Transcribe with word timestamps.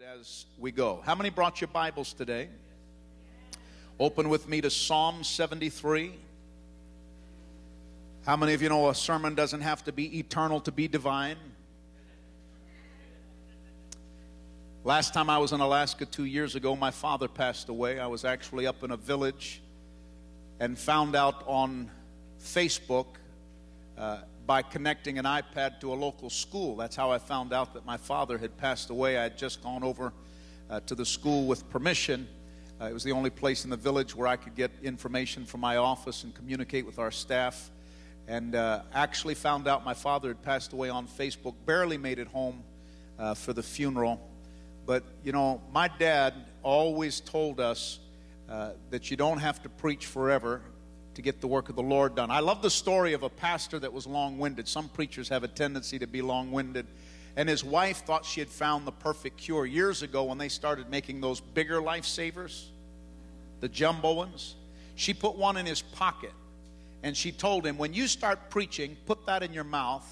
as 0.00 0.46
we 0.58 0.72
go. 0.72 1.02
How 1.04 1.14
many 1.14 1.28
brought 1.28 1.60
your 1.60 1.68
Bibles 1.68 2.14
today? 2.14 2.48
Open 4.00 4.30
with 4.30 4.48
me 4.48 4.62
to 4.62 4.70
Psalm 4.70 5.22
73. 5.22 6.14
How 8.24 8.36
many 8.36 8.54
of 8.54 8.62
you 8.62 8.70
know 8.70 8.88
a 8.88 8.94
sermon 8.94 9.34
doesn't 9.34 9.60
have 9.60 9.84
to 9.84 9.92
be 9.92 10.18
eternal 10.18 10.60
to 10.60 10.72
be 10.72 10.88
divine? 10.88 11.36
Last 14.82 15.12
time 15.12 15.28
I 15.28 15.36
was 15.36 15.52
in 15.52 15.60
Alaska 15.60 16.06
two 16.06 16.24
years 16.24 16.54
ago, 16.54 16.74
my 16.74 16.90
father 16.90 17.28
passed 17.28 17.68
away. 17.68 18.00
I 18.00 18.06
was 18.06 18.24
actually 18.24 18.66
up 18.66 18.82
in 18.82 18.92
a 18.92 18.96
village 18.96 19.60
and 20.58 20.78
found 20.78 21.14
out 21.14 21.44
on 21.46 21.90
Facebook 22.40 23.06
uh, 23.98 24.20
by 24.46 24.62
connecting 24.62 25.18
an 25.18 25.24
iPad 25.24 25.80
to 25.80 25.92
a 25.92 25.94
local 25.94 26.28
school. 26.28 26.76
That's 26.76 26.96
how 26.96 27.10
I 27.10 27.18
found 27.18 27.52
out 27.52 27.74
that 27.74 27.86
my 27.86 27.96
father 27.96 28.38
had 28.38 28.56
passed 28.56 28.90
away. 28.90 29.18
I 29.18 29.24
had 29.24 29.38
just 29.38 29.62
gone 29.62 29.84
over 29.84 30.12
uh, 30.68 30.80
to 30.80 30.94
the 30.94 31.06
school 31.06 31.46
with 31.46 31.68
permission. 31.70 32.28
Uh, 32.80 32.86
it 32.86 32.92
was 32.92 33.04
the 33.04 33.12
only 33.12 33.30
place 33.30 33.64
in 33.64 33.70
the 33.70 33.76
village 33.76 34.16
where 34.16 34.26
I 34.26 34.36
could 34.36 34.56
get 34.56 34.72
information 34.82 35.44
from 35.44 35.60
my 35.60 35.76
office 35.76 36.24
and 36.24 36.34
communicate 36.34 36.84
with 36.84 36.98
our 36.98 37.10
staff. 37.10 37.70
And 38.26 38.54
uh, 38.54 38.82
actually 38.92 39.34
found 39.34 39.68
out 39.68 39.84
my 39.84 39.94
father 39.94 40.28
had 40.28 40.42
passed 40.42 40.72
away 40.72 40.88
on 40.88 41.06
Facebook. 41.06 41.54
Barely 41.66 41.98
made 41.98 42.18
it 42.18 42.28
home 42.28 42.62
uh, 43.18 43.34
for 43.34 43.52
the 43.52 43.62
funeral. 43.62 44.20
But, 44.86 45.04
you 45.22 45.32
know, 45.32 45.60
my 45.72 45.88
dad 45.88 46.34
always 46.62 47.20
told 47.20 47.60
us 47.60 48.00
uh, 48.48 48.70
that 48.90 49.10
you 49.10 49.16
don't 49.16 49.38
have 49.38 49.62
to 49.62 49.68
preach 49.68 50.06
forever 50.06 50.62
to 51.14 51.22
get 51.22 51.40
the 51.40 51.46
work 51.46 51.68
of 51.68 51.76
the 51.76 51.82
Lord 51.82 52.14
done. 52.14 52.30
I 52.30 52.40
love 52.40 52.62
the 52.62 52.70
story 52.70 53.12
of 53.12 53.22
a 53.22 53.28
pastor 53.28 53.78
that 53.78 53.92
was 53.92 54.06
long 54.06 54.38
winded. 54.38 54.66
Some 54.66 54.88
preachers 54.88 55.28
have 55.28 55.44
a 55.44 55.48
tendency 55.48 55.98
to 55.98 56.06
be 56.06 56.22
long 56.22 56.50
winded. 56.52 56.86
And 57.36 57.48
his 57.48 57.64
wife 57.64 58.04
thought 58.04 58.24
she 58.24 58.40
had 58.40 58.48
found 58.48 58.86
the 58.86 58.92
perfect 58.92 59.38
cure 59.38 59.64
years 59.64 60.02
ago 60.02 60.24
when 60.24 60.38
they 60.38 60.48
started 60.48 60.90
making 60.90 61.20
those 61.20 61.40
bigger 61.40 61.80
lifesavers, 61.80 62.66
the 63.60 63.68
jumbo 63.68 64.12
ones. 64.12 64.54
She 64.96 65.14
put 65.14 65.36
one 65.36 65.56
in 65.56 65.66
his 65.66 65.80
pocket 65.80 66.32
and 67.02 67.16
she 67.16 67.32
told 67.32 67.66
him, 67.66 67.78
When 67.78 67.94
you 67.94 68.06
start 68.06 68.50
preaching, 68.50 68.96
put 69.06 69.26
that 69.26 69.42
in 69.42 69.52
your 69.52 69.64
mouth. 69.64 70.06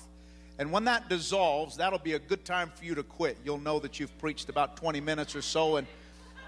And 0.58 0.72
when 0.72 0.84
that 0.84 1.08
dissolves, 1.08 1.76
that'll 1.76 1.98
be 1.98 2.14
a 2.14 2.18
good 2.18 2.44
time 2.44 2.70
for 2.74 2.84
you 2.84 2.94
to 2.94 3.02
quit. 3.02 3.38
You'll 3.44 3.58
know 3.58 3.78
that 3.78 3.98
you've 3.98 4.16
preached 4.18 4.50
about 4.50 4.76
20 4.76 5.00
minutes 5.00 5.34
or 5.34 5.40
so, 5.40 5.76
and 5.76 5.86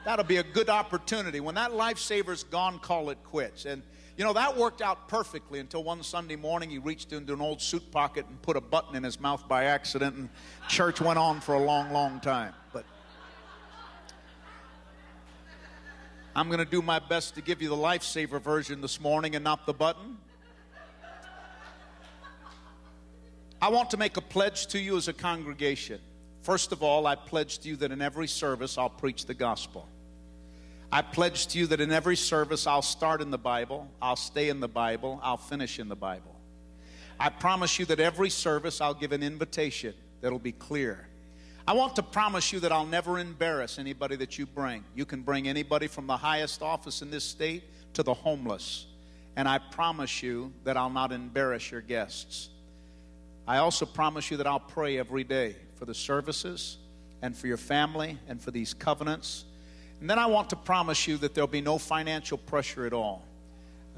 that'll 0.05 0.25
be 0.25 0.37
a 0.37 0.43
good 0.43 0.69
opportunity. 0.69 1.41
When 1.41 1.55
that 1.55 1.73
lifesaver's 1.73 2.45
gone, 2.45 2.79
call 2.79 3.09
it 3.09 3.19
quits. 3.25 3.65
And 3.65 3.83
you 4.17 4.25
know, 4.25 4.33
that 4.35 4.57
worked 4.57 4.83
out 4.83 5.09
perfectly 5.09 5.59
until 5.59 5.83
one 5.83 6.03
Sunday 6.03 6.37
morning 6.37 6.69
he 6.69 6.79
reached 6.79 7.13
into 7.13 7.33
an 7.33 7.41
old 7.41 7.63
suit 7.63 7.91
pocket 7.91 8.27
and 8.29 8.41
put 8.43 8.57
a 8.57 8.61
button 8.61 8.95
in 8.95 9.03
his 9.03 9.19
mouth 9.19 9.49
by 9.49 9.65
accident, 9.65 10.17
and 10.17 10.29
church 10.69 11.01
went 11.01 11.19
on 11.19 11.41
for 11.41 11.55
a 11.55 11.63
long, 11.63 11.93
long 11.93 12.21
time. 12.21 12.53
But 12.73 12.85
I'm 16.37 16.49
going 16.49 16.59
to 16.59 16.71
do 16.71 16.83
my 16.83 16.99
best 16.99 17.35
to 17.37 17.43
give 17.43 17.63
you 17.63 17.71
the 17.71 17.77
lifesaver 17.77 18.41
version 18.41 18.81
this 18.81 19.01
morning 19.01 19.35
and 19.35 19.43
not 19.43 19.67
the 19.67 19.75
button. 19.75 20.19
I 23.63 23.69
want 23.69 23.91
to 23.91 23.97
make 23.97 24.17
a 24.17 24.23
pledge 24.23 24.67
to 24.69 24.79
you 24.79 24.97
as 24.97 25.09
a 25.09 25.13
congregation. 25.13 26.01
First 26.43 26.73
of 26.73 26.83
all, 26.83 27.07
I 27.07 27.15
pledge 27.15 27.61
to 27.61 27.69
you 27.69 27.77
that 27.77 27.93
in 27.93 28.03
every 28.03 28.27
service 28.27 28.77
I'll 28.77 28.91
preach 28.91 29.25
the 29.25 29.35
gospel. 29.35 29.89
I 30.93 31.01
pledge 31.01 31.47
to 31.49 31.59
you 31.59 31.67
that 31.69 31.81
in 31.81 31.91
every 31.91 32.17
service 32.17 32.67
I'll 32.67 32.83
start 32.83 33.23
in 33.23 33.31
the 33.31 33.39
Bible, 33.39 33.91
I'll 34.03 34.15
stay 34.15 34.51
in 34.51 34.61
the 34.61 34.69
Bible, 34.69 35.19
I'll 35.23 35.39
finish 35.39 35.79
in 35.79 35.89
the 35.89 35.97
Bible. 35.97 36.39
I 37.19 37.31
promise 37.31 37.79
you 37.79 37.87
that 37.87 37.99
every 37.99 38.29
service 38.29 38.83
I'll 38.83 38.93
give 38.93 39.13
an 39.13 39.23
invitation 39.23 39.95
that'll 40.21 40.39
be 40.39 40.53
clear. 40.53 41.09
I 41.67 41.73
want 41.73 41.97
to 41.97 42.03
promise 42.03 42.53
you 42.53 42.61
that 42.61 42.73
I'll 42.73 42.85
never 42.85 43.19
embarrass 43.19 43.79
anybody 43.79 44.17
that 44.17 44.39
you 44.39 44.45
bring. 44.45 44.85
You 44.95 45.07
can 45.07 45.23
bring 45.23 45.49
anybody 45.49 45.87
from 45.87 46.07
the 46.07 46.17
highest 46.17 46.61
office 46.61 47.01
in 47.01 47.11
this 47.11 47.25
state 47.25 47.63
to 47.95 48.03
the 48.03 48.13
homeless. 48.13 48.85
And 49.37 49.49
I 49.49 49.59
promise 49.59 50.23
you 50.23 50.53
that 50.65 50.77
I'll 50.77 50.91
not 50.91 51.11
embarrass 51.11 51.71
your 51.71 51.81
guests. 51.81 52.51
I 53.49 53.59
also 53.59 53.87
promise 53.87 54.31
you 54.31 54.37
that 54.37 54.47
I'll 54.47 54.61
pray 54.61 54.99
every 54.99 55.25
day 55.25 55.57
for 55.77 55.87
the 55.87 55.95
services 55.95 56.77
and 57.23 57.35
for 57.35 57.47
your 57.47 57.57
family 57.57 58.19
and 58.29 58.43
for 58.43 58.51
these 58.51 58.75
covenants 58.75 59.47
and 60.03 60.11
then 60.11 60.19
I 60.19 60.27
want 60.27 60.51
to 60.51 60.57
promise 60.57 61.07
you 61.07 61.17
that 61.19 61.33
there'll 61.33 61.47
be 61.47 61.61
no 61.61 61.79
financial 61.79 62.37
pressure 62.37 62.87
at 62.87 62.93
all. 62.93 63.25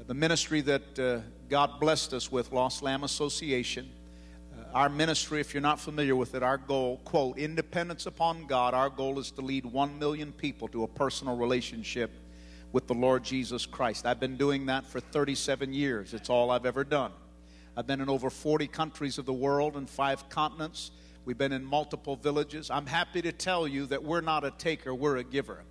The 0.05 0.13
ministry 0.13 0.61
that 0.61 0.99
uh, 0.99 1.21
God 1.49 1.79
blessed 1.79 2.13
us 2.13 2.31
with, 2.31 2.51
Lost 2.51 2.83
Lamb 2.83 3.03
Association, 3.03 3.89
uh, 4.53 4.77
our 4.77 4.87
ministry, 4.87 5.41
if 5.41 5.51
you're 5.51 5.61
not 5.61 5.79
familiar 5.79 6.15
with 6.15 6.35
it, 6.35 6.43
our 6.43 6.59
goal, 6.59 7.01
quote, 7.05 7.39
independence 7.39 8.05
upon 8.05 8.45
God, 8.45 8.75
our 8.75 8.87
goal 8.87 9.17
is 9.17 9.31
to 9.31 9.41
lead 9.41 9.65
one 9.65 9.97
million 9.97 10.31
people 10.31 10.67
to 10.67 10.83
a 10.83 10.87
personal 10.87 11.37
relationship 11.37 12.11
with 12.71 12.85
the 12.85 12.93
Lord 12.93 13.23
Jesus 13.23 13.65
Christ. 13.65 14.05
I've 14.05 14.19
been 14.19 14.37
doing 14.37 14.67
that 14.67 14.85
for 14.85 14.99
37 14.99 15.73
years. 15.73 16.13
It's 16.13 16.29
all 16.29 16.51
I've 16.51 16.67
ever 16.67 16.83
done. 16.83 17.13
I've 17.75 17.87
been 17.87 17.99
in 17.99 18.09
over 18.09 18.29
40 18.29 18.67
countries 18.67 19.17
of 19.17 19.25
the 19.25 19.33
world 19.33 19.75
and 19.75 19.89
five 19.89 20.29
continents. 20.29 20.91
We've 21.25 21.35
been 21.35 21.51
in 21.51 21.65
multiple 21.65 22.15
villages. 22.15 22.69
I'm 22.69 22.85
happy 22.85 23.23
to 23.23 23.31
tell 23.31 23.67
you 23.67 23.87
that 23.87 24.03
we're 24.03 24.21
not 24.21 24.43
a 24.43 24.51
taker, 24.51 24.93
we're 24.93 25.17
a 25.17 25.23
giver. 25.23 25.63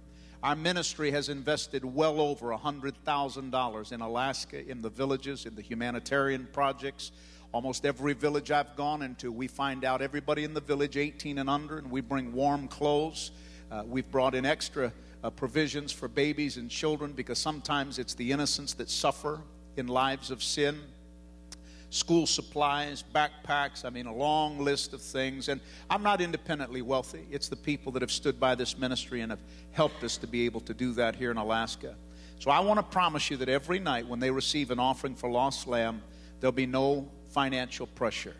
Our 0.44 0.54
ministry 0.54 1.10
has 1.12 1.30
invested 1.30 1.86
well 1.86 2.20
over 2.20 2.48
$100,000 2.48 3.92
in 3.92 4.00
Alaska, 4.02 4.70
in 4.70 4.82
the 4.82 4.90
villages, 4.90 5.46
in 5.46 5.54
the 5.54 5.62
humanitarian 5.62 6.46
projects. 6.52 7.12
Almost 7.52 7.86
every 7.86 8.12
village 8.12 8.50
I've 8.50 8.76
gone 8.76 9.00
into, 9.00 9.32
we 9.32 9.48
find 9.48 9.86
out 9.86 10.02
everybody 10.02 10.44
in 10.44 10.52
the 10.52 10.60
village 10.60 10.98
18 10.98 11.38
and 11.38 11.48
under, 11.48 11.78
and 11.78 11.90
we 11.90 12.02
bring 12.02 12.34
warm 12.34 12.68
clothes. 12.68 13.30
Uh, 13.70 13.84
we've 13.86 14.10
brought 14.10 14.34
in 14.34 14.44
extra 14.44 14.92
uh, 15.22 15.30
provisions 15.30 15.92
for 15.92 16.08
babies 16.08 16.58
and 16.58 16.70
children 16.70 17.12
because 17.12 17.38
sometimes 17.38 17.98
it's 17.98 18.12
the 18.12 18.30
innocents 18.30 18.74
that 18.74 18.90
suffer 18.90 19.40
in 19.78 19.86
lives 19.86 20.30
of 20.30 20.42
sin 20.42 20.78
school 21.94 22.26
supplies, 22.26 23.04
backpacks, 23.14 23.84
I 23.84 23.90
mean, 23.90 24.06
a 24.06 24.14
long 24.14 24.58
list 24.58 24.92
of 24.94 25.00
things. 25.00 25.48
And 25.48 25.60
I'm 25.88 26.02
not 26.02 26.20
independently 26.20 26.82
wealthy. 26.82 27.24
It's 27.30 27.48
the 27.48 27.56
people 27.56 27.92
that 27.92 28.02
have 28.02 28.10
stood 28.10 28.40
by 28.40 28.56
this 28.56 28.76
ministry 28.76 29.20
and 29.20 29.30
have 29.30 29.38
helped 29.70 30.02
us 30.02 30.16
to 30.16 30.26
be 30.26 30.44
able 30.44 30.60
to 30.62 30.74
do 30.74 30.92
that 30.94 31.14
here 31.14 31.30
in 31.30 31.36
Alaska. 31.36 31.94
So 32.40 32.50
I 32.50 32.58
want 32.58 32.78
to 32.78 32.82
promise 32.82 33.30
you 33.30 33.36
that 33.36 33.48
every 33.48 33.78
night 33.78 34.08
when 34.08 34.18
they 34.18 34.32
receive 34.32 34.72
an 34.72 34.80
offering 34.80 35.14
for 35.14 35.30
Lost 35.30 35.68
Lamb, 35.68 36.02
there'll 36.40 36.50
be 36.50 36.66
no 36.66 37.08
financial 37.30 37.86
pressure. 37.86 38.36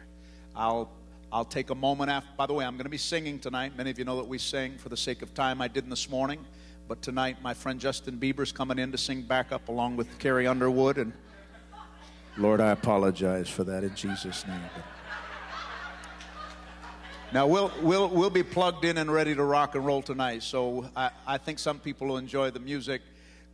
I'll 0.57 0.91
I'll 1.33 1.45
take 1.45 1.71
a 1.71 1.75
moment 1.75 2.11
after. 2.11 2.31
By 2.37 2.47
the 2.47 2.53
way, 2.53 2.65
I'm 2.65 2.75
going 2.75 2.85
to 2.85 2.91
be 2.91 2.97
singing 2.97 3.41
tonight. 3.41 3.77
Many 3.77 3.91
of 3.91 3.99
you 3.99 4.05
know 4.05 4.17
that 4.17 4.29
we 4.29 4.39
sing 4.39 4.79
for 4.79 4.89
the 4.89 4.97
sake 4.97 5.21
of 5.21 5.35
time. 5.35 5.61
I 5.61 5.67
didn't 5.67 5.91
this 5.91 6.09
morning, 6.09 6.45
but 6.87 7.03
tonight 7.03 7.43
my 7.43 7.55
friend 7.55 7.81
Justin 7.81 8.19
Bieber's 8.19 8.53
coming 8.53 8.79
in 8.79 8.93
to 8.93 8.99
sing 8.99 9.23
backup 9.23 9.69
along 9.69 9.97
with 9.97 10.17
Carrie 10.21 10.47
Underwood 10.47 10.99
and 10.99 11.13
Lord, 12.37 12.61
I 12.61 12.73
apologize 12.73 13.49
for 13.49 13.63
that 13.65 13.85
in 13.85 13.95
Jesus' 13.95 14.45
name. 14.47 14.61
Now 17.33 17.47
we'll 17.47 17.73
we'll 17.81 18.09
we'll 18.09 18.31
be 18.31 18.43
plugged 18.43 18.85
in 18.85 18.99
and 18.99 19.13
ready 19.13 19.37
to 19.37 19.43
rock 19.45 19.77
and 19.77 19.87
roll 19.87 20.03
tonight. 20.03 20.43
So 20.43 20.91
I, 20.97 21.11
I 21.27 21.39
think 21.39 21.61
some 21.61 21.79
people 21.79 22.09
will 22.09 22.17
enjoy 22.17 22.51
the 22.51 22.59
music, 22.59 23.03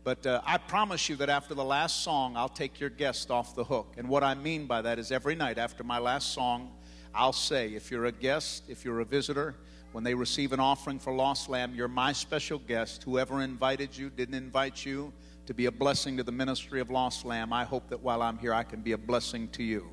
but 0.03 0.25
uh, 0.25 0.41
I 0.45 0.57
promise 0.57 1.09
you 1.09 1.15
that 1.17 1.29
after 1.29 1.53
the 1.53 1.63
last 1.63 2.03
song, 2.03 2.35
I'll 2.35 2.49
take 2.49 2.79
your 2.79 2.89
guest 2.89 3.29
off 3.29 3.55
the 3.55 3.63
hook. 3.63 3.93
And 3.97 4.09
what 4.09 4.23
I 4.23 4.33
mean 4.33 4.65
by 4.65 4.81
that 4.81 4.97
is 4.97 5.11
every 5.11 5.35
night 5.35 5.59
after 5.59 5.83
my 5.83 5.99
last 5.99 6.33
song, 6.33 6.71
I'll 7.13 7.33
say, 7.33 7.69
if 7.75 7.91
you're 7.91 8.05
a 8.05 8.11
guest, 8.11 8.63
if 8.67 8.83
you're 8.83 8.99
a 8.99 9.05
visitor, 9.05 9.55
when 9.91 10.03
they 10.03 10.15
receive 10.15 10.53
an 10.53 10.59
offering 10.59 10.97
for 10.97 11.13
Lost 11.13 11.49
Lamb, 11.49 11.75
you're 11.75 11.87
my 11.87 12.13
special 12.13 12.57
guest. 12.59 13.03
Whoever 13.03 13.41
invited 13.41 13.95
you 13.95 14.09
didn't 14.09 14.35
invite 14.35 14.85
you 14.85 15.13
to 15.51 15.55
be 15.55 15.65
a 15.65 15.71
blessing 15.71 16.15
to 16.15 16.23
the 16.23 16.31
ministry 16.31 16.79
of 16.79 16.89
Lost 16.89 17.25
Lamb. 17.25 17.51
I 17.51 17.65
hope 17.65 17.89
that 17.89 17.99
while 17.99 18.21
I'm 18.21 18.37
here, 18.37 18.53
I 18.53 18.63
can 18.63 18.79
be 18.79 18.93
a 18.93 18.97
blessing 18.97 19.49
to 19.49 19.63
you. 19.63 19.85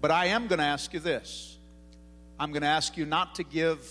But 0.00 0.10
I 0.10 0.28
am 0.28 0.46
going 0.46 0.60
to 0.60 0.64
ask 0.64 0.94
you 0.94 1.00
this 1.00 1.58
I'm 2.38 2.50
going 2.50 2.62
to 2.62 2.68
ask 2.68 2.96
you 2.96 3.04
not 3.04 3.34
to 3.34 3.44
give 3.44 3.86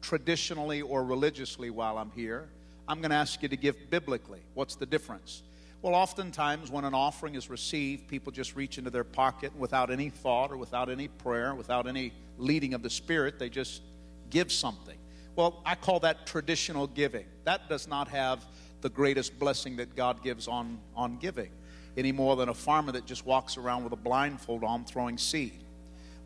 traditionally 0.00 0.82
or 0.82 1.02
religiously 1.02 1.70
while 1.70 1.98
I'm 1.98 2.12
here. 2.12 2.48
I'm 2.86 3.00
going 3.00 3.10
to 3.10 3.16
ask 3.16 3.42
you 3.42 3.48
to 3.48 3.56
give 3.56 3.90
biblically. 3.90 4.38
What's 4.54 4.76
the 4.76 4.86
difference? 4.86 5.42
Well, 5.82 5.96
oftentimes 5.96 6.70
when 6.70 6.84
an 6.84 6.94
offering 6.94 7.34
is 7.34 7.50
received, 7.50 8.06
people 8.06 8.30
just 8.30 8.54
reach 8.54 8.78
into 8.78 8.90
their 8.90 9.02
pocket 9.02 9.52
without 9.56 9.90
any 9.90 10.10
thought 10.10 10.52
or 10.52 10.56
without 10.56 10.88
any 10.88 11.08
prayer, 11.08 11.56
without 11.56 11.88
any 11.88 12.12
leading 12.38 12.72
of 12.72 12.84
the 12.84 12.90
Spirit, 12.90 13.40
they 13.40 13.48
just 13.48 13.82
give 14.30 14.52
something. 14.52 14.98
Well, 15.34 15.60
I 15.66 15.74
call 15.74 15.98
that 16.00 16.24
traditional 16.24 16.86
giving. 16.86 17.26
That 17.42 17.68
does 17.68 17.88
not 17.88 18.06
have 18.08 18.44
the 18.80 18.88
greatest 18.88 19.38
blessing 19.38 19.76
that 19.76 19.96
God 19.96 20.22
gives 20.22 20.48
on, 20.48 20.78
on 20.94 21.16
giving, 21.16 21.50
any 21.96 22.12
more 22.12 22.36
than 22.36 22.48
a 22.48 22.54
farmer 22.54 22.92
that 22.92 23.06
just 23.06 23.26
walks 23.26 23.56
around 23.56 23.84
with 23.84 23.92
a 23.92 23.96
blindfold 23.96 24.64
on 24.64 24.84
throwing 24.84 25.18
seed. 25.18 25.64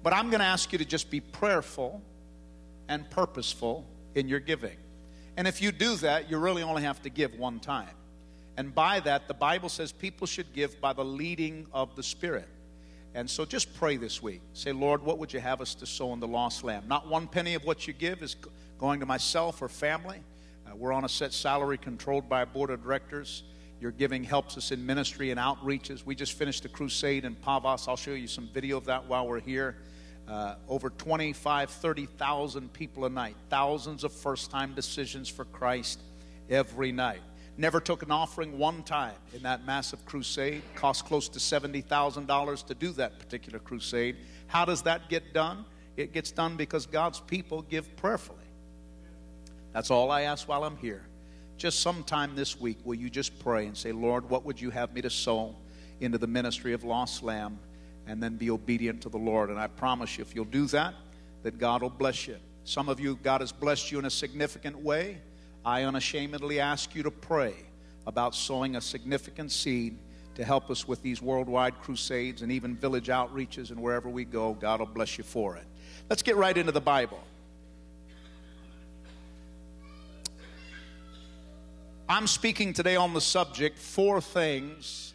But 0.02 0.12
I'm 0.12 0.30
going 0.30 0.40
to 0.40 0.46
ask 0.46 0.72
you 0.72 0.78
to 0.78 0.84
just 0.84 1.10
be 1.10 1.20
prayerful 1.20 2.02
and 2.88 3.08
purposeful 3.10 3.86
in 4.14 4.28
your 4.28 4.40
giving. 4.40 4.76
And 5.36 5.48
if 5.48 5.62
you 5.62 5.72
do 5.72 5.96
that, 5.96 6.30
you 6.30 6.38
really 6.38 6.62
only 6.62 6.82
have 6.82 7.00
to 7.02 7.10
give 7.10 7.34
one 7.38 7.60
time. 7.60 7.88
And 8.56 8.74
by 8.74 9.00
that, 9.00 9.28
the 9.28 9.34
Bible 9.34 9.68
says 9.68 9.92
people 9.92 10.26
should 10.26 10.52
give 10.52 10.80
by 10.80 10.92
the 10.92 11.04
leading 11.04 11.66
of 11.72 11.96
the 11.96 12.02
Spirit. 12.02 12.48
And 13.14 13.28
so 13.28 13.44
just 13.44 13.74
pray 13.74 13.96
this 13.96 14.22
week. 14.22 14.40
Say, 14.52 14.72
Lord, 14.72 15.02
what 15.02 15.18
would 15.18 15.32
you 15.32 15.40
have 15.40 15.60
us 15.60 15.74
to 15.76 15.86
sow 15.86 16.12
in 16.12 16.20
the 16.20 16.26
lost 16.26 16.64
lamb? 16.64 16.84
Not 16.86 17.08
one 17.08 17.28
penny 17.28 17.54
of 17.54 17.64
what 17.64 17.86
you 17.86 17.92
give 17.92 18.22
is 18.22 18.36
going 18.78 19.00
to 19.00 19.06
myself 19.06 19.62
or 19.62 19.68
family. 19.68 20.20
Uh, 20.72 20.76
we're 20.76 20.92
on 20.92 21.04
a 21.04 21.08
set 21.08 21.32
salary 21.32 21.78
controlled 21.78 22.28
by 22.28 22.42
a 22.42 22.46
board 22.46 22.70
of 22.70 22.82
directors. 22.82 23.44
Your 23.80 23.90
giving 23.90 24.22
helps 24.22 24.56
us 24.56 24.70
in 24.70 24.84
ministry 24.84 25.30
and 25.30 25.40
outreaches. 25.40 26.04
We 26.06 26.14
just 26.14 26.34
finished 26.34 26.64
a 26.64 26.68
crusade 26.68 27.24
in 27.24 27.34
Pavas. 27.34 27.88
I'll 27.88 27.96
show 27.96 28.12
you 28.12 28.28
some 28.28 28.48
video 28.52 28.76
of 28.76 28.84
that 28.86 29.06
while 29.06 29.26
we're 29.26 29.40
here. 29.40 29.76
Uh, 30.28 30.54
over 30.68 30.90
25, 30.90 31.68
30,000 31.68 32.72
people 32.72 33.04
a 33.04 33.08
night, 33.08 33.34
thousands 33.50 34.04
of 34.04 34.12
first 34.12 34.50
time 34.50 34.72
decisions 34.74 35.28
for 35.28 35.44
Christ 35.46 36.00
every 36.48 36.92
night. 36.92 37.20
Never 37.56 37.80
took 37.80 38.02
an 38.02 38.10
offering 38.10 38.56
one 38.56 38.82
time 38.82 39.14
in 39.34 39.42
that 39.42 39.66
massive 39.66 40.04
crusade. 40.06 40.62
Cost 40.74 41.04
close 41.04 41.28
to 41.30 41.38
$70,000 41.38 42.66
to 42.66 42.74
do 42.74 42.92
that 42.92 43.18
particular 43.18 43.58
crusade. 43.58 44.16
How 44.46 44.64
does 44.64 44.82
that 44.82 45.10
get 45.10 45.34
done? 45.34 45.64
It 45.96 46.12
gets 46.12 46.30
done 46.30 46.56
because 46.56 46.86
God's 46.86 47.20
people 47.20 47.62
give 47.62 47.94
prayerfully. 47.96 48.41
That's 49.72 49.90
all 49.90 50.10
I 50.10 50.22
ask 50.22 50.48
while 50.48 50.64
I'm 50.64 50.76
here. 50.76 51.02
Just 51.56 51.80
sometime 51.80 52.34
this 52.34 52.60
week, 52.60 52.78
will 52.84 52.94
you 52.94 53.08
just 53.08 53.38
pray 53.38 53.66
and 53.66 53.76
say, 53.76 53.92
Lord, 53.92 54.28
what 54.28 54.44
would 54.44 54.60
you 54.60 54.70
have 54.70 54.92
me 54.92 55.00
to 55.02 55.10
sow 55.10 55.54
into 56.00 56.18
the 56.18 56.26
ministry 56.26 56.72
of 56.72 56.84
Lost 56.84 57.22
Lamb? 57.22 57.58
And 58.06 58.20
then 58.20 58.36
be 58.36 58.50
obedient 58.50 59.00
to 59.02 59.08
the 59.08 59.18
Lord. 59.18 59.48
And 59.48 59.60
I 59.60 59.68
promise 59.68 60.18
you, 60.18 60.22
if 60.22 60.34
you'll 60.34 60.44
do 60.44 60.66
that, 60.66 60.94
that 61.44 61.58
God 61.58 61.82
will 61.82 61.90
bless 61.90 62.26
you. 62.26 62.36
Some 62.64 62.88
of 62.88 62.98
you, 62.98 63.16
God 63.22 63.40
has 63.40 63.52
blessed 63.52 63.92
you 63.92 63.98
in 64.00 64.04
a 64.04 64.10
significant 64.10 64.76
way. 64.76 65.18
I 65.64 65.84
unashamedly 65.84 66.58
ask 66.58 66.94
you 66.94 67.04
to 67.04 67.10
pray 67.10 67.54
about 68.06 68.34
sowing 68.34 68.74
a 68.74 68.80
significant 68.80 69.52
seed 69.52 69.96
to 70.34 70.44
help 70.44 70.70
us 70.70 70.88
with 70.88 71.02
these 71.02 71.22
worldwide 71.22 71.80
crusades 71.80 72.42
and 72.42 72.50
even 72.50 72.74
village 72.76 73.08
outreaches 73.08 73.70
and 73.70 73.80
wherever 73.80 74.08
we 74.08 74.24
go. 74.24 74.54
God 74.54 74.80
will 74.80 74.86
bless 74.86 75.18
you 75.18 75.24
for 75.24 75.56
it. 75.56 75.64
Let's 76.10 76.22
get 76.22 76.36
right 76.36 76.56
into 76.56 76.72
the 76.72 76.80
Bible. 76.80 77.22
I'm 82.12 82.26
speaking 82.26 82.74
today 82.74 82.96
on 82.96 83.14
the 83.14 83.22
subject 83.22 83.78
four 83.78 84.20
things 84.20 85.14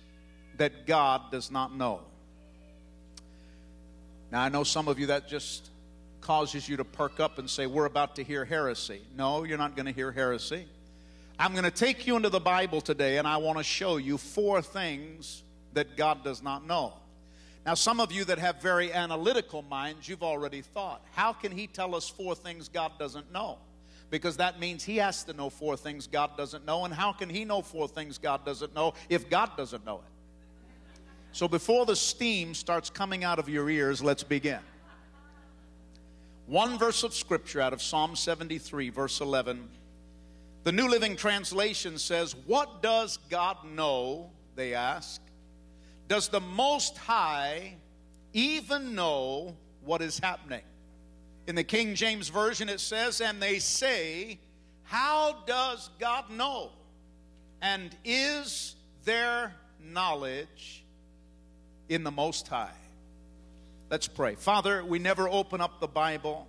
that 0.58 0.88
God 0.88 1.32
does 1.32 1.52
not 1.52 1.76
know. 1.76 2.02
Now, 4.32 4.42
I 4.42 4.50
know 4.50 4.64
some 4.64 4.88
of 4.88 4.98
you 4.98 5.06
that 5.06 5.28
just 5.28 5.70
causes 6.22 6.68
you 6.68 6.76
to 6.78 6.84
perk 6.84 7.20
up 7.20 7.38
and 7.38 7.48
say, 7.48 7.68
We're 7.68 7.86
about 7.86 8.16
to 8.16 8.24
hear 8.24 8.46
heresy. 8.46 9.02
No, 9.16 9.44
you're 9.44 9.60
not 9.60 9.76
going 9.76 9.86
to 9.86 9.92
hear 9.92 10.12
heresy. 10.12 10.66
I'm 11.38 11.52
going 11.52 11.66
to 11.66 11.70
take 11.70 12.08
you 12.08 12.16
into 12.16 12.30
the 12.30 12.40
Bible 12.40 12.82
today 12.82 13.20
and 13.20 13.28
I 13.28 13.38
want 13.38 13.60
to 13.60 13.64
show 13.64 13.98
you 13.98 14.18
four 14.18 14.64
things 14.64 15.44
that 15.74 15.98
God 15.98 16.24
does 16.24 16.42
not 16.42 16.66
know. 16.66 16.94
Now, 17.64 17.76
some 17.76 18.00
of 18.00 18.12
you 18.12 18.26
that 18.26 18.40
have 18.40 18.60
very 18.60 18.92
analytical 18.92 19.62
minds, 19.62 20.10
you've 20.10 20.24
already 20.24 20.64
thought, 20.64 21.06
how 21.12 21.32
can 21.32 21.52
He 21.52 21.68
tell 21.68 21.94
us 21.94 22.10
four 22.10 22.34
things 22.34 22.70
God 22.70 22.94
doesn't 22.98 23.32
know? 23.32 23.60
Because 24.09 24.38
that 24.38 24.59
means 24.59 24.83
He 24.83 24.98
has 24.98 25.24
to 25.25 25.33
know 25.33 25.50
four 25.50 25.75
things 25.75 26.07
God 26.07 26.38
doesn't 26.38 26.65
know. 26.65 26.86
And 26.86 26.94
how 26.94 27.12
can 27.12 27.30
He 27.30 27.45
know 27.45 27.62
four 27.62 27.88
things 27.88 28.18
God 28.18 28.45
doesn't 28.45 28.74
know 28.74 28.94
if 29.09 29.30
God 29.30 29.51
doesn't 29.57 29.86
know 29.86 29.98
it? 29.98 30.12
So, 31.33 31.48
before 31.48 31.86
the 31.86 31.95
steam 31.95 32.54
starts 32.54 32.89
coming 32.89 33.24
out 33.24 33.38
of 33.38 33.50
your 33.50 33.69
ears, 33.69 34.01
let's 34.01 34.24
begin. 34.24 34.59
One 36.48 36.80
verse 36.80 37.04
of 37.04 37.13
scripture 37.13 37.59
out 37.59 37.74
of 37.74 37.81
Psalm 37.81 38.15
73, 38.15 38.89
verse 38.89 39.19
11. 39.19 39.68
The 40.63 40.71
New 40.71 40.88
Living 40.88 41.15
Translation 41.15 41.98
says, 41.98 42.36
What 42.45 42.81
does 42.81 43.18
God 43.30 43.57
know? 43.75 44.31
They 44.56 44.74
ask. 44.74 45.21
Does 46.07 46.30
the 46.30 46.39
Most 46.39 46.98
High 46.98 47.75
even 48.33 48.95
know 48.95 49.56
what 49.83 50.01
is 50.01 50.19
happening? 50.19 50.62
In 51.48 51.56
the 51.56 51.64
King 51.64 51.96
James 51.96 52.28
Version, 52.28 52.68
it 52.68 52.82
says, 52.82 53.22
And 53.22 53.42
they 53.42 53.60
say, 53.60 54.38
How 54.84 55.44
does 55.48 55.90
God 55.98 56.30
know? 56.30 56.72
And 57.62 57.96
is 58.04 58.76
there 59.06 59.54
knowledge 59.82 60.84
in 61.88 62.04
the 62.04 62.12
Most 62.12 62.50
High? 62.50 62.76
Let's 63.90 64.10
pray. 64.10 64.36
Father, 64.36 64.84
we 64.84 65.00
never 65.00 65.30
open 65.30 65.62
up 65.62 65.80
the 65.80 65.88
Bible 65.88 66.48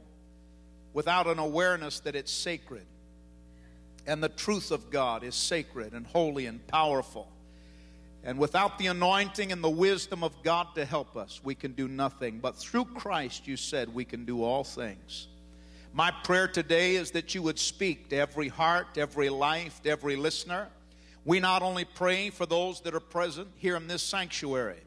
without 0.93 1.29
an 1.29 1.39
awareness 1.39 2.00
that 2.00 2.17
it's 2.17 2.33
sacred. 2.33 2.85
And 4.05 4.23
the 4.23 4.29
truth 4.29 4.73
of 4.73 4.91
God 4.91 5.23
is 5.23 5.37
sacred 5.37 5.93
and 5.93 6.05
holy 6.06 6.47
and 6.47 6.67
powerful. 6.67 7.31
And 8.28 8.38
without 8.38 8.76
the 8.76 8.88
anointing 8.88 9.52
and 9.52 9.64
the 9.64 9.70
wisdom 9.70 10.22
of 10.22 10.42
God 10.42 10.75
to 10.75 10.84
help 10.84 11.16
us, 11.16 11.40
we 11.42 11.54
can 11.54 11.72
do 11.72 11.88
nothing. 11.88 12.40
But 12.40 12.56
through 12.56 12.84
Christ, 12.84 13.48
you 13.48 13.56
said 13.56 13.94
we 13.94 14.04
can 14.04 14.26
do 14.26 14.42
all 14.44 14.64
things. 14.64 15.28
My 15.94 16.10
prayer 16.10 16.46
today 16.46 16.96
is 16.96 17.12
that 17.12 17.34
you 17.34 17.40
would 17.40 17.58
speak 17.58 18.10
to 18.10 18.16
every 18.16 18.48
heart, 18.48 18.98
every 18.98 19.30
life, 19.30 19.82
to 19.84 19.88
every 19.88 20.14
listener. 20.14 20.69
We 21.25 21.40
not 21.40 21.62
only 21.62 21.86
pray 21.86 22.28
for 22.28 22.44
those 22.44 22.82
that 22.82 22.94
are 22.94 23.00
present 23.00 23.48
here 23.56 23.76
in 23.76 23.86
this 23.86 24.02
sanctuary, 24.02 24.82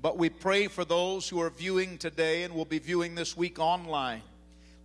but 0.00 0.16
we 0.16 0.30
pray 0.30 0.66
for 0.66 0.86
those 0.86 1.28
who 1.28 1.42
are 1.42 1.50
viewing 1.50 1.98
today 1.98 2.44
and 2.44 2.54
will 2.54 2.64
be 2.64 2.78
viewing 2.78 3.14
this 3.14 3.36
week 3.36 3.58
online. 3.58 4.22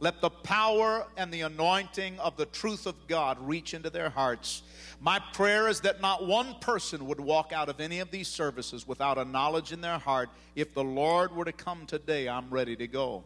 Let 0.03 0.19
the 0.19 0.29
power 0.29 1.07
and 1.15 1.33
the 1.33 1.43
anointing 1.43 2.19
of 2.19 2.35
the 2.35 2.47
truth 2.47 2.87
of 2.87 3.07
God 3.07 3.37
reach 3.39 3.73
into 3.73 3.89
their 3.89 4.09
hearts. 4.09 4.61
My 4.99 5.17
prayer 5.31 5.69
is 5.69 5.79
that 5.79 6.01
not 6.01 6.27
one 6.27 6.55
person 6.59 7.07
would 7.07 7.21
walk 7.21 7.53
out 7.53 7.69
of 7.69 7.79
any 7.79 7.99
of 7.99 8.11
these 8.11 8.27
services 8.27 8.85
without 8.85 9.17
a 9.17 9.23
knowledge 9.23 9.71
in 9.71 9.79
their 9.79 9.97
heart 9.97 10.27
if 10.57 10.73
the 10.73 10.83
Lord 10.83 11.33
were 11.33 11.45
to 11.45 11.53
come 11.53 11.85
today, 11.85 12.27
I'm 12.27 12.49
ready 12.49 12.75
to 12.75 12.85
go. 12.85 13.23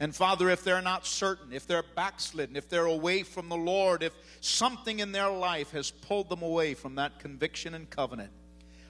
And 0.00 0.12
Father, 0.12 0.50
if 0.50 0.64
they're 0.64 0.82
not 0.82 1.06
certain, 1.06 1.52
if 1.52 1.68
they're 1.68 1.84
backslidden, 1.94 2.56
if 2.56 2.68
they're 2.68 2.86
away 2.86 3.22
from 3.22 3.48
the 3.48 3.56
Lord, 3.56 4.02
if 4.02 4.12
something 4.40 4.98
in 4.98 5.12
their 5.12 5.30
life 5.30 5.70
has 5.70 5.92
pulled 5.92 6.28
them 6.28 6.42
away 6.42 6.74
from 6.74 6.96
that 6.96 7.20
conviction 7.20 7.72
and 7.72 7.88
covenant, 7.88 8.32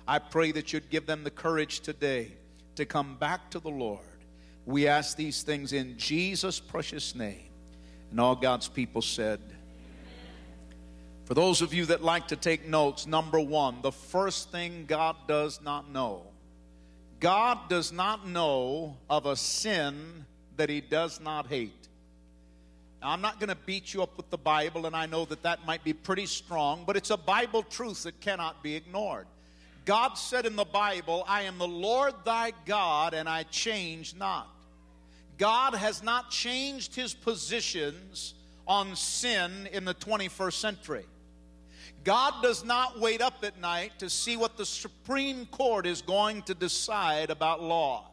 I 0.08 0.20
pray 0.20 0.52
that 0.52 0.72
you'd 0.72 0.88
give 0.88 1.04
them 1.04 1.22
the 1.22 1.30
courage 1.30 1.80
today 1.80 2.32
to 2.76 2.86
come 2.86 3.18
back 3.18 3.50
to 3.50 3.58
the 3.58 3.68
Lord. 3.68 4.15
We 4.66 4.88
ask 4.88 5.16
these 5.16 5.42
things 5.42 5.72
in 5.72 5.96
Jesus' 5.96 6.60
precious 6.60 7.14
name. 7.14 7.48
And 8.10 8.20
all 8.20 8.36
God's 8.36 8.68
people 8.68 9.00
said, 9.00 9.40
For 11.24 11.34
those 11.34 11.62
of 11.62 11.72
you 11.72 11.86
that 11.86 12.02
like 12.02 12.28
to 12.28 12.36
take 12.36 12.68
notes, 12.68 13.06
number 13.06 13.40
one, 13.40 13.80
the 13.82 13.92
first 13.92 14.50
thing 14.50 14.84
God 14.86 15.16
does 15.26 15.60
not 15.62 15.90
know 15.90 16.26
God 17.20 17.68
does 17.68 17.92
not 17.92 18.28
know 18.28 18.96
of 19.08 19.26
a 19.26 19.36
sin 19.36 20.26
that 20.56 20.68
He 20.68 20.80
does 20.80 21.20
not 21.20 21.46
hate. 21.46 21.88
Now, 23.00 23.10
I'm 23.10 23.20
not 23.20 23.40
going 23.40 23.48
to 23.48 23.56
beat 23.56 23.94
you 23.94 24.02
up 24.02 24.16
with 24.16 24.30
the 24.30 24.38
Bible, 24.38 24.86
and 24.86 24.94
I 24.94 25.06
know 25.06 25.24
that 25.26 25.42
that 25.42 25.64
might 25.66 25.84
be 25.84 25.92
pretty 25.92 26.26
strong, 26.26 26.84
but 26.86 26.96
it's 26.96 27.10
a 27.10 27.16
Bible 27.16 27.62
truth 27.62 28.02
that 28.02 28.20
cannot 28.20 28.62
be 28.62 28.74
ignored. 28.74 29.26
God 29.84 30.14
said 30.14 30.46
in 30.46 30.56
the 30.56 30.64
Bible, 30.64 31.24
I 31.28 31.42
am 31.42 31.58
the 31.58 31.68
Lord 31.68 32.14
thy 32.24 32.52
God, 32.64 33.14
and 33.14 33.28
I 33.28 33.44
change 33.44 34.14
not. 34.14 34.48
God 35.38 35.74
has 35.74 36.02
not 36.02 36.30
changed 36.30 36.94
his 36.94 37.14
positions 37.14 38.34
on 38.66 38.96
sin 38.96 39.68
in 39.72 39.84
the 39.84 39.94
21st 39.94 40.52
century. 40.54 41.04
God 42.04 42.34
does 42.42 42.64
not 42.64 43.00
wait 43.00 43.20
up 43.20 43.42
at 43.42 43.60
night 43.60 43.98
to 43.98 44.08
see 44.08 44.36
what 44.36 44.56
the 44.56 44.66
Supreme 44.66 45.46
Court 45.46 45.86
is 45.86 46.02
going 46.02 46.42
to 46.42 46.54
decide 46.54 47.30
about 47.30 47.62
law. 47.62 48.10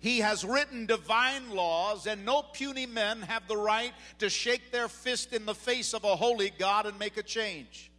He 0.00 0.20
has 0.20 0.44
written 0.44 0.86
divine 0.86 1.50
laws, 1.50 2.06
and 2.06 2.24
no 2.24 2.42
puny 2.42 2.86
men 2.86 3.20
have 3.22 3.48
the 3.48 3.56
right 3.56 3.92
to 4.20 4.30
shake 4.30 4.70
their 4.70 4.88
fist 4.88 5.32
in 5.32 5.44
the 5.44 5.54
face 5.54 5.92
of 5.92 6.04
a 6.04 6.14
holy 6.14 6.50
God 6.56 6.86
and 6.86 6.98
make 6.98 7.16
a 7.16 7.22
change 7.22 7.90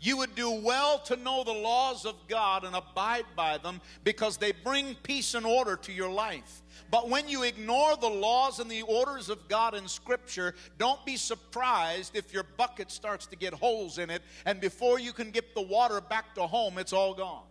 you 0.00 0.16
would 0.18 0.34
do 0.34 0.50
well 0.50 0.98
to 1.00 1.16
know 1.16 1.42
the 1.42 1.52
laws 1.52 2.04
of 2.04 2.14
God 2.28 2.64
and 2.64 2.76
abide 2.76 3.24
by 3.34 3.58
them 3.58 3.80
because 4.04 4.36
they 4.36 4.52
bring 4.52 4.94
peace 5.02 5.34
and 5.34 5.44
order 5.44 5.76
to 5.76 5.92
your 5.92 6.10
life. 6.10 6.62
But 6.90 7.08
when 7.08 7.28
you 7.28 7.42
ignore 7.42 7.96
the 7.96 8.08
laws 8.08 8.60
and 8.60 8.70
the 8.70 8.82
orders 8.82 9.28
of 9.28 9.48
God 9.48 9.74
in 9.74 9.88
Scripture, 9.88 10.54
don't 10.78 11.04
be 11.04 11.16
surprised 11.16 12.16
if 12.16 12.32
your 12.32 12.44
bucket 12.56 12.90
starts 12.90 13.26
to 13.26 13.36
get 13.36 13.52
holes 13.52 13.98
in 13.98 14.10
it, 14.10 14.22
and 14.46 14.60
before 14.60 14.98
you 14.98 15.12
can 15.12 15.30
get 15.30 15.54
the 15.54 15.62
water 15.62 16.00
back 16.00 16.34
to 16.36 16.46
home, 16.46 16.78
it's 16.78 16.92
all 16.92 17.14
gone. 17.14 17.42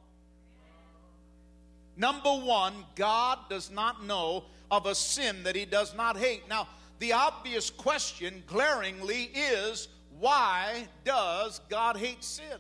Number 1.98 2.32
one, 2.32 2.86
God 2.96 3.40
does 3.50 3.72
not 3.72 4.06
know 4.06 4.46
of 4.72 4.86
a 4.86 4.96
sin 4.96 5.44
that 5.44 5.56
He 5.56 5.66
does 5.66 5.96
not 5.96 6.18
hate. 6.18 6.48
Now, 6.48 6.68
the 7.00 7.14
obvious 7.14 7.70
question, 7.70 8.44
glaringly, 8.48 9.32
is 9.36 9.88
why 10.20 10.88
does 11.04 11.62
God 11.70 11.98
hate 11.98 12.24
sin? 12.24 12.58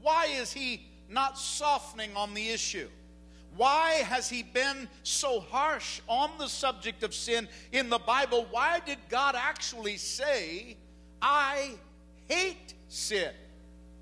Why 0.00 0.26
is 0.26 0.52
He 0.52 0.86
not 1.08 1.38
softening 1.38 2.14
on 2.16 2.34
the 2.34 2.48
issue? 2.48 2.88
Why 3.56 3.90
has 4.04 4.28
He 4.28 4.42
been 4.42 4.88
so 5.02 5.40
harsh 5.40 6.00
on 6.06 6.30
the 6.38 6.48
subject 6.48 7.02
of 7.02 7.14
sin 7.14 7.48
in 7.72 7.90
the 7.90 7.98
Bible? 7.98 8.46
Why 8.50 8.80
did 8.80 8.98
God 9.08 9.34
actually 9.36 9.96
say, 9.96 10.76
I 11.20 11.72
hate 12.28 12.74
sin? 12.88 13.32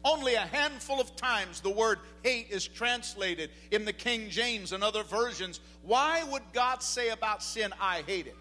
Only 0.04 0.34
a 0.34 0.40
handful 0.40 1.00
of 1.00 1.16
times 1.16 1.60
the 1.60 1.70
word 1.70 1.98
hate 2.22 2.48
is 2.50 2.68
translated 2.68 3.50
in 3.72 3.84
the 3.84 3.92
King 3.92 4.30
James 4.30 4.72
and 4.72 4.84
other 4.84 5.02
versions. 5.02 5.58
Why 5.82 6.22
would 6.22 6.44
God 6.52 6.80
say 6.80 7.08
about 7.08 7.42
sin, 7.42 7.72
I 7.80 8.02
hate 8.06 8.28
it? 8.28 8.36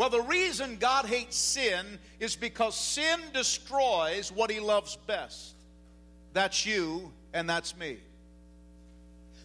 Well, 0.00 0.08
the 0.08 0.22
reason 0.22 0.78
God 0.80 1.04
hates 1.04 1.36
sin 1.36 1.98
is 2.20 2.34
because 2.34 2.74
sin 2.74 3.20
destroys 3.34 4.32
what 4.32 4.50
he 4.50 4.58
loves 4.58 4.96
best. 5.06 5.56
That's 6.32 6.64
you 6.64 7.12
and 7.34 7.46
that's 7.46 7.76
me. 7.76 7.98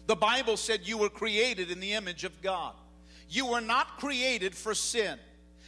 The 0.06 0.16
Bible 0.16 0.56
said 0.56 0.80
you 0.84 0.96
were 0.96 1.10
created 1.10 1.70
in 1.70 1.78
the 1.78 1.92
image 1.92 2.24
of 2.24 2.40
God. 2.40 2.72
You 3.28 3.44
were 3.44 3.60
not 3.60 3.98
created 3.98 4.54
for 4.54 4.74
sin. 4.74 5.18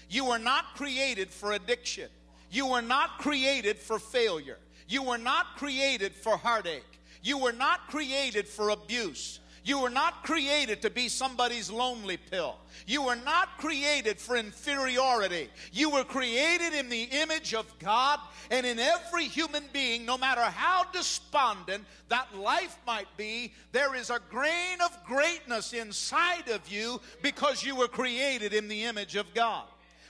You 0.08 0.24
were 0.24 0.38
not 0.38 0.74
created 0.74 1.28
for 1.28 1.52
addiction. 1.52 2.08
You 2.50 2.68
were 2.68 2.80
not 2.80 3.18
created 3.18 3.78
for 3.78 3.98
failure. 3.98 4.56
You 4.88 5.02
were 5.02 5.18
not 5.18 5.58
created 5.58 6.14
for 6.14 6.38
heartache. 6.38 6.98
You 7.22 7.36
were 7.36 7.52
not 7.52 7.88
created 7.88 8.48
for 8.48 8.70
abuse. 8.70 9.40
You 9.68 9.80
were 9.80 9.90
not 9.90 10.24
created 10.24 10.80
to 10.80 10.88
be 10.88 11.10
somebody's 11.10 11.70
lonely 11.70 12.16
pill. 12.16 12.56
You 12.86 13.02
were 13.02 13.16
not 13.16 13.58
created 13.58 14.18
for 14.18 14.34
inferiority. 14.34 15.50
You 15.74 15.90
were 15.90 16.04
created 16.04 16.72
in 16.72 16.88
the 16.88 17.02
image 17.02 17.52
of 17.52 17.78
God, 17.78 18.18
and 18.50 18.64
in 18.64 18.78
every 18.78 19.24
human 19.24 19.64
being, 19.70 20.06
no 20.06 20.16
matter 20.16 20.40
how 20.40 20.84
despondent 20.90 21.84
that 22.08 22.34
life 22.34 22.78
might 22.86 23.14
be, 23.18 23.52
there 23.72 23.94
is 23.94 24.08
a 24.08 24.20
grain 24.30 24.80
of 24.82 25.04
greatness 25.04 25.74
inside 25.74 26.48
of 26.48 26.66
you 26.72 26.98
because 27.20 27.62
you 27.62 27.76
were 27.76 27.88
created 27.88 28.54
in 28.54 28.68
the 28.68 28.84
image 28.84 29.16
of 29.16 29.34
God. 29.34 29.66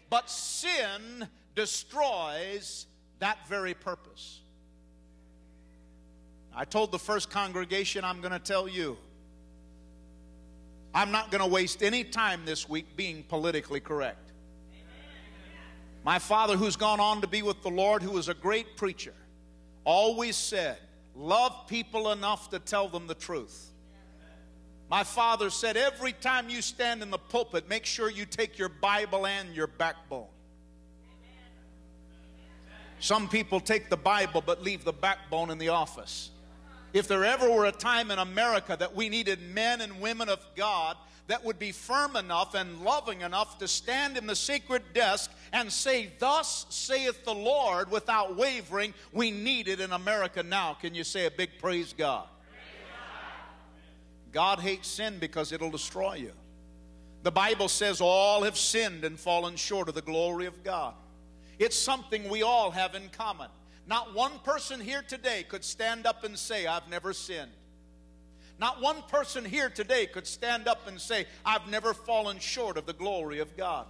But 0.08 0.30
sin 0.30 1.26
destroys 1.56 2.86
that 3.18 3.38
very 3.48 3.74
purpose. 3.74 4.38
I 6.54 6.64
told 6.64 6.92
the 6.92 6.98
first 7.00 7.28
congregation, 7.28 8.04
I'm 8.04 8.20
going 8.20 8.30
to 8.30 8.38
tell 8.38 8.68
you. 8.68 8.96
I'm 10.94 11.10
not 11.10 11.30
going 11.30 11.42
to 11.42 11.48
waste 11.48 11.82
any 11.82 12.04
time 12.04 12.44
this 12.44 12.68
week 12.68 12.96
being 12.96 13.22
politically 13.24 13.80
correct. 13.80 14.32
My 16.04 16.18
father, 16.18 16.56
who's 16.56 16.76
gone 16.76 17.00
on 17.00 17.20
to 17.20 17.26
be 17.26 17.42
with 17.42 17.62
the 17.62 17.68
Lord, 17.68 18.02
who 18.02 18.12
was 18.12 18.28
a 18.28 18.34
great 18.34 18.76
preacher, 18.76 19.14
always 19.84 20.36
said, 20.36 20.78
Love 21.14 21.66
people 21.66 22.12
enough 22.12 22.48
to 22.50 22.58
tell 22.60 22.88
them 22.88 23.06
the 23.06 23.14
truth. 23.14 23.72
My 24.88 25.04
father 25.04 25.50
said, 25.50 25.76
Every 25.76 26.12
time 26.12 26.48
you 26.48 26.62
stand 26.62 27.02
in 27.02 27.10
the 27.10 27.18
pulpit, 27.18 27.68
make 27.68 27.84
sure 27.84 28.08
you 28.10 28.24
take 28.24 28.56
your 28.58 28.68
Bible 28.68 29.26
and 29.26 29.54
your 29.54 29.66
backbone. 29.66 30.28
Some 33.00 33.28
people 33.28 33.60
take 33.60 33.90
the 33.90 33.96
Bible 33.96 34.42
but 34.44 34.62
leave 34.62 34.84
the 34.84 34.92
backbone 34.92 35.50
in 35.50 35.58
the 35.58 35.68
office. 35.68 36.30
If 36.92 37.06
there 37.06 37.24
ever 37.24 37.50
were 37.50 37.66
a 37.66 37.72
time 37.72 38.10
in 38.10 38.18
America 38.18 38.76
that 38.78 38.94
we 38.94 39.08
needed 39.08 39.40
men 39.54 39.80
and 39.80 40.00
women 40.00 40.28
of 40.28 40.40
God 40.56 40.96
that 41.28 41.44
would 41.44 41.58
be 41.58 41.72
firm 41.72 42.16
enough 42.16 42.54
and 42.54 42.80
loving 42.80 43.20
enough 43.20 43.58
to 43.58 43.68
stand 43.68 44.16
in 44.16 44.26
the 44.26 44.34
sacred 44.34 44.82
desk 44.94 45.30
and 45.52 45.70
say, 45.70 46.10
Thus 46.18 46.66
saith 46.70 47.24
the 47.24 47.34
Lord, 47.34 47.90
without 47.90 48.36
wavering, 48.36 48.94
we 49.12 49.30
need 49.30 49.68
it 49.68 49.78
in 49.78 49.92
America 49.92 50.42
now. 50.42 50.74
Can 50.74 50.94
you 50.94 51.04
say 51.04 51.26
a 51.26 51.30
big 51.30 51.50
praise 51.58 51.92
God? 51.92 52.26
God 54.32 54.60
hates 54.60 54.88
sin 54.88 55.18
because 55.18 55.52
it'll 55.52 55.70
destroy 55.70 56.14
you. 56.14 56.32
The 57.22 57.32
Bible 57.32 57.68
says 57.68 58.00
all 58.00 58.42
have 58.44 58.56
sinned 58.56 59.04
and 59.04 59.18
fallen 59.18 59.56
short 59.56 59.88
of 59.88 59.94
the 59.94 60.02
glory 60.02 60.46
of 60.46 60.64
God. 60.64 60.94
It's 61.58 61.76
something 61.76 62.28
we 62.28 62.42
all 62.42 62.70
have 62.70 62.94
in 62.94 63.08
common. 63.10 63.48
Not 63.88 64.14
one 64.14 64.38
person 64.44 64.80
here 64.80 65.02
today 65.02 65.46
could 65.48 65.64
stand 65.64 66.06
up 66.06 66.22
and 66.22 66.38
say, 66.38 66.66
I've 66.66 66.88
never 66.90 67.14
sinned. 67.14 67.50
Not 68.60 68.82
one 68.82 69.02
person 69.08 69.44
here 69.44 69.70
today 69.70 70.04
could 70.06 70.26
stand 70.26 70.68
up 70.68 70.86
and 70.86 71.00
say, 71.00 71.26
I've 71.44 71.68
never 71.68 71.94
fallen 71.94 72.38
short 72.38 72.76
of 72.76 72.84
the 72.84 72.92
glory 72.92 73.38
of 73.38 73.56
God. 73.56 73.86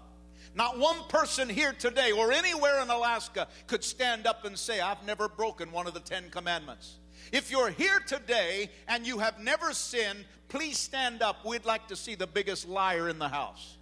Not 0.55 0.79
one 0.79 0.97
person 1.09 1.49
here 1.49 1.73
today 1.73 2.13
or 2.13 2.31
anywhere 2.31 2.81
in 2.81 2.91
Alaska 2.91 3.49
could 3.67 3.83
stand 3.83 4.27
up 4.27 4.45
and 4.45 4.57
say, 4.57 4.81
I've 4.81 5.05
never 5.05 5.29
broken 5.29 5.73
one 5.73 5.89
of 5.89 5.95
the 5.95 6.01
Ten 6.01 6.31
Commandments. 6.31 6.97
If 7.33 7.51
you're 7.51 7.71
here 7.71 7.99
today 8.07 8.71
and 8.87 9.05
you 9.05 9.19
have 9.19 9.41
never 9.41 9.73
sinned, 9.73 10.25
please 10.49 10.79
stand 10.79 11.23
up. 11.23 11.45
We'd 11.45 11.65
like 11.65 11.89
to 11.89 11.97
see 11.97 12.15
the 12.15 12.27
biggest 12.27 12.69
liar 12.69 13.09
in 13.09 13.19
the 13.19 13.29
house. 13.29 13.77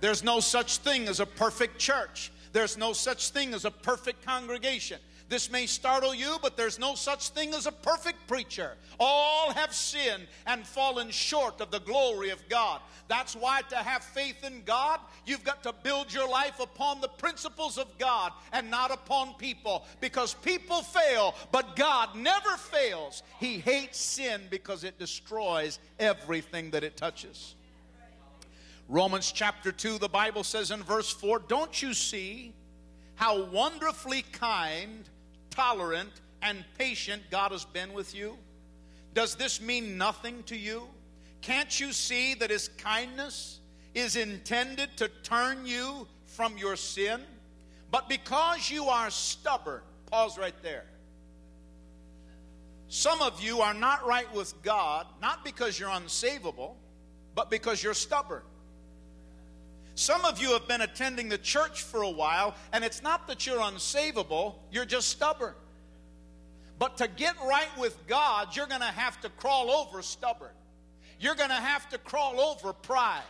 There's 0.00 0.22
no 0.22 0.40
such 0.40 0.78
thing 0.78 1.08
as 1.08 1.20
a 1.20 1.26
perfect 1.26 1.78
church. 1.78 2.30
There's 2.52 2.76
no 2.76 2.92
such 2.92 3.30
thing 3.30 3.54
as 3.54 3.64
a 3.64 3.70
perfect 3.70 4.24
congregation. 4.24 4.98
This 5.28 5.50
may 5.50 5.66
startle 5.66 6.14
you, 6.14 6.36
but 6.40 6.56
there's 6.56 6.78
no 6.78 6.94
such 6.94 7.30
thing 7.30 7.52
as 7.52 7.66
a 7.66 7.72
perfect 7.72 8.28
preacher. 8.28 8.76
All 9.00 9.52
have 9.52 9.74
sinned 9.74 10.28
and 10.46 10.64
fallen 10.64 11.10
short 11.10 11.60
of 11.60 11.72
the 11.72 11.80
glory 11.80 12.30
of 12.30 12.48
God. 12.48 12.80
That's 13.08 13.34
why 13.34 13.62
to 13.70 13.76
have 13.76 14.04
faith 14.04 14.44
in 14.44 14.62
God, 14.64 15.00
you've 15.24 15.42
got 15.42 15.64
to 15.64 15.72
build 15.82 16.14
your 16.14 16.28
life 16.28 16.60
upon 16.60 17.00
the 17.00 17.08
principles 17.08 17.76
of 17.76 17.98
God 17.98 18.32
and 18.52 18.70
not 18.70 18.92
upon 18.92 19.34
people. 19.34 19.84
Because 20.00 20.34
people 20.34 20.82
fail, 20.82 21.34
but 21.50 21.74
God 21.74 22.14
never 22.14 22.56
fails. 22.56 23.24
He 23.40 23.58
hates 23.58 23.98
sin 23.98 24.42
because 24.48 24.84
it 24.84 24.96
destroys 24.96 25.80
everything 25.98 26.70
that 26.70 26.84
it 26.84 26.96
touches. 26.96 27.55
Romans 28.88 29.32
chapter 29.32 29.72
2, 29.72 29.98
the 29.98 30.08
Bible 30.08 30.44
says 30.44 30.70
in 30.70 30.82
verse 30.82 31.10
4 31.10 31.40
Don't 31.40 31.82
you 31.82 31.92
see 31.92 32.52
how 33.16 33.44
wonderfully 33.46 34.22
kind, 34.32 35.08
tolerant, 35.50 36.10
and 36.42 36.64
patient 36.78 37.22
God 37.30 37.50
has 37.50 37.64
been 37.64 37.92
with 37.92 38.14
you? 38.14 38.38
Does 39.12 39.34
this 39.34 39.60
mean 39.60 39.98
nothing 39.98 40.42
to 40.44 40.56
you? 40.56 40.86
Can't 41.40 41.80
you 41.80 41.92
see 41.92 42.34
that 42.34 42.50
His 42.50 42.68
kindness 42.68 43.60
is 43.94 44.14
intended 44.14 44.96
to 44.98 45.08
turn 45.22 45.66
you 45.66 46.06
from 46.26 46.56
your 46.56 46.76
sin? 46.76 47.22
But 47.90 48.08
because 48.08 48.70
you 48.70 48.84
are 48.84 49.10
stubborn, 49.10 49.80
pause 50.10 50.38
right 50.38 50.54
there. 50.62 50.84
Some 52.88 53.20
of 53.20 53.42
you 53.42 53.62
are 53.62 53.74
not 53.74 54.06
right 54.06 54.32
with 54.32 54.62
God, 54.62 55.06
not 55.20 55.44
because 55.44 55.78
you're 55.78 55.88
unsavable, 55.88 56.74
but 57.34 57.50
because 57.50 57.82
you're 57.82 57.94
stubborn. 57.94 58.42
Some 59.96 60.26
of 60.26 60.38
you 60.38 60.52
have 60.52 60.68
been 60.68 60.82
attending 60.82 61.30
the 61.30 61.38
church 61.38 61.82
for 61.82 62.02
a 62.02 62.10
while, 62.10 62.54
and 62.74 62.84
it's 62.84 63.02
not 63.02 63.26
that 63.28 63.46
you're 63.46 63.60
unsavable, 63.60 64.56
you're 64.70 64.84
just 64.84 65.08
stubborn. 65.08 65.54
But 66.78 66.98
to 66.98 67.08
get 67.08 67.34
right 67.42 67.70
with 67.78 68.06
God, 68.06 68.54
you're 68.54 68.66
going 68.66 68.82
to 68.82 68.86
have 68.86 69.18
to 69.22 69.30
crawl 69.30 69.70
over 69.70 70.02
stubborn. 70.02 70.50
You're 71.18 71.34
going 71.34 71.48
to 71.48 71.54
have 71.54 71.88
to 71.88 71.98
crawl 71.98 72.38
over 72.38 72.74
pride. 72.74 73.22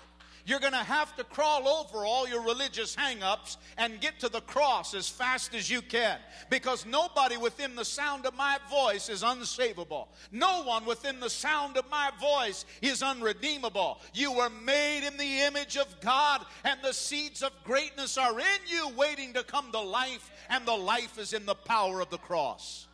You're 0.47 0.61
going 0.61 0.73
to 0.73 0.79
have 0.79 1.15
to 1.17 1.25
crawl 1.25 1.67
over 1.67 2.07
all 2.07 2.29
your 2.29 2.41
religious 2.41 2.95
hang 2.95 3.21
ups 3.21 3.59
and 3.77 4.01
get 4.01 4.21
to 4.21 4.29
the 4.29 4.41
cross 4.43 4.95
as 4.95 5.09
fast 5.09 5.55
as 5.57 5.69
you 5.69 5.83
can. 5.83 6.19
Because 6.51 6.87
nobody 6.87 7.37
within 7.37 7.75
the 7.75 7.85
sound 7.85 8.27
of 8.27 8.37
my 8.37 8.59
voice 8.71 9.09
is 9.09 9.25
unsavable. 9.25 10.07
No 10.31 10.63
one 10.63 10.87
within 10.87 11.19
the 11.19 11.29
sound 11.29 11.77
of 11.77 11.91
my 11.91 12.13
voice 12.21 12.65
is 12.81 13.03
unredeemable. 13.03 14.01
You 14.15 14.33
were 14.33 14.51
made 14.51 15.05
in 15.05 15.17
the 15.17 15.41
image 15.41 15.77
of 15.77 16.01
God, 16.01 16.47
and 16.63 16.79
the 16.81 16.95
seeds 16.95 17.43
of 17.43 17.51
greatness 17.65 18.17
are 18.17 18.39
in 18.39 18.61
you, 18.69 18.91
waiting 18.97 19.33
to 19.35 19.43
come 19.43 19.73
to 19.73 19.81
life, 19.81 20.31
and 20.49 20.65
the 20.65 20.77
life 20.77 21.19
is 21.19 21.33
in 21.33 21.45
the 21.45 21.57
power 21.57 22.01
of 22.01 22.11
the 22.11 22.19
cross. 22.19 22.86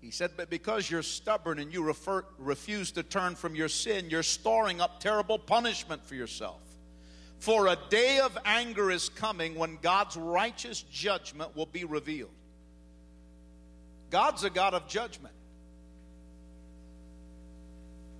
He 0.00 0.10
said, 0.10 0.32
But 0.36 0.48
because 0.48 0.90
you're 0.90 1.02
stubborn 1.02 1.58
and 1.58 1.72
you 1.72 1.82
refer, 1.82 2.24
refuse 2.38 2.90
to 2.92 3.02
turn 3.02 3.34
from 3.34 3.54
your 3.54 3.68
sin, 3.68 4.08
you're 4.08 4.22
storing 4.22 4.80
up 4.80 5.00
terrible 5.00 5.38
punishment 5.38 6.04
for 6.04 6.14
yourself. 6.14 6.60
For 7.38 7.68
a 7.68 7.76
day 7.88 8.18
of 8.20 8.36
anger 8.44 8.90
is 8.90 9.08
coming 9.08 9.54
when 9.54 9.78
God's 9.80 10.16
righteous 10.16 10.82
judgment 10.82 11.56
will 11.56 11.66
be 11.66 11.84
revealed. 11.84 12.30
God's 14.10 14.44
a 14.44 14.50
God 14.50 14.74
of 14.74 14.88
judgment. 14.88 15.34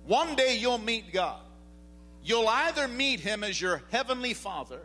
One 0.05 0.35
day 0.35 0.57
you'll 0.57 0.77
meet 0.77 1.13
God. 1.13 1.41
You'll 2.23 2.47
either 2.47 2.87
meet 2.87 3.19
Him 3.19 3.43
as 3.43 3.59
your 3.59 3.81
heavenly 3.91 4.33
Father 4.33 4.81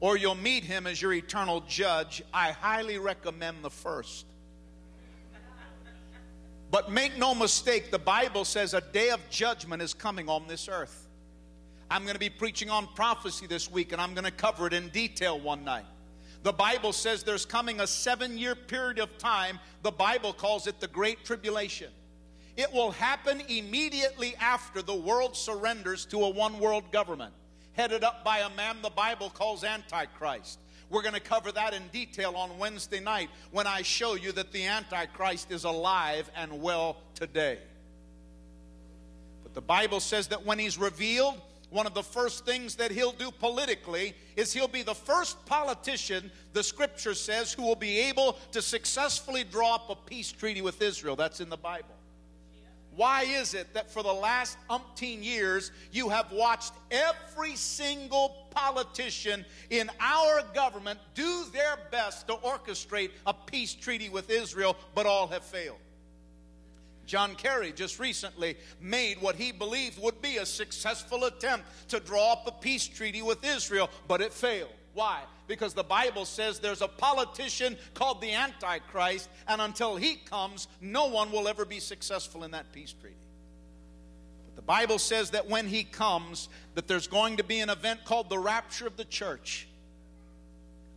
or 0.00 0.16
you'll 0.16 0.34
meet 0.34 0.64
Him 0.64 0.86
as 0.86 1.00
your 1.00 1.12
eternal 1.12 1.60
judge. 1.62 2.22
I 2.34 2.50
highly 2.50 2.98
recommend 2.98 3.62
the 3.62 3.70
first. 3.70 4.26
But 6.72 6.90
make 6.90 7.18
no 7.18 7.34
mistake, 7.34 7.90
the 7.90 7.98
Bible 7.98 8.46
says 8.46 8.72
a 8.72 8.80
day 8.80 9.10
of 9.10 9.20
judgment 9.28 9.82
is 9.82 9.92
coming 9.92 10.30
on 10.30 10.46
this 10.48 10.70
earth. 10.70 11.06
I'm 11.90 12.04
going 12.04 12.14
to 12.14 12.18
be 12.18 12.30
preaching 12.30 12.70
on 12.70 12.88
prophecy 12.94 13.46
this 13.46 13.70
week, 13.70 13.92
and 13.92 14.00
I'm 14.00 14.14
going 14.14 14.24
to 14.24 14.30
cover 14.30 14.66
it 14.68 14.72
in 14.72 14.88
detail 14.88 15.38
one 15.38 15.64
night. 15.64 15.84
The 16.44 16.52
Bible 16.54 16.94
says 16.94 17.22
there's 17.22 17.44
coming 17.44 17.80
a 17.80 17.86
seven 17.86 18.38
year 18.38 18.54
period 18.54 18.98
of 18.98 19.18
time. 19.18 19.60
The 19.82 19.90
Bible 19.90 20.32
calls 20.32 20.66
it 20.66 20.80
the 20.80 20.88
Great 20.88 21.26
Tribulation. 21.26 21.90
It 22.56 22.72
will 22.72 22.90
happen 22.90 23.42
immediately 23.48 24.34
after 24.36 24.80
the 24.80 24.94
world 24.94 25.36
surrenders 25.36 26.06
to 26.06 26.24
a 26.24 26.30
one 26.30 26.58
world 26.58 26.90
government, 26.90 27.34
headed 27.74 28.02
up 28.02 28.24
by 28.24 28.38
a 28.38 28.50
man 28.56 28.80
the 28.80 28.88
Bible 28.88 29.28
calls 29.28 29.62
Antichrist. 29.62 30.58
We're 30.92 31.00
going 31.00 31.14
to 31.14 31.20
cover 31.20 31.50
that 31.52 31.72
in 31.72 31.88
detail 31.88 32.34
on 32.36 32.58
Wednesday 32.58 33.00
night 33.00 33.30
when 33.50 33.66
I 33.66 33.80
show 33.80 34.14
you 34.14 34.30
that 34.32 34.52
the 34.52 34.66
Antichrist 34.66 35.50
is 35.50 35.64
alive 35.64 36.30
and 36.36 36.60
well 36.60 36.98
today. 37.14 37.58
But 39.42 39.54
the 39.54 39.62
Bible 39.62 40.00
says 40.00 40.26
that 40.28 40.44
when 40.44 40.58
he's 40.58 40.76
revealed, 40.76 41.40
one 41.70 41.86
of 41.86 41.94
the 41.94 42.02
first 42.02 42.44
things 42.44 42.74
that 42.74 42.90
he'll 42.90 43.12
do 43.12 43.30
politically 43.30 44.14
is 44.36 44.52
he'll 44.52 44.68
be 44.68 44.82
the 44.82 44.94
first 44.94 45.42
politician, 45.46 46.30
the 46.52 46.62
scripture 46.62 47.14
says, 47.14 47.54
who 47.54 47.62
will 47.62 47.74
be 47.74 47.98
able 48.00 48.34
to 48.50 48.60
successfully 48.60 49.44
draw 49.44 49.76
up 49.76 49.88
a 49.88 49.96
peace 49.96 50.30
treaty 50.30 50.60
with 50.60 50.82
Israel. 50.82 51.16
That's 51.16 51.40
in 51.40 51.48
the 51.48 51.56
Bible. 51.56 51.94
Why 52.94 53.22
is 53.22 53.54
it 53.54 53.72
that 53.74 53.90
for 53.90 54.02
the 54.02 54.12
last 54.12 54.58
umpteen 54.68 55.24
years 55.24 55.72
you 55.92 56.10
have 56.10 56.30
watched 56.30 56.74
every 56.90 57.56
single 57.56 58.48
politician 58.50 59.44
in 59.70 59.90
our 59.98 60.42
government 60.54 60.98
do 61.14 61.44
their 61.52 61.78
best 61.90 62.26
to 62.26 62.34
orchestrate 62.34 63.10
a 63.26 63.32
peace 63.32 63.74
treaty 63.74 64.10
with 64.10 64.28
Israel, 64.30 64.76
but 64.94 65.06
all 65.06 65.26
have 65.28 65.42
failed? 65.42 65.78
John 67.06 67.34
Kerry 67.34 67.72
just 67.72 67.98
recently 67.98 68.56
made 68.80 69.20
what 69.20 69.36
he 69.36 69.52
believed 69.52 70.00
would 70.00 70.20
be 70.22 70.36
a 70.36 70.46
successful 70.46 71.24
attempt 71.24 71.66
to 71.88 71.98
draw 71.98 72.32
up 72.32 72.46
a 72.46 72.52
peace 72.52 72.86
treaty 72.86 73.22
with 73.22 73.44
Israel, 73.44 73.90
but 74.06 74.20
it 74.20 74.32
failed. 74.32 74.70
Why? 74.94 75.22
Because 75.52 75.74
the 75.74 75.84
Bible 75.84 76.24
says 76.24 76.60
there's 76.60 76.80
a 76.80 76.88
politician 76.88 77.76
called 77.92 78.22
the 78.22 78.32
Antichrist, 78.32 79.28
and 79.46 79.60
until 79.60 79.96
he 79.96 80.14
comes, 80.14 80.66
no 80.80 81.08
one 81.08 81.30
will 81.30 81.46
ever 81.46 81.66
be 81.66 81.78
successful 81.78 82.44
in 82.44 82.52
that 82.52 82.72
peace 82.72 82.94
treaty. 82.98 83.16
But 84.46 84.56
the 84.56 84.62
Bible 84.62 84.98
says 84.98 85.28
that 85.32 85.50
when 85.50 85.66
he 85.66 85.84
comes, 85.84 86.48
that 86.74 86.88
there's 86.88 87.06
going 87.06 87.36
to 87.36 87.44
be 87.44 87.60
an 87.60 87.68
event 87.68 88.06
called 88.06 88.30
the 88.30 88.38
rapture 88.38 88.86
of 88.86 88.96
the 88.96 89.04
church. 89.04 89.68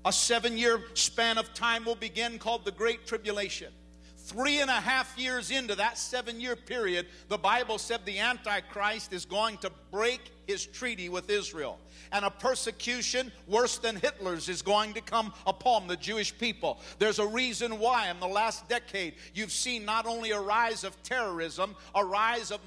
A 0.05 0.13
seven 0.13 0.57
year 0.57 0.81
span 0.93 1.37
of 1.37 1.53
time 1.53 1.83
will 1.83 1.95
begin 1.95 2.39
called 2.39 2.63
the 2.63 2.71
Great 2.71 3.05
Tribulation. 3.05 3.73
Three 4.19 4.61
and 4.61 4.69
a 4.69 4.79
half 4.79 5.17
years 5.17 5.51
into 5.51 5.75
that 5.75 5.97
seven 5.97 6.39
year 6.39 6.55
period, 6.55 7.07
the 7.27 7.37
Bible 7.37 7.77
said 7.77 8.05
the 8.05 8.19
Antichrist 8.19 9.11
is 9.11 9.25
going 9.25 9.57
to 9.57 9.71
break 9.91 10.21
his 10.47 10.65
treaty 10.65 11.09
with 11.09 11.29
Israel. 11.29 11.77
And 12.15 12.23
a 12.23 12.29
persecution 12.29 13.29
worse 13.45 13.77
than 13.77 13.97
Hitler's 13.97 14.47
is 14.47 14.61
going 14.61 14.93
to 14.93 15.01
come 15.01 15.33
upon 15.45 15.85
the 15.85 15.97
Jewish 15.97 16.35
people. 16.37 16.79
There's 16.97 17.19
a 17.19 17.27
reason 17.27 17.77
why 17.77 18.09
in 18.09 18.21
the 18.21 18.27
last 18.27 18.69
decade 18.69 19.15
you've 19.33 19.51
seen 19.51 19.83
not 19.83 20.05
only 20.05 20.31
a 20.31 20.39
rise 20.39 20.85
of 20.85 21.03
terrorism, 21.03 21.75
a 21.93 22.05
rise 22.05 22.51
of 22.51 22.61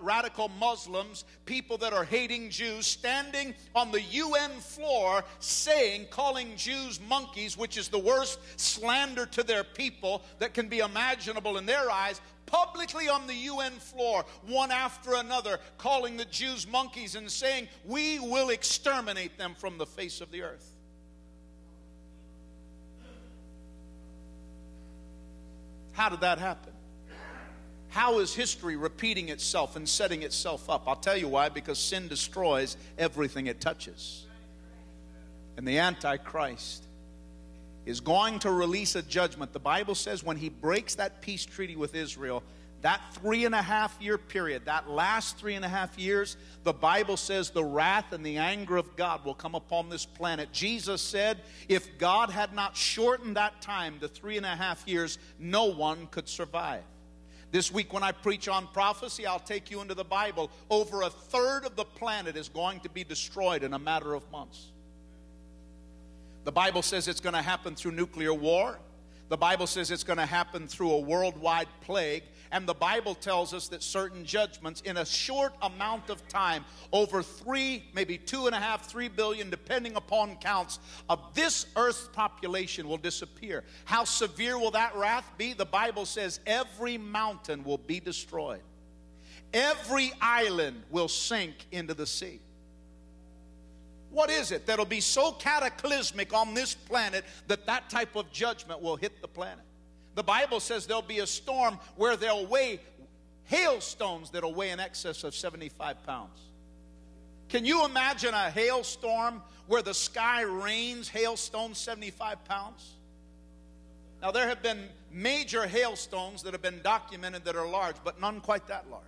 radical 0.00 0.48
Muslims, 0.60 1.24
people 1.44 1.76
that 1.78 1.92
are 1.92 2.04
hating 2.04 2.50
Jews, 2.50 2.86
standing 2.86 3.52
on 3.74 3.90
the 3.90 4.02
UN 4.02 4.52
floor 4.60 5.24
saying, 5.40 6.06
calling 6.10 6.54
Jews 6.54 7.00
monkeys, 7.00 7.58
which 7.58 7.76
is 7.76 7.88
the 7.88 7.98
worst 7.98 8.38
slander 8.60 9.26
to 9.26 9.42
their 9.42 9.64
people 9.64 10.22
that 10.38 10.54
can 10.54 10.68
be 10.68 10.78
imaginable 10.78 11.58
in 11.58 11.66
their 11.66 11.90
eyes, 11.90 12.20
publicly 12.46 13.08
on 13.08 13.26
the 13.26 13.34
UN 13.34 13.72
floor, 13.72 14.24
one 14.46 14.70
after 14.70 15.14
another, 15.14 15.58
calling 15.78 16.16
the 16.16 16.24
Jews 16.26 16.66
monkeys 16.66 17.14
and 17.14 17.30
saying, 17.30 17.68
We 17.84 18.18
will 18.18 18.50
exterminate 18.50 19.38
them 19.38 19.54
from 19.56 19.78
the 19.78 19.86
face 19.86 20.20
of 20.20 20.30
the 20.30 20.42
earth. 20.42 20.68
How 25.92 26.08
did 26.08 26.20
that 26.20 26.38
happen? 26.38 26.72
How 27.88 28.20
is 28.20 28.34
history 28.34 28.76
repeating 28.76 29.28
itself 29.28 29.76
and 29.76 29.86
setting 29.86 30.22
itself 30.22 30.70
up? 30.70 30.84
I'll 30.86 30.96
tell 30.96 31.16
you 31.16 31.28
why 31.28 31.50
because 31.50 31.78
sin 31.78 32.08
destroys 32.08 32.78
everything 32.96 33.48
it 33.48 33.60
touches. 33.60 34.24
And 35.58 35.68
the 35.68 35.78
Antichrist 35.78 36.84
is 37.86 38.00
going 38.00 38.38
to 38.40 38.50
release 38.50 38.94
a 38.94 39.02
judgment. 39.02 39.52
The 39.52 39.58
Bible 39.58 39.94
says 39.94 40.22
when 40.22 40.36
he 40.36 40.48
breaks 40.48 40.94
that 40.96 41.20
peace 41.20 41.44
treaty 41.44 41.76
with 41.76 41.94
Israel, 41.94 42.42
that 42.82 43.00
three 43.14 43.44
and 43.44 43.54
a 43.54 43.62
half 43.62 43.96
year 44.00 44.18
period, 44.18 44.64
that 44.64 44.90
last 44.90 45.38
three 45.38 45.54
and 45.54 45.64
a 45.64 45.68
half 45.68 45.96
years, 45.98 46.36
the 46.64 46.72
Bible 46.72 47.16
says 47.16 47.50
the 47.50 47.64
wrath 47.64 48.12
and 48.12 48.26
the 48.26 48.38
anger 48.38 48.76
of 48.76 48.96
God 48.96 49.24
will 49.24 49.34
come 49.34 49.54
upon 49.54 49.88
this 49.88 50.04
planet. 50.04 50.52
Jesus 50.52 51.00
said, 51.00 51.38
if 51.68 51.96
God 51.98 52.30
had 52.30 52.52
not 52.52 52.76
shortened 52.76 53.36
that 53.36 53.60
time 53.60 54.00
to 54.00 54.08
three 54.08 54.36
and 54.36 54.46
a 54.46 54.56
half 54.56 54.86
years, 54.86 55.18
no 55.38 55.66
one 55.66 56.08
could 56.08 56.28
survive. 56.28 56.82
This 57.52 57.70
week, 57.70 57.92
when 57.92 58.02
I 58.02 58.12
preach 58.12 58.48
on 58.48 58.66
prophecy, 58.68 59.26
I'll 59.26 59.38
take 59.38 59.70
you 59.70 59.80
into 59.80 59.94
the 59.94 60.04
Bible. 60.04 60.50
Over 60.70 61.02
a 61.02 61.10
third 61.10 61.64
of 61.64 61.76
the 61.76 61.84
planet 61.84 62.36
is 62.36 62.48
going 62.48 62.80
to 62.80 62.88
be 62.88 63.04
destroyed 63.04 63.62
in 63.62 63.74
a 63.74 63.78
matter 63.78 64.14
of 64.14 64.28
months. 64.32 64.72
The 66.44 66.52
Bible 66.52 66.82
says 66.82 67.06
it's 67.08 67.20
going 67.20 67.34
to 67.34 67.42
happen 67.42 67.74
through 67.74 67.92
nuclear 67.92 68.34
war. 68.34 68.78
The 69.28 69.36
Bible 69.36 69.66
says 69.66 69.90
it's 69.90 70.04
going 70.04 70.18
to 70.18 70.26
happen 70.26 70.66
through 70.66 70.90
a 70.90 71.00
worldwide 71.00 71.68
plague. 71.80 72.24
And 72.50 72.66
the 72.66 72.74
Bible 72.74 73.14
tells 73.14 73.54
us 73.54 73.68
that 73.68 73.82
certain 73.82 74.26
judgments 74.26 74.82
in 74.82 74.98
a 74.98 75.06
short 75.06 75.54
amount 75.62 76.10
of 76.10 76.28
time, 76.28 76.66
over 76.92 77.22
three, 77.22 77.84
maybe 77.94 78.18
two 78.18 78.46
and 78.46 78.54
a 78.54 78.58
half, 78.58 78.84
three 78.84 79.08
billion, 79.08 79.48
depending 79.48 79.96
upon 79.96 80.36
counts, 80.36 80.78
of 81.08 81.18
this 81.32 81.64
earth's 81.76 82.10
population 82.12 82.86
will 82.86 82.98
disappear. 82.98 83.64
How 83.86 84.04
severe 84.04 84.58
will 84.58 84.72
that 84.72 84.94
wrath 84.96 85.32
be? 85.38 85.54
The 85.54 85.64
Bible 85.64 86.04
says 86.04 86.40
every 86.46 86.98
mountain 86.98 87.64
will 87.64 87.78
be 87.78 88.00
destroyed, 88.00 88.60
every 89.54 90.12
island 90.20 90.82
will 90.90 91.08
sink 91.08 91.54
into 91.70 91.94
the 91.94 92.06
sea. 92.06 92.40
What 94.12 94.30
is 94.30 94.52
it 94.52 94.66
that'll 94.66 94.84
be 94.84 95.00
so 95.00 95.32
cataclysmic 95.32 96.34
on 96.34 96.52
this 96.52 96.74
planet 96.74 97.24
that 97.48 97.66
that 97.66 97.88
type 97.88 98.14
of 98.14 98.30
judgment 98.30 98.82
will 98.82 98.96
hit 98.96 99.22
the 99.22 99.28
planet? 99.28 99.64
The 100.14 100.22
Bible 100.22 100.60
says 100.60 100.86
there'll 100.86 101.02
be 101.02 101.20
a 101.20 101.26
storm 101.26 101.78
where 101.96 102.16
they'll 102.16 102.46
weigh 102.46 102.80
hailstones 103.44 104.30
that'll 104.30 104.54
weigh 104.54 104.70
in 104.70 104.80
excess 104.80 105.24
of 105.24 105.34
75 105.34 106.04
pounds. 106.04 106.38
Can 107.48 107.64
you 107.64 107.86
imagine 107.86 108.34
a 108.34 108.50
hailstorm 108.50 109.42
where 109.66 109.82
the 109.82 109.94
sky 109.94 110.42
rains 110.42 111.08
hailstones 111.08 111.78
75 111.78 112.44
pounds? 112.44 112.92
Now, 114.20 114.30
there 114.30 114.46
have 114.46 114.62
been 114.62 114.88
major 115.10 115.66
hailstones 115.66 116.42
that 116.42 116.52
have 116.52 116.62
been 116.62 116.80
documented 116.84 117.44
that 117.44 117.56
are 117.56 117.68
large, 117.68 117.96
but 118.04 118.20
none 118.20 118.40
quite 118.40 118.68
that 118.68 118.88
large. 118.90 119.02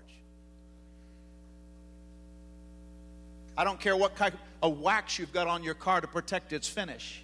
I 3.56 3.64
don't 3.64 3.78
care 3.78 3.96
what 3.96 4.16
kind 4.16 4.34
of 4.64 4.80
wax 4.80 5.18
you've 5.18 5.32
got 5.32 5.46
on 5.46 5.62
your 5.62 5.74
car 5.74 6.00
to 6.00 6.06
protect 6.06 6.54
its 6.54 6.66
finish. 6.66 7.22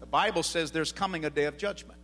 The 0.00 0.06
Bible 0.06 0.42
says 0.42 0.70
there's 0.70 0.90
coming 0.90 1.26
a 1.26 1.30
day 1.30 1.44
of 1.44 1.58
judgment. 1.58 1.98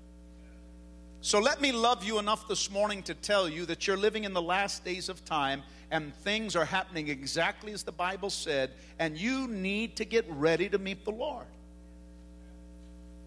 So 1.23 1.41
let 1.41 1.63
me 1.63 1.73
love 1.73 2.05
you 2.05 2.19
enough 2.19 2.47
this 2.49 2.71
morning 2.71 3.03
to 3.05 3.15
tell 3.15 3.49
you 3.49 3.65
that 3.65 3.87
you're 3.87 3.97
living 3.97 4.25
in 4.25 4.35
the 4.35 4.43
last 4.43 4.85
days 4.85 5.09
of 5.09 5.25
time 5.25 5.63
and 5.91 6.15
things 6.17 6.55
are 6.55 6.67
happening 6.67 7.09
exactly 7.09 7.73
as 7.73 7.83
the 7.83 7.93
Bible 7.93 8.29
said, 8.29 8.73
and 8.99 9.17
you 9.17 9.49
need 9.49 9.97
to 9.97 10.05
get 10.05 10.27
ready 10.29 10.69
to 10.69 10.77
meet 10.77 11.07
the 11.07 11.13
Lord. 11.13 11.47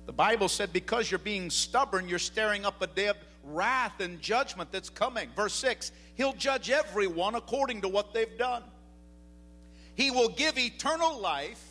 The 0.05 0.13
Bible 0.13 0.47
said 0.47 0.71
because 0.71 1.09
you're 1.09 1.17
being 1.17 1.49
stubborn, 1.49 2.07
you're 2.07 2.19
staring 2.19 2.65
up 2.65 2.79
a 2.83 2.87
day 2.87 3.07
of 3.07 3.17
wrath 3.47 3.99
and 3.99 4.21
judgment 4.21 4.71
that's 4.71 4.89
coming. 4.89 5.29
Verse 5.35 5.53
6 5.53 5.91
He'll 6.15 6.33
judge 6.33 6.69
everyone 6.69 7.35
according 7.35 7.81
to 7.81 7.87
what 7.87 8.13
they've 8.13 8.37
done. 8.37 8.63
He 9.95 10.11
will 10.11 10.29
give 10.29 10.57
eternal 10.57 11.19
life 11.19 11.63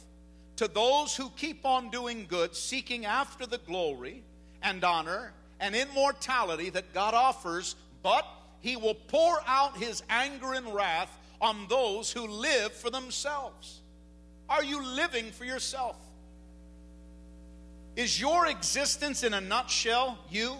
to 0.56 0.68
those 0.68 1.14
who 1.14 1.30
keep 1.36 1.64
on 1.64 1.90
doing 1.90 2.26
good, 2.28 2.56
seeking 2.56 3.04
after 3.04 3.46
the 3.46 3.58
glory 3.58 4.22
and 4.62 4.82
honor 4.82 5.32
and 5.60 5.74
immortality 5.74 6.70
that 6.70 6.92
God 6.92 7.14
offers, 7.14 7.76
but 8.02 8.26
he 8.60 8.76
will 8.76 8.94
pour 8.94 9.38
out 9.46 9.76
his 9.76 10.02
anger 10.08 10.54
and 10.54 10.74
wrath 10.74 11.16
on 11.40 11.66
those 11.68 12.10
who 12.10 12.26
live 12.26 12.72
for 12.72 12.90
themselves. 12.90 13.82
Are 14.48 14.64
you 14.64 14.82
living 14.82 15.30
for 15.30 15.44
yourself? 15.44 15.96
Is 17.96 18.20
your 18.20 18.46
existence 18.46 19.22
in 19.22 19.34
a 19.34 19.40
nutshell 19.40 20.18
you, 20.30 20.54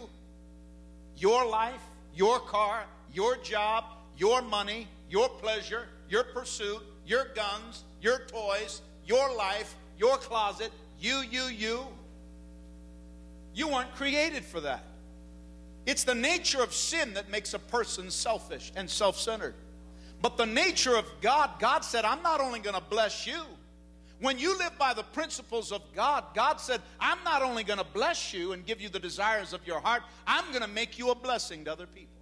your 1.16 1.46
life, 1.46 1.83
your 2.14 2.38
car, 2.40 2.85
your 3.12 3.37
job, 3.38 3.85
your 4.16 4.42
money, 4.42 4.88
your 5.11 5.29
pleasure, 5.29 5.87
your 6.09 6.24
pursuit, 6.24 6.83
your 7.07 7.26
guns, 7.35 7.85
your 8.00 8.20
toys, 8.26 8.83
your 9.07 9.35
life, 9.37 9.74
your 9.98 10.16
closet, 10.18 10.72
you, 11.00 11.22
you, 11.31 11.44
you. 11.44 11.81
You 13.55 13.68
weren't 13.68 13.94
created 13.94 14.44
for 14.44 14.61
that. 14.61 14.85
It's 15.87 16.05
the 16.05 16.14
nature 16.14 16.62
of 16.62 16.74
sin 16.74 17.14
that 17.14 17.31
makes 17.31 17.55
a 17.55 17.59
person 17.59 18.11
selfish 18.11 18.72
and 18.76 18.90
self 18.90 19.18
centered. 19.18 19.55
But 20.20 20.37
the 20.37 20.46
nature 20.46 20.96
of 20.96 21.07
God, 21.20 21.50
God 21.59 21.85
said, 21.85 22.05
I'm 22.05 22.22
not 22.22 22.40
only 22.40 22.59
going 22.59 22.74
to 22.74 22.83
bless 22.83 23.26
you. 23.26 23.40
When 24.18 24.38
you 24.38 24.57
live 24.57 24.79
by 24.79 24.94
the 24.94 25.02
principles 25.02 25.72
of 25.72 25.83
God, 25.94 26.24
God 26.35 26.59
said, 26.61 26.81
I'm 26.98 27.22
not 27.22 27.42
only 27.42 27.64
going 27.64 27.79
to 27.79 27.85
bless 27.85 28.33
you 28.33 28.52
and 28.52 28.64
give 28.64 28.81
you 28.81 28.88
the 28.88 28.98
desires 28.98 29.52
of 29.52 29.66
your 29.66 29.81
heart, 29.81 30.02
I'm 30.26 30.48
going 30.50 30.62
to 30.62 30.68
make 30.68 30.98
you 30.98 31.11
a 31.11 31.14
blessing 31.14 31.64
to 31.66 31.72
other 31.72 31.87
people. 31.87 32.16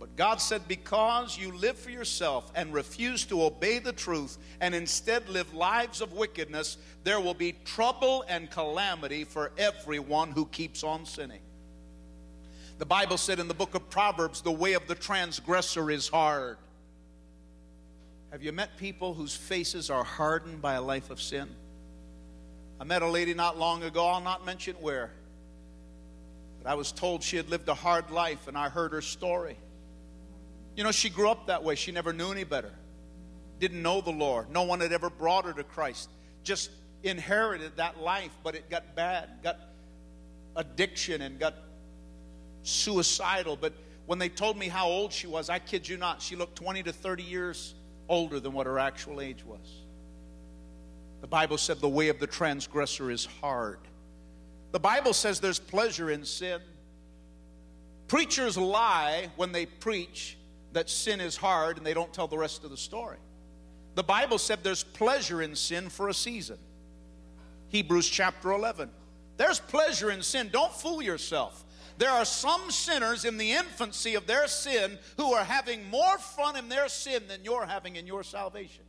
But 0.00 0.16
God 0.16 0.40
said, 0.40 0.66
because 0.68 1.38
you 1.38 1.52
live 1.52 1.78
for 1.78 1.90
yourself 1.90 2.50
and 2.54 2.74
refuse 2.74 3.24
to 3.26 3.42
obey 3.42 3.78
the 3.78 3.92
truth 3.92 4.38
and 4.60 4.74
instead 4.74 5.28
live 5.28 5.52
lives 5.54 6.00
of 6.00 6.12
wickedness, 6.12 6.78
there 7.04 7.20
will 7.20 7.34
be 7.34 7.54
trouble 7.64 8.24
and 8.28 8.50
calamity 8.50 9.24
for 9.24 9.52
everyone 9.56 10.32
who 10.32 10.46
keeps 10.46 10.82
on 10.82 11.06
sinning. 11.06 11.40
The 12.78 12.86
Bible 12.86 13.18
said 13.18 13.38
in 13.38 13.48
the 13.48 13.54
book 13.54 13.74
of 13.74 13.88
Proverbs, 13.88 14.40
the 14.42 14.50
way 14.50 14.72
of 14.72 14.86
the 14.88 14.94
transgressor 14.94 15.90
is 15.90 16.08
hard. 16.08 16.58
Have 18.34 18.42
you 18.42 18.50
met 18.50 18.76
people 18.76 19.14
whose 19.14 19.36
faces 19.36 19.90
are 19.90 20.02
hardened 20.02 20.60
by 20.60 20.74
a 20.74 20.82
life 20.82 21.10
of 21.10 21.22
sin? 21.22 21.48
I 22.80 22.82
met 22.82 23.00
a 23.00 23.06
lady 23.06 23.32
not 23.32 23.56
long 23.56 23.84
ago, 23.84 24.08
I'll 24.08 24.20
not 24.20 24.44
mention 24.44 24.74
where, 24.80 25.12
but 26.60 26.68
I 26.68 26.74
was 26.74 26.90
told 26.90 27.22
she 27.22 27.36
had 27.36 27.48
lived 27.48 27.68
a 27.68 27.74
hard 27.74 28.10
life, 28.10 28.48
and 28.48 28.58
I 28.58 28.70
heard 28.70 28.90
her 28.90 29.02
story. 29.02 29.56
You 30.74 30.82
know, 30.82 30.90
she 30.90 31.10
grew 31.10 31.30
up 31.30 31.46
that 31.46 31.62
way. 31.62 31.76
She 31.76 31.92
never 31.92 32.12
knew 32.12 32.32
any 32.32 32.42
better, 32.42 32.72
didn't 33.60 33.80
know 33.80 34.00
the 34.00 34.10
Lord. 34.10 34.50
No 34.50 34.64
one 34.64 34.80
had 34.80 34.92
ever 34.92 35.10
brought 35.10 35.44
her 35.44 35.52
to 35.52 35.62
Christ. 35.62 36.10
Just 36.42 36.72
inherited 37.04 37.76
that 37.76 38.00
life, 38.00 38.32
but 38.42 38.56
it 38.56 38.68
got 38.68 38.96
bad, 38.96 39.28
got 39.44 39.60
addiction, 40.56 41.22
and 41.22 41.38
got 41.38 41.54
suicidal. 42.64 43.54
But 43.54 43.74
when 44.06 44.18
they 44.18 44.28
told 44.28 44.58
me 44.58 44.66
how 44.66 44.88
old 44.88 45.12
she 45.12 45.28
was, 45.28 45.48
I 45.48 45.60
kid 45.60 45.88
you 45.88 45.96
not, 45.96 46.20
she 46.20 46.34
looked 46.34 46.56
20 46.56 46.82
to 46.82 46.92
30 46.92 47.22
years 47.22 47.74
older 48.08 48.40
than 48.40 48.52
what 48.52 48.66
her 48.66 48.78
actual 48.78 49.20
age 49.20 49.44
was. 49.44 49.82
The 51.20 51.26
Bible 51.26 51.58
said 51.58 51.80
the 51.80 51.88
way 51.88 52.08
of 52.08 52.18
the 52.18 52.26
transgressor 52.26 53.10
is 53.10 53.26
hard. 53.40 53.78
The 54.72 54.80
Bible 54.80 55.12
says 55.12 55.40
there's 55.40 55.58
pleasure 55.58 56.10
in 56.10 56.24
sin. 56.24 56.60
Preachers 58.08 58.58
lie 58.58 59.30
when 59.36 59.52
they 59.52 59.66
preach 59.66 60.36
that 60.72 60.90
sin 60.90 61.20
is 61.20 61.36
hard 61.36 61.78
and 61.78 61.86
they 61.86 61.94
don't 61.94 62.12
tell 62.12 62.28
the 62.28 62.36
rest 62.36 62.64
of 62.64 62.70
the 62.70 62.76
story. 62.76 63.16
The 63.94 64.02
Bible 64.02 64.38
said 64.38 64.62
there's 64.62 64.84
pleasure 64.84 65.40
in 65.40 65.54
sin 65.54 65.88
for 65.88 66.08
a 66.08 66.14
season. 66.14 66.58
Hebrews 67.68 68.08
chapter 68.08 68.52
11. 68.52 68.90
There's 69.36 69.60
pleasure 69.60 70.10
in 70.10 70.22
sin. 70.22 70.50
Don't 70.52 70.72
fool 70.72 71.00
yourself. 71.00 71.64
There 71.96 72.10
are 72.10 72.24
some 72.24 72.70
sinners 72.70 73.24
in 73.24 73.36
the 73.36 73.52
infancy 73.52 74.14
of 74.14 74.26
their 74.26 74.48
sin 74.48 74.98
who 75.16 75.32
are 75.32 75.44
having 75.44 75.88
more 75.90 76.18
fun 76.18 76.56
in 76.56 76.68
their 76.68 76.88
sin 76.88 77.22
than 77.28 77.44
you're 77.44 77.66
having 77.66 77.96
in 77.96 78.06
your 78.06 78.22
salvation. 78.22 78.82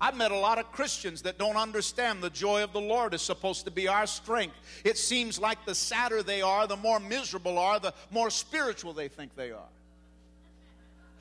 I've 0.00 0.16
met 0.16 0.30
a 0.30 0.36
lot 0.36 0.58
of 0.58 0.72
Christians 0.72 1.22
that 1.22 1.36
don't 1.36 1.56
understand 1.56 2.22
the 2.22 2.30
joy 2.30 2.62
of 2.62 2.72
the 2.72 2.80
Lord 2.80 3.12
is 3.12 3.20
supposed 3.20 3.66
to 3.66 3.70
be 3.70 3.86
our 3.86 4.06
strength. 4.06 4.54
It 4.82 4.96
seems 4.96 5.38
like 5.38 5.66
the 5.66 5.74
sadder 5.74 6.22
they 6.22 6.40
are, 6.40 6.66
the 6.66 6.76
more 6.76 7.00
miserable 7.00 7.58
are, 7.58 7.78
the 7.78 7.92
more 8.10 8.30
spiritual 8.30 8.94
they 8.94 9.08
think 9.08 9.34
they 9.36 9.50
are. 9.50 9.68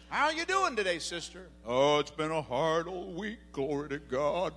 How 0.09 0.25
are 0.25 0.33
you 0.33 0.45
doing 0.45 0.75
today, 0.75 0.99
sister? 0.99 1.47
Oh, 1.65 1.99
it's 1.99 2.09
been 2.09 2.31
a 2.31 2.41
hard 2.41 2.87
old 2.87 3.17
week. 3.17 3.39
Glory 3.51 3.89
to 3.89 3.99
God 3.99 4.53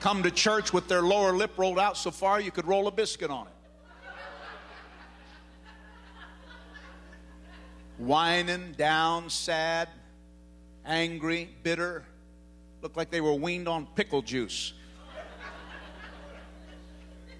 come 0.00 0.22
to 0.22 0.30
church 0.30 0.72
with 0.72 0.88
their 0.88 1.02
lower 1.02 1.32
lip 1.32 1.52
rolled 1.56 1.78
out 1.78 1.96
so 1.96 2.10
far 2.10 2.40
you 2.40 2.50
could 2.50 2.66
roll 2.66 2.88
a 2.88 2.90
biscuit 2.90 3.30
on 3.30 3.46
it. 3.46 3.52
Whining, 7.98 8.72
down, 8.78 9.28
sad, 9.28 9.88
angry, 10.86 11.50
bitter. 11.62 12.02
Looked 12.80 12.96
like 12.96 13.10
they 13.10 13.20
were 13.20 13.34
weaned 13.34 13.68
on 13.68 13.86
pickle 13.94 14.22
juice. 14.22 14.72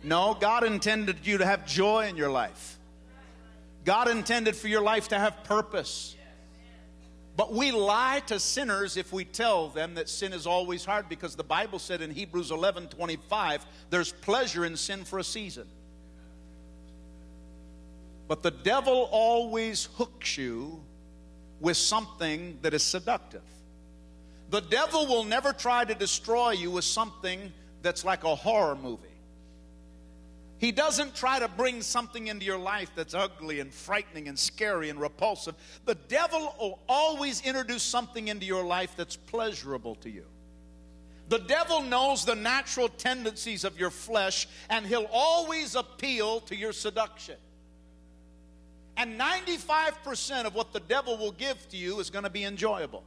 No, 0.03 0.37
God 0.38 0.64
intended 0.64 1.27
you 1.27 1.38
to 1.38 1.46
have 1.46 1.66
joy 1.66 2.09
in 2.09 2.16
your 2.16 2.31
life. 2.31 2.79
God 3.85 4.09
intended 4.09 4.55
for 4.55 4.68
your 4.68 4.83
life 4.83 5.09
to 5.09 5.18
have 5.18 5.44
purpose. 5.44 6.14
But 7.37 7.53
we 7.53 7.73
lie 7.73 8.23
to 8.27 8.38
sinners 8.38 8.97
if 8.97 9.12
we 9.12 9.25
tell 9.25 9.69
them 9.69 9.95
that 9.95 10.09
sin 10.09 10.33
is 10.33 10.47
always 10.47 10.85
hard 10.85 11.09
because 11.09 11.37
the 11.37 11.45
Bible 11.45 11.79
said 11.79 12.03
in 12.03 12.11
Hebrews 12.11 12.51
11 12.51 12.88
25, 12.88 13.64
there's 13.88 14.12
pleasure 14.12 14.64
in 14.64 14.77
sin 14.77 15.05
for 15.05 15.19
a 15.19 15.25
season. 15.25 15.66
But 18.29 18.43
the 18.43 18.51
devil 18.51 19.09
always 19.11 19.87
hooks 19.97 20.38
you 20.38 20.81
with 21.61 21.77
something 21.77 22.59
that 22.62 22.75
is 22.75 22.83
seductive. 22.83 23.43
The 24.51 24.61
devil 24.61 25.07
will 25.07 25.25
never 25.25 25.53
try 25.53 25.85
to 25.85 25.95
destroy 25.95 26.51
you 26.51 26.71
with 26.71 26.85
something 26.85 27.53
that's 27.83 28.05
like 28.05 28.25
a 28.25 28.35
horror 28.35 28.77
movie. 28.77 29.10
He 30.61 30.73
doesn't 30.73 31.14
try 31.14 31.38
to 31.38 31.49
bring 31.49 31.81
something 31.81 32.27
into 32.27 32.44
your 32.44 32.59
life 32.59 32.90
that's 32.94 33.14
ugly 33.14 33.61
and 33.61 33.73
frightening 33.73 34.29
and 34.29 34.38
scary 34.38 34.90
and 34.90 35.01
repulsive. 35.01 35.55
The 35.87 35.94
devil 35.94 36.55
will 36.61 36.79
always 36.87 37.40
introduce 37.40 37.83
something 37.83 38.29
into 38.29 38.44
your 38.44 38.62
life 38.62 38.92
that's 38.94 39.16
pleasurable 39.16 39.94
to 39.96 40.11
you. 40.11 40.27
The 41.31 41.38
devil 41.38 41.81
knows 41.81 42.27
the 42.27 42.35
natural 42.35 42.90
tendencies 42.90 43.64
of 43.64 43.81
your 43.81 43.88
flesh, 43.88 44.49
and 44.68 44.85
he'll 44.85 45.09
always 45.11 45.77
appeal 45.77 46.40
to 46.40 46.55
your 46.55 46.75
seduction. 46.75 47.37
And 48.99 49.18
95% 49.18 50.44
of 50.44 50.55
what 50.55 50.75
the 50.75 50.81
devil 50.81 51.16
will 51.16 51.33
give 51.33 51.70
to 51.70 51.79
you 51.79 52.01
is 52.01 52.11
going 52.11 52.25
to 52.25 52.31
be 52.31 52.44
enjoyable 52.44 53.03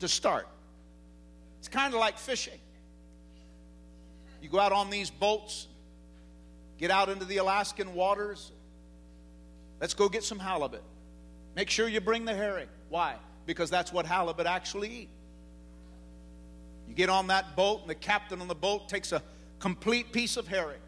to 0.00 0.08
start. 0.08 0.48
It's 1.58 1.68
kind 1.68 1.92
of 1.92 2.00
like 2.00 2.16
fishing. 2.16 2.58
You 4.40 4.48
go 4.48 4.58
out 4.58 4.72
on 4.72 4.88
these 4.88 5.10
boats, 5.10 5.66
Get 6.82 6.90
out 6.90 7.08
into 7.08 7.24
the 7.24 7.36
Alaskan 7.36 7.94
waters. 7.94 8.50
Let's 9.80 9.94
go 9.94 10.08
get 10.08 10.24
some 10.24 10.40
halibut. 10.40 10.82
Make 11.54 11.70
sure 11.70 11.86
you 11.86 12.00
bring 12.00 12.24
the 12.24 12.34
herring. 12.34 12.66
Why? 12.88 13.14
Because 13.46 13.70
that's 13.70 13.92
what 13.92 14.04
halibut 14.04 14.46
actually 14.46 14.90
eat. 14.90 15.08
You 16.88 16.94
get 16.96 17.08
on 17.08 17.28
that 17.28 17.54
boat, 17.54 17.82
and 17.82 17.90
the 17.90 17.94
captain 17.94 18.40
on 18.40 18.48
the 18.48 18.56
boat 18.56 18.88
takes 18.88 19.12
a 19.12 19.22
complete 19.60 20.10
piece 20.10 20.36
of 20.36 20.48
herring, 20.48 20.80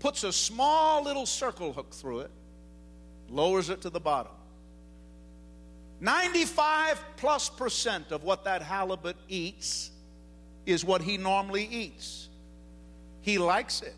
puts 0.00 0.22
a 0.22 0.30
small 0.30 1.02
little 1.02 1.24
circle 1.24 1.72
hook 1.72 1.94
through 1.94 2.20
it, 2.20 2.30
lowers 3.30 3.70
it 3.70 3.80
to 3.80 3.88
the 3.88 3.98
bottom. 3.98 4.32
95 5.98 7.02
plus 7.16 7.48
percent 7.48 8.12
of 8.12 8.22
what 8.22 8.44
that 8.44 8.60
halibut 8.60 9.16
eats 9.28 9.92
is 10.66 10.84
what 10.84 11.00
he 11.00 11.16
normally 11.16 11.64
eats. 11.64 12.28
He 13.22 13.38
likes 13.38 13.80
it 13.80 13.94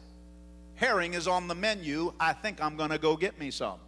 herring 0.79 1.14
is 1.14 1.27
on 1.27 1.49
the 1.49 1.55
menu. 1.55 2.12
I 2.19 2.33
think 2.33 2.62
I'm 2.62 2.77
going 2.77 2.91
to 2.91 2.99
go 2.99 3.17
get 3.17 3.38
me 3.38 3.51
some. 3.51 3.79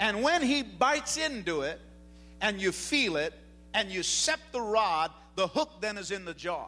And 0.00 0.22
when 0.22 0.42
he 0.42 0.62
bites 0.62 1.16
into 1.16 1.60
it 1.62 1.80
and 2.40 2.60
you 2.60 2.72
feel 2.72 3.16
it 3.16 3.34
and 3.74 3.90
you 3.90 4.02
set 4.02 4.40
the 4.52 4.60
rod, 4.60 5.10
the 5.36 5.46
hook 5.46 5.80
then 5.80 5.98
is 5.98 6.10
in 6.10 6.24
the 6.24 6.34
jaw. 6.34 6.66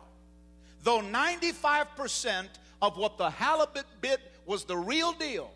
Though 0.83 1.01
95% 1.01 2.47
of 2.83 2.97
what 2.97 3.19
the 3.19 3.31
halibut 3.31 3.87
bit 4.01 4.21
was 4.47 4.65
the 4.65 4.77
real 4.77 5.13
deal, 5.13 5.51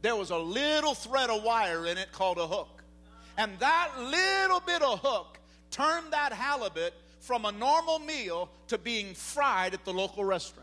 there 0.00 0.16
was 0.16 0.30
a 0.30 0.38
little 0.38 0.94
thread 0.94 1.28
of 1.28 1.42
wire 1.42 1.86
in 1.86 1.98
it 1.98 2.12
called 2.12 2.38
a 2.38 2.46
hook. 2.46 2.82
And 3.36 3.58
that 3.58 3.90
little 3.98 4.60
bit 4.60 4.82
of 4.82 5.00
hook 5.00 5.38
turned 5.70 6.12
that 6.12 6.32
halibut 6.32 6.94
from 7.20 7.44
a 7.44 7.52
normal 7.52 7.98
meal 7.98 8.48
to 8.68 8.78
being 8.78 9.14
fried 9.14 9.74
at 9.74 9.84
the 9.84 9.92
local 9.92 10.24
restaurant. 10.24 10.61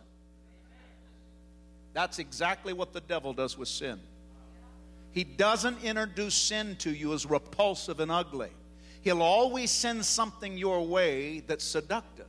That's 1.93 2.19
exactly 2.19 2.73
what 2.73 2.93
the 2.93 3.02
devil 3.02 3.34
does 3.34 3.58
with 3.58 3.67
sin. 3.67 3.99
He 5.12 5.23
doesn't 5.23 5.84
introduce 5.84 6.36
sin 6.36 6.75
to 6.78 6.91
you 6.91 7.13
as 7.13 7.25
repulsive 7.25 7.99
and 7.99 8.12
ugly. 8.12 8.52
He'll 9.02 9.21
always 9.21 9.71
send 9.71 10.06
something 10.06 10.58
your 10.58 10.86
way 10.86 11.39
that's 11.39 11.63
seductive. 11.63 12.28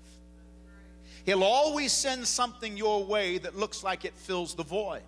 He'll 1.26 1.44
always 1.44 1.92
send 1.92 2.26
something 2.26 2.76
your 2.76 3.04
way 3.04 3.38
that 3.38 3.56
looks 3.56 3.84
like 3.84 4.04
it 4.04 4.14
fills 4.14 4.54
the 4.54 4.62
void. 4.62 5.02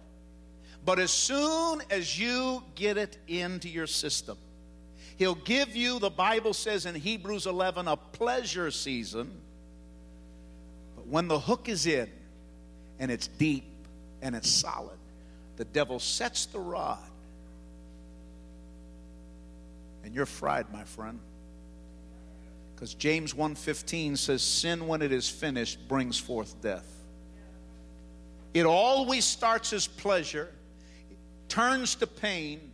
But 0.84 0.98
as 0.98 1.10
soon 1.10 1.82
as 1.90 2.18
you 2.18 2.62
get 2.74 2.96
it 2.96 3.16
into 3.28 3.68
your 3.68 3.86
system, 3.86 4.36
He'll 5.16 5.34
give 5.36 5.76
you, 5.76 5.98
the 5.98 6.10
Bible 6.10 6.52
says 6.52 6.84
in 6.86 6.94
Hebrews 6.94 7.46
11, 7.46 7.86
a 7.86 7.96
pleasure 7.96 8.70
season. 8.70 9.30
But 10.96 11.06
when 11.06 11.28
the 11.28 11.38
hook 11.38 11.68
is 11.68 11.86
in 11.86 12.10
and 12.98 13.10
it's 13.10 13.28
deep, 13.28 13.71
and 14.22 14.36
it's 14.36 14.48
solid. 14.48 14.96
The 15.56 15.64
devil 15.66 15.98
sets 15.98 16.46
the 16.46 16.60
rod, 16.60 16.98
and 20.04 20.14
you're 20.14 20.24
fried, 20.24 20.72
my 20.72 20.84
friend. 20.84 21.20
Because 22.74 22.94
James 22.94 23.34
1:15 23.34 24.16
says 24.16 24.42
sin 24.42 24.86
when 24.86 25.02
it 25.02 25.12
is 25.12 25.28
finished 25.28 25.86
brings 25.88 26.18
forth 26.18 26.60
death. 26.62 26.86
It 28.54 28.64
always 28.64 29.24
starts 29.24 29.72
as 29.72 29.86
pleasure, 29.86 30.52
turns 31.48 31.94
to 31.96 32.06
pain, 32.06 32.72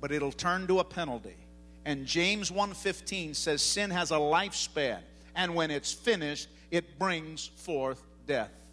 but 0.00 0.12
it'll 0.12 0.32
turn 0.32 0.66
to 0.66 0.80
a 0.80 0.84
penalty. 0.84 1.36
And 1.84 2.06
James 2.06 2.50
1:15 2.50 3.34
says 3.34 3.62
sin 3.62 3.90
has 3.90 4.10
a 4.10 4.16
lifespan, 4.16 5.00
and 5.34 5.54
when 5.54 5.70
it's 5.70 5.92
finished, 5.92 6.48
it 6.70 6.98
brings 6.98 7.46
forth 7.46 8.02
death 8.26 8.65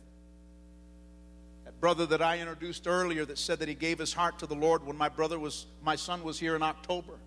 brother 1.83 2.05
that 2.05 2.21
I 2.21 2.39
introduced 2.39 2.87
earlier 2.87 3.25
that 3.25 3.37
said 3.37 3.59
that 3.59 3.67
he 3.67 3.75
gave 3.75 3.99
his 3.99 4.13
heart 4.13 4.39
to 4.39 4.45
the 4.45 4.55
Lord 4.55 4.85
when 4.85 4.95
my 4.95 5.09
brother 5.09 5.37
was 5.37 5.65
my 5.83 5.97
son 5.97 6.23
was 6.23 6.39
here 6.39 6.55
in 6.55 6.63
October. 6.63 7.19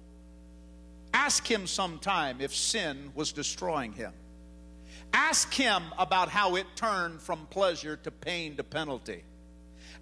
Ask 1.13 1.47
him 1.47 1.67
sometime 1.67 2.41
if 2.41 2.55
sin 2.55 3.13
was 3.15 3.33
destroying 3.33 3.93
him. 3.93 4.15
Ask 5.13 5.53
him 5.53 5.83
about 5.99 6.31
how 6.31 6.57
it 6.57 6.65
turned 6.75 7.21
from 7.21 7.45
pleasure 7.51 7.99
to 7.99 8.11
pain 8.11 8.57
to 8.57 8.65
penalty. 8.65 9.25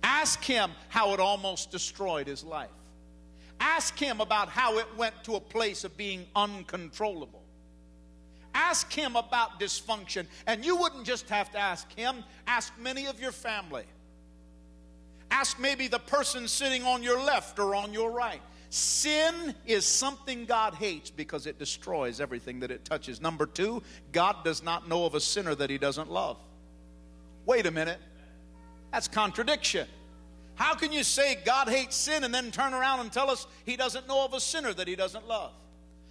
Ask 0.05 0.45
him 0.45 0.71
how 0.89 1.15
it 1.15 1.19
almost 1.19 1.73
destroyed 1.73 2.29
his 2.29 2.45
life. 2.45 2.71
Ask 3.59 3.99
him 3.99 4.21
about 4.21 4.49
how 4.49 4.79
it 4.79 4.87
went 4.97 5.17
to 5.25 5.35
a 5.35 5.41
place 5.41 5.83
of 5.83 5.97
being 5.97 6.27
uncontrollable. 6.37 7.43
Ask 8.55 8.93
him 8.93 9.17
about 9.17 9.59
dysfunction. 9.59 10.29
And 10.47 10.65
you 10.65 10.77
wouldn't 10.77 11.07
just 11.07 11.29
have 11.29 11.51
to 11.51 11.59
ask 11.59 11.93
him, 11.99 12.23
ask 12.47 12.73
many 12.79 13.07
of 13.07 13.21
your 13.21 13.33
family. 13.33 13.87
Ask 15.31 15.59
maybe 15.59 15.89
the 15.89 15.99
person 15.99 16.49
sitting 16.49 16.83
on 16.85 17.03
your 17.03 17.23
left 17.23 17.59
or 17.59 17.75
on 17.75 17.93
your 17.93 18.11
right. 18.11 18.41
Sin 18.71 19.55
is 19.67 19.85
something 19.85 20.47
God 20.47 20.75
hates 20.75 21.11
because 21.11 21.47
it 21.47 21.59
destroys 21.59 22.21
everything 22.21 22.61
that 22.61 22.71
it 22.71 22.85
touches. 22.85 23.21
Number 23.21 23.47
two, 23.47 23.83
God 24.11 24.45
does 24.45 24.63
not 24.63 24.89
know 24.89 25.07
of 25.07 25.15
a 25.15 25.21
sinner 25.21 25.55
that 25.55 25.71
he 25.71 25.79
doesn't 25.79 26.11
love. 26.11 26.39
Wait 27.47 27.67
a 27.67 27.71
minute. 27.71 28.01
That's 28.91 29.07
contradiction. 29.07 29.87
How 30.57 30.75
can 30.75 30.93
you 30.93 31.03
say 31.03 31.37
God 31.45 31.69
hates 31.69 31.97
sin 31.97 32.25
and 32.25 32.33
then 32.33 32.51
turn 32.51 32.75
around 32.75 33.01
and 33.01 33.13
tell 33.13 33.31
us 33.31 33.47
he 33.65 33.77
doesn't 33.77 34.07
know 34.09 34.25
of 34.25 34.35
a 34.35 34.41
sinner 34.41 34.73
that 34.73 34.89
he 34.89 34.97
doesn't 34.97 35.27
love? 35.27 35.53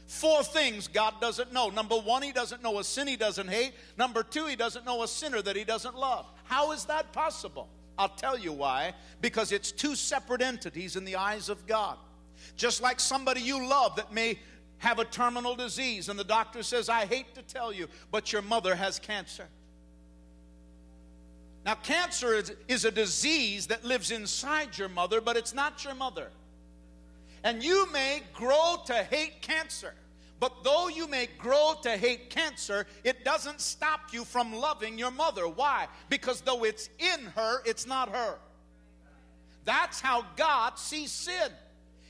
Four 0.08 0.44
things 0.44 0.88
God 0.88 1.16
doesn't 1.22 1.54
know. 1.54 1.70
Number 1.70 1.96
one, 1.96 2.22
he 2.22 2.32
doesn't 2.32 2.62
know 2.62 2.80
a 2.80 2.84
sin 2.84 3.08
he 3.08 3.16
doesn't 3.16 3.48
hate. 3.48 3.74
Number 3.98 4.22
two, 4.22 4.46
he 4.46 4.56
doesn't 4.56 4.86
know 4.86 5.04
a 5.04 5.08
sinner 5.08 5.42
that 5.42 5.56
he 5.56 5.64
doesn't 5.64 5.96
love. 5.96 6.26
How 6.44 6.72
is 6.72 6.86
that 6.86 7.14
possible? 7.14 7.70
I'll 7.98 8.10
tell 8.10 8.38
you 8.38 8.52
why. 8.52 8.94
Because 9.22 9.52
it's 9.52 9.72
two 9.72 9.96
separate 9.96 10.42
entities 10.42 10.96
in 10.96 11.06
the 11.06 11.16
eyes 11.16 11.50
of 11.50 11.66
God. 11.68 11.98
Just 12.56 12.82
like 12.82 13.00
somebody 13.00 13.42
you 13.42 13.68
love 13.68 13.96
that 13.96 14.14
may 14.14 14.40
have 14.80 15.00
a 15.00 15.06
terminal 15.06 15.56
disease, 15.56 16.10
and 16.10 16.20
the 16.20 16.26
doctor 16.26 16.62
says, 16.62 16.90
I 16.90 17.06
hate 17.06 17.34
to 17.36 17.42
tell 17.42 17.72
you, 17.72 17.88
but 18.12 18.34
your 18.34 18.42
mother 18.42 18.76
has 18.76 19.00
cancer. 19.00 19.48
Now, 21.66 21.76
cancer 21.76 22.34
is, 22.34 22.52
is, 22.68 22.84
a 22.84 22.92
disease 22.92 23.68
that 23.68 23.86
lives 23.86 24.12
inside 24.12 24.78
your 24.78 24.90
mother, 24.90 25.22
but 25.22 25.38
it's 25.38 25.54
not 25.54 25.86
your 25.86 25.96
mother. 25.96 26.30
And 27.44 27.64
you 27.64 27.90
may 27.94 28.22
grow 28.34 28.82
to 28.88 28.94
hate 28.94 29.42
cancer. 29.42 29.94
But 30.40 30.64
though 30.64 30.90
you 30.90 31.08
may 31.08 31.28
grow 31.38 31.76
to 31.84 31.92
hate 31.92 32.30
cancer, 32.30 32.86
it 33.04 33.24
doesn't 33.24 33.62
stop 33.62 34.12
you 34.12 34.26
from 34.26 34.54
loving 34.54 34.98
your 34.98 35.12
mother. 35.12 35.48
Why? 35.48 35.88
Because 36.10 36.42
though 36.42 36.64
it's 36.64 36.90
in 37.00 37.26
her, 37.36 37.62
it's 37.66 37.88
not 37.88 38.10
her. 38.10 38.36
That's 39.66 40.02
how 40.02 40.26
God 40.36 40.78
sees 40.78 41.12
sin. 41.12 41.50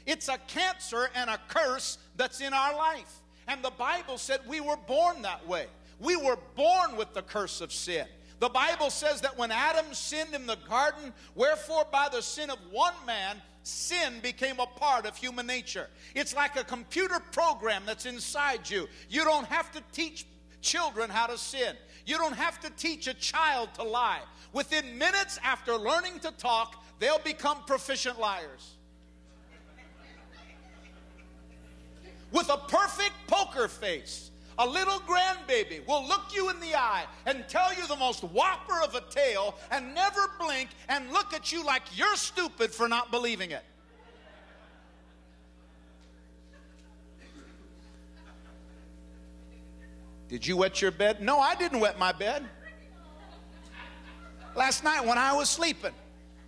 It's 0.06 0.28
a 0.28 0.38
cancer 0.48 1.10
and 1.16 1.30
a 1.30 1.40
curse 1.48 1.98
that's 2.18 2.42
in 2.42 2.54
our 2.54 2.76
life. 2.76 3.22
And 3.48 3.64
the 3.64 3.72
Bible 3.72 4.18
said 4.18 4.40
we 4.48 4.62
were 4.62 4.78
born 4.78 5.22
that 5.22 5.48
way. 5.48 5.68
We 6.00 6.16
were 6.16 6.38
born 6.56 6.98
with 6.98 7.14
the 7.14 7.22
curse 7.22 7.62
of 7.62 7.72
sin. 7.72 8.08
The 8.40 8.50
Bible 8.50 8.90
says 8.90 9.22
that 9.22 9.38
when 9.38 9.52
Adam 9.52 9.94
sinned 9.94 10.34
in 10.34 10.46
the 10.46 10.58
garden, 10.68 11.14
wherefore 11.36 11.86
by 11.92 12.10
the 12.12 12.22
sin 12.22 12.50
of 12.50 12.58
one 12.72 12.94
man, 13.06 13.42
sin 13.63 14.19
became 14.21 14.60
a 14.60 14.65
part 14.65 15.06
of 15.06 15.17
human 15.17 15.47
nature. 15.47 15.89
It's 16.13 16.36
like 16.36 16.58
a 16.58 16.63
computer 16.63 17.19
program 17.32 17.84
that's 17.86 18.06
inside 18.06 18.69
you. 18.69 18.88
You 19.10 19.23
don't 19.23 19.47
have 19.47 19.71
to 19.71 19.82
teach 19.91 20.26
children 20.62 21.10
how 21.10 21.28
to 21.28 21.38
sin. 21.38 21.76
You 22.06 22.17
don't 22.17 22.36
have 22.36 22.60
to 22.62 22.69
teach 22.71 23.08
a 23.08 23.13
child 23.13 23.69
to 23.76 23.84
lie. 23.84 24.21
Within 24.52 24.97
minutes 24.97 25.39
after 25.43 25.78
learning 25.78 26.19
to 26.19 26.32
talk, 26.32 26.84
they'll 26.99 27.19
become 27.19 27.58
proficient 27.65 28.19
liars. 28.19 28.76
With 32.32 32.49
a 32.49 32.58
perfect 32.58 33.13
poker 33.28 33.67
face, 33.67 34.32
a 34.60 34.68
little 34.68 35.00
grandbaby 35.00 35.86
will 35.88 36.08
look 36.08 36.36
you 36.36 36.50
in 36.50 36.60
the 36.60 36.76
eye 36.76 37.06
and 37.26 37.46
tell 37.48 37.74
you 37.74 37.88
the 37.88 37.96
most 37.96 38.24
whopper 38.24 38.82
of 38.84 38.96
a 38.96 39.02
tale 39.10 39.56
and 39.72 39.94
never 39.94 40.22
blink 40.39 40.70
and 40.89 41.12
look 41.12 41.34
at 41.34 41.52
you 41.52 41.63
like 41.66 41.84
you're 41.96 42.16
stupid 42.16 42.72
for 42.72 42.88
not 42.88 43.12
believing 43.12 43.52
it. 43.52 43.63
Did 50.30 50.48
you 50.48 50.58
wet 50.58 50.82
your 50.82 50.92
bed? 50.92 51.22
No, 51.22 51.39
I 51.39 51.54
didn't 51.56 51.80
wet 51.80 52.00
my 52.00 52.12
bed. 52.12 52.44
Last 54.56 54.84
night 54.84 55.06
when 55.06 55.18
I 55.18 55.34
was 55.34 55.50
sleeping, 55.50 55.94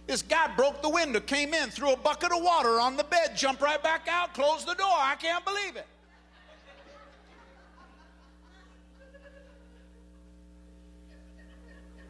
this 0.07 0.21
guy 0.21 0.53
broke 0.55 0.81
the 0.81 0.89
window, 0.89 1.19
came 1.19 1.53
in, 1.53 1.69
threw 1.69 1.93
a 1.93 1.97
bucket 1.97 2.31
of 2.31 2.41
water 2.41 2.79
on 2.79 2.97
the 2.97 3.03
bed, 3.03 3.35
jumped 3.35 3.61
right 3.61 3.81
back 3.81 4.07
out, 4.07 4.33
closed 4.33 4.67
the 4.67 4.75
door. 4.75 4.87
I 4.87 5.15
can't 5.15 5.43
believe 5.43 5.75
it. 5.75 5.87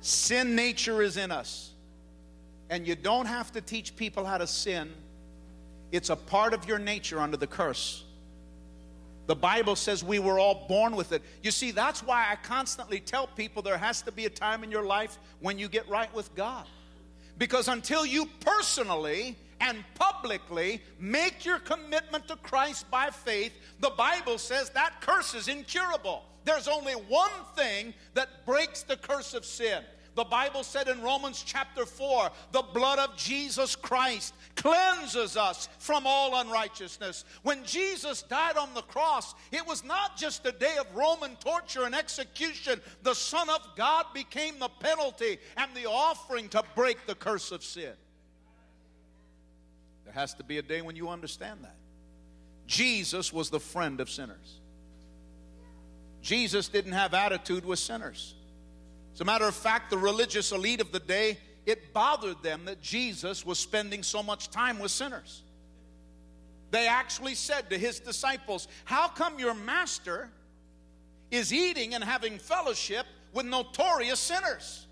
Sin 0.05 0.55
nature 0.55 1.01
is 1.01 1.17
in 1.17 1.31
us. 1.31 1.71
And 2.69 2.85
you 2.85 2.93
don't 2.93 3.25
have 3.25 3.51
to 3.53 3.61
teach 3.61 3.95
people 3.95 4.23
how 4.23 4.37
to 4.37 4.45
sin, 4.45 4.93
it's 5.91 6.11
a 6.11 6.15
part 6.15 6.53
of 6.53 6.67
your 6.67 6.77
nature 6.77 7.19
under 7.19 7.37
the 7.37 7.47
curse. 7.47 8.03
The 9.25 9.35
Bible 9.35 9.75
says 9.75 10.03
we 10.03 10.19
were 10.19 10.37
all 10.37 10.67
born 10.67 10.95
with 10.95 11.11
it. 11.11 11.23
You 11.41 11.49
see, 11.49 11.71
that's 11.71 12.03
why 12.03 12.27
I 12.29 12.35
constantly 12.35 12.99
tell 12.99 13.25
people 13.25 13.63
there 13.63 13.79
has 13.79 14.03
to 14.03 14.11
be 14.11 14.27
a 14.27 14.29
time 14.29 14.63
in 14.63 14.69
your 14.69 14.85
life 14.85 15.17
when 15.39 15.57
you 15.57 15.67
get 15.67 15.89
right 15.89 16.13
with 16.13 16.35
God. 16.35 16.67
Because 17.39 17.67
until 17.67 18.05
you 18.05 18.29
personally 18.41 19.35
and 19.59 19.83
publicly 19.95 20.83
make 20.99 21.45
your 21.45 21.57
commitment 21.57 22.27
to 22.27 22.35
Christ 22.35 22.91
by 22.91 23.09
faith, 23.09 23.53
the 23.79 23.89
Bible 23.89 24.37
says 24.37 24.69
that 24.69 25.01
curse 25.01 25.33
is 25.33 25.47
incurable. 25.47 26.21
There's 26.43 26.67
only 26.67 26.93
one 26.93 27.31
thing 27.55 27.95
that 28.13 28.45
breaks 28.45 28.83
the 28.83 28.97
curse 28.97 29.33
of 29.33 29.43
sin, 29.45 29.83
the 30.15 30.23
Bible 30.23 30.63
said 30.63 30.87
in 30.87 31.01
Romans 31.01 31.43
chapter 31.45 31.85
4 31.85 32.29
the 32.51 32.61
blood 32.61 32.99
of 32.99 33.15
Jesus 33.17 33.75
Christ 33.75 34.33
cleanses 34.55 35.35
us 35.35 35.67
from 35.77 36.07
all 36.07 36.39
unrighteousness. 36.39 37.25
When 37.43 37.63
Jesus 37.65 38.21
died 38.23 38.57
on 38.57 38.73
the 38.73 38.81
cross, 38.83 39.35
it 39.51 39.65
was 39.67 39.83
not 39.83 40.17
just 40.17 40.45
a 40.45 40.53
day 40.53 40.77
of 40.79 40.95
Roman 40.95 41.35
torture 41.35 41.83
and 41.83 41.93
execution. 41.93 42.79
The 43.03 43.13
Son 43.13 43.49
of 43.49 43.61
God 43.75 44.05
became 44.13 44.57
the 44.57 44.69
penalty 44.69 45.37
and 45.57 45.69
the 45.75 45.85
offering 45.85 46.47
to 46.49 46.63
break 46.75 47.05
the 47.05 47.15
curse 47.15 47.51
of 47.51 47.63
sin. 47.63 47.93
There 50.05 50.13
has 50.13 50.33
to 50.35 50.43
be 50.43 50.57
a 50.59 50.61
day 50.61 50.81
when 50.81 50.95
you 50.95 51.09
understand 51.09 51.59
that. 51.63 51.75
Jesus 52.67 53.33
was 53.33 53.49
the 53.49 53.59
friend 53.59 53.99
of 53.99 54.09
sinners. 54.09 54.59
Jesus 56.21 56.69
didn't 56.69 56.93
have 56.93 57.13
attitude 57.13 57.65
with 57.65 57.79
sinners. 57.79 58.33
As 59.15 59.21
a 59.21 59.25
matter 59.25 59.47
of 59.47 59.55
fact, 59.55 59.89
the 59.89 59.97
religious 59.97 60.51
elite 60.51 60.81
of 60.81 60.91
the 60.91 60.99
day, 60.99 61.37
it 61.65 61.93
bothered 61.93 62.43
them 62.43 62.65
that 62.65 62.81
Jesus 62.81 63.45
was 63.45 63.57
spending 63.57 64.03
so 64.03 64.21
much 64.21 64.49
time 64.49 64.77
with 64.77 64.91
sinners. 64.91 65.41
They 66.71 66.85
actually 66.85 67.35
said 67.35 67.69
to 67.69 67.77
his 67.77 68.01
disciples, 68.01 68.67
How 68.83 69.07
come 69.07 69.39
your 69.39 69.53
master 69.53 70.29
is 71.31 71.53
eating 71.53 71.95
and 71.95 72.03
having 72.03 72.37
fellowship 72.37 73.05
with 73.31 73.45
notorious 73.45 74.19
sinners? 74.19 74.85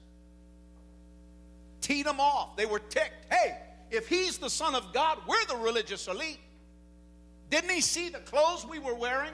Teed 1.82 2.06
them 2.06 2.22
off. 2.22 2.56
They 2.56 2.66
were 2.66 2.80
ticked. 2.80 3.26
Hey, 3.30 3.58
if 3.92 4.08
he's 4.08 4.38
the 4.38 4.50
Son 4.50 4.74
of 4.74 4.94
God, 4.94 5.18
we're 5.28 5.46
the 5.50 5.58
religious 5.58 6.08
elite. 6.08 6.40
Didn't 7.50 7.72
he 7.72 7.82
see 7.82 8.08
the 8.08 8.20
clothes 8.20 8.66
we 8.66 8.80
were 8.80 8.96
wearing? 8.96 9.34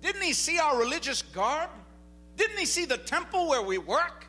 Didn't 0.00 0.22
he 0.22 0.32
see 0.32 0.58
our 0.58 0.78
religious 0.78 1.20
garb? 1.20 1.68
Didn't 2.36 2.58
he 2.58 2.66
see 2.66 2.84
the 2.84 2.98
temple 2.98 3.48
where 3.48 3.62
we 3.62 3.78
work? 3.78 4.26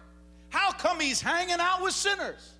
How 0.49 0.71
come 0.71 0.99
he's 0.99 1.21
hanging 1.21 1.59
out 1.59 1.81
with 1.81 1.93
sinners? 1.93 2.53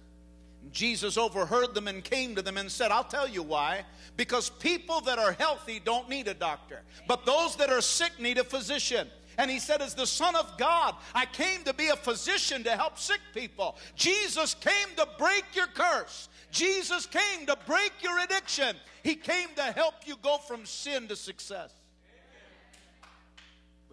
Jesus 0.72 1.18
overheard 1.18 1.74
them 1.74 1.88
and 1.88 2.04
came 2.04 2.36
to 2.36 2.42
them 2.42 2.58
and 2.58 2.72
said, 2.72 2.92
I'll 2.92 3.04
tell 3.04 3.28
you 3.28 3.44
why. 3.44 3.86
Because 4.18 4.50
people 4.50 5.02
that 5.02 5.20
are 5.20 5.34
healthy 5.34 5.80
don't 5.84 6.10
need 6.10 6.28
a 6.28 6.34
doctor, 6.34 6.82
but 7.08 7.26
those 7.26 7.56
that 7.58 7.70
are 7.70 7.82
sick 7.82 8.20
need 8.20 8.38
a 8.38 8.44
physician. 8.44 9.08
And 9.38 9.52
he 9.52 9.60
said, 9.60 9.82
As 9.82 9.94
the 9.94 10.08
Son 10.08 10.36
of 10.36 10.58
God, 10.58 10.96
I 11.14 11.26
came 11.26 11.64
to 11.64 11.74
be 11.74 11.90
a 11.90 11.96
physician 11.96 12.64
to 12.64 12.72
help 12.72 12.98
sick 12.98 13.20
people. 13.34 13.78
Jesus 13.96 14.54
came 14.54 14.96
to 14.96 15.08
break 15.18 15.44
your 15.54 15.68
curse. 15.68 16.30
Jesus 16.52 17.06
came 17.06 17.46
to 17.48 17.58
break 17.68 17.92
your 18.02 18.18
addiction. 18.20 18.76
He 19.04 19.16
came 19.16 19.50
to 19.56 19.64
help 19.64 19.96
you 20.06 20.16
go 20.24 20.38
from 20.38 20.66
sin 20.66 21.08
to 21.10 21.16
success. 21.16 21.74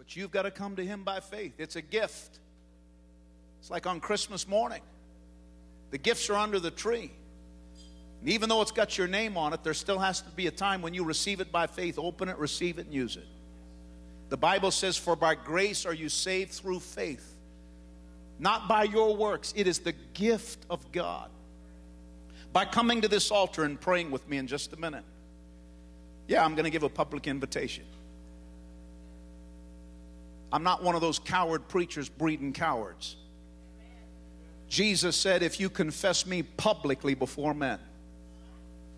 But 0.03 0.17
you've 0.17 0.31
got 0.31 0.41
to 0.41 0.51
come 0.51 0.75
to 0.75 0.85
Him 0.85 1.03
by 1.03 1.21
faith. 1.21 1.53
It's 1.57 1.77
a 1.77 1.81
gift. 1.81 2.39
It's 3.61 3.71
like 3.71 3.87
on 3.87 4.01
Christmas 4.01 4.49
morning. 4.49 4.81
The 5.91 5.97
gifts 5.97 6.29
are 6.29 6.35
under 6.35 6.59
the 6.59 6.71
tree. 6.71 7.09
And 8.19 8.29
even 8.29 8.49
though 8.49 8.61
it's 8.61 8.71
got 8.71 8.97
your 8.97 9.07
name 9.07 9.37
on 9.37 9.53
it, 9.53 9.63
there 9.63 9.73
still 9.73 9.99
has 9.99 10.21
to 10.21 10.29
be 10.31 10.47
a 10.47 10.51
time 10.51 10.81
when 10.81 10.93
you 10.93 11.05
receive 11.05 11.39
it 11.39 11.53
by 11.53 11.67
faith. 11.67 11.97
Open 11.97 12.27
it, 12.27 12.37
receive 12.37 12.79
it, 12.79 12.85
and 12.85 12.93
use 12.93 13.15
it. 13.15 13.25
The 14.27 14.35
Bible 14.35 14.71
says, 14.71 14.97
For 14.97 15.15
by 15.15 15.35
grace 15.35 15.85
are 15.85 15.93
you 15.93 16.09
saved 16.09 16.51
through 16.51 16.81
faith, 16.81 17.37
not 18.39 18.67
by 18.67 18.83
your 18.83 19.15
works. 19.15 19.53
It 19.55 19.67
is 19.67 19.79
the 19.79 19.93
gift 20.13 20.65
of 20.69 20.91
God. 20.91 21.29
By 22.51 22.65
coming 22.65 23.01
to 23.01 23.07
this 23.07 23.31
altar 23.31 23.63
and 23.63 23.79
praying 23.79 24.11
with 24.11 24.27
me 24.27 24.37
in 24.37 24.47
just 24.47 24.73
a 24.73 24.77
minute. 24.77 25.05
Yeah, 26.27 26.43
I'm 26.43 26.55
going 26.55 26.65
to 26.65 26.69
give 26.69 26.83
a 26.83 26.89
public 26.89 27.25
invitation. 27.25 27.85
I'm 30.53 30.61
not 30.61 30.83
one 30.83 30.93
of 30.93 31.01
those 31.01 31.17
coward 31.17 31.67
preachers 31.67 32.07
breeding 32.07 32.53
cowards. 32.53 33.15
Jesus 34.69 35.15
said, 35.15 35.41
If 35.41 35.59
you 35.59 35.67
confess 35.67 36.27
me 36.27 36.43
publicly 36.43 37.15
before 37.15 37.55
men, 37.55 37.79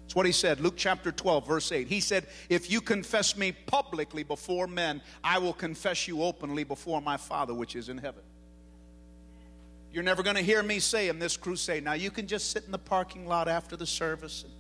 that's 0.03 0.15
what 0.15 0.25
he 0.25 0.33
said, 0.33 0.59
Luke 0.59 0.73
chapter 0.75 1.13
12, 1.13 1.47
verse 1.47 1.71
8. 1.71 1.87
He 1.87 2.01
said, 2.01 2.27
If 2.49 2.69
you 2.69 2.81
confess 2.81 3.37
me 3.37 3.53
publicly 3.53 4.23
before 4.23 4.67
men, 4.67 5.01
I 5.23 5.37
will 5.39 5.53
confess 5.53 6.09
you 6.09 6.23
openly 6.23 6.65
before 6.65 7.01
my 7.01 7.15
Father 7.15 7.53
which 7.53 7.77
is 7.77 7.87
in 7.87 7.99
heaven. 7.99 8.21
You're 9.93 10.03
never 10.03 10.23
going 10.23 10.35
to 10.35 10.41
hear 10.41 10.61
me 10.61 10.79
say 10.79 11.07
in 11.07 11.19
this 11.19 11.37
crusade, 11.37 11.85
now 11.85 11.93
you 11.93 12.11
can 12.11 12.27
just 12.27 12.51
sit 12.51 12.65
in 12.65 12.71
the 12.71 12.77
parking 12.77 13.27
lot 13.27 13.47
after 13.47 13.77
the 13.77 13.87
service, 13.87 14.43
and 14.43 14.53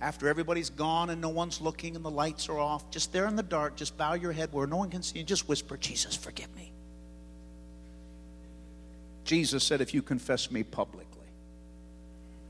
after 0.00 0.28
everybody's 0.28 0.70
gone 0.70 1.10
and 1.10 1.20
no 1.20 1.28
one's 1.28 1.60
looking 1.60 1.96
and 1.96 2.04
the 2.04 2.10
lights 2.10 2.48
are 2.48 2.58
off, 2.58 2.90
just 2.90 3.12
there 3.12 3.26
in 3.26 3.36
the 3.36 3.42
dark, 3.42 3.76
just 3.76 3.96
bow 3.96 4.14
your 4.14 4.32
head 4.32 4.52
where 4.52 4.66
no 4.66 4.76
one 4.76 4.90
can 4.90 5.02
see 5.02 5.18
you, 5.18 5.24
just 5.24 5.48
whisper, 5.48 5.76
Jesus, 5.76 6.14
forgive 6.14 6.54
me. 6.54 6.72
Jesus 9.24 9.64
said, 9.64 9.80
if 9.80 9.94
you 9.94 10.02
confess 10.02 10.50
me 10.50 10.62
publicly, 10.62 11.26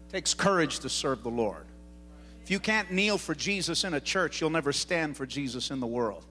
it 0.09 0.13
takes 0.13 0.35
courage 0.35 0.81
to 0.81 0.89
serve 0.89 1.23
the 1.23 1.31
Lord. 1.31 1.65
If 2.43 2.51
you 2.51 2.61
can't 2.61 2.91
kneel 2.91 3.19
for 3.19 3.35
Jesus 3.35 3.85
in 3.85 3.95
a 3.95 4.01
church, 4.01 4.41
you'll 4.41 4.51
never 4.51 4.73
stand 4.73 5.17
for 5.17 5.27
Jesus 5.27 5.71
in 5.71 5.81
the 5.81 5.87
world. 5.87 6.25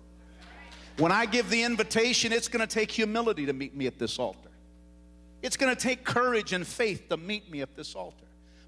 When 0.97 1.11
I 1.11 1.25
give 1.25 1.49
the 1.49 1.63
invitation, 1.63 2.31
it's 2.31 2.47
going 2.47 2.65
to 2.65 2.73
take 2.73 2.91
humility 2.91 3.45
to 3.47 3.53
meet 3.53 3.75
me 3.75 3.87
at 3.87 3.99
this 3.99 4.19
altar. 4.19 4.49
It's 5.41 5.57
going 5.57 5.75
to 5.75 5.81
take 5.81 6.03
courage 6.03 6.53
and 6.53 6.65
faith 6.65 7.09
to 7.09 7.17
meet 7.17 7.51
me 7.51 7.61
at 7.61 7.75
this 7.75 7.95
altar. 7.95 8.24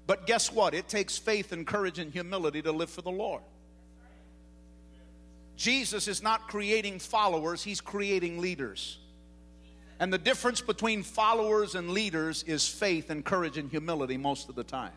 But 0.08 0.26
guess 0.26 0.50
what? 0.50 0.72
It 0.72 0.88
takes 0.88 1.18
faith 1.18 1.52
and 1.52 1.66
courage 1.66 1.98
and 1.98 2.10
humility 2.10 2.62
to 2.62 2.72
live 2.72 2.88
for 2.88 3.02
the 3.02 3.10
Lord. 3.10 3.42
Jesus 5.54 6.08
is 6.08 6.22
not 6.22 6.48
creating 6.48 6.98
followers, 6.98 7.62
He's 7.62 7.82
creating 7.82 8.40
leaders. 8.40 8.98
And 10.00 10.10
the 10.10 10.18
difference 10.18 10.62
between 10.62 11.02
followers 11.02 11.74
and 11.74 11.90
leaders 11.90 12.42
is 12.44 12.66
faith 12.66 13.10
and 13.10 13.22
courage 13.22 13.58
and 13.58 13.70
humility 13.70 14.16
most 14.16 14.48
of 14.48 14.54
the 14.54 14.64
time. 14.64 14.92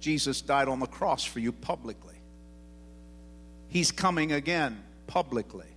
Jesus 0.00 0.40
died 0.40 0.66
on 0.66 0.80
the 0.80 0.86
cross 0.86 1.22
for 1.22 1.38
you 1.38 1.52
publicly. 1.52 2.16
He's 3.68 3.92
coming 3.92 4.32
again 4.32 4.82
publicly. 5.06 5.68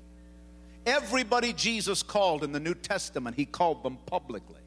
Everybody 0.87 1.53
Jesus 1.53 2.01
called 2.01 2.43
in 2.43 2.51
the 2.51 2.59
New 2.59 2.73
Testament, 2.73 3.35
he 3.35 3.45
called 3.45 3.83
them 3.83 3.99
publicly. 4.07 4.58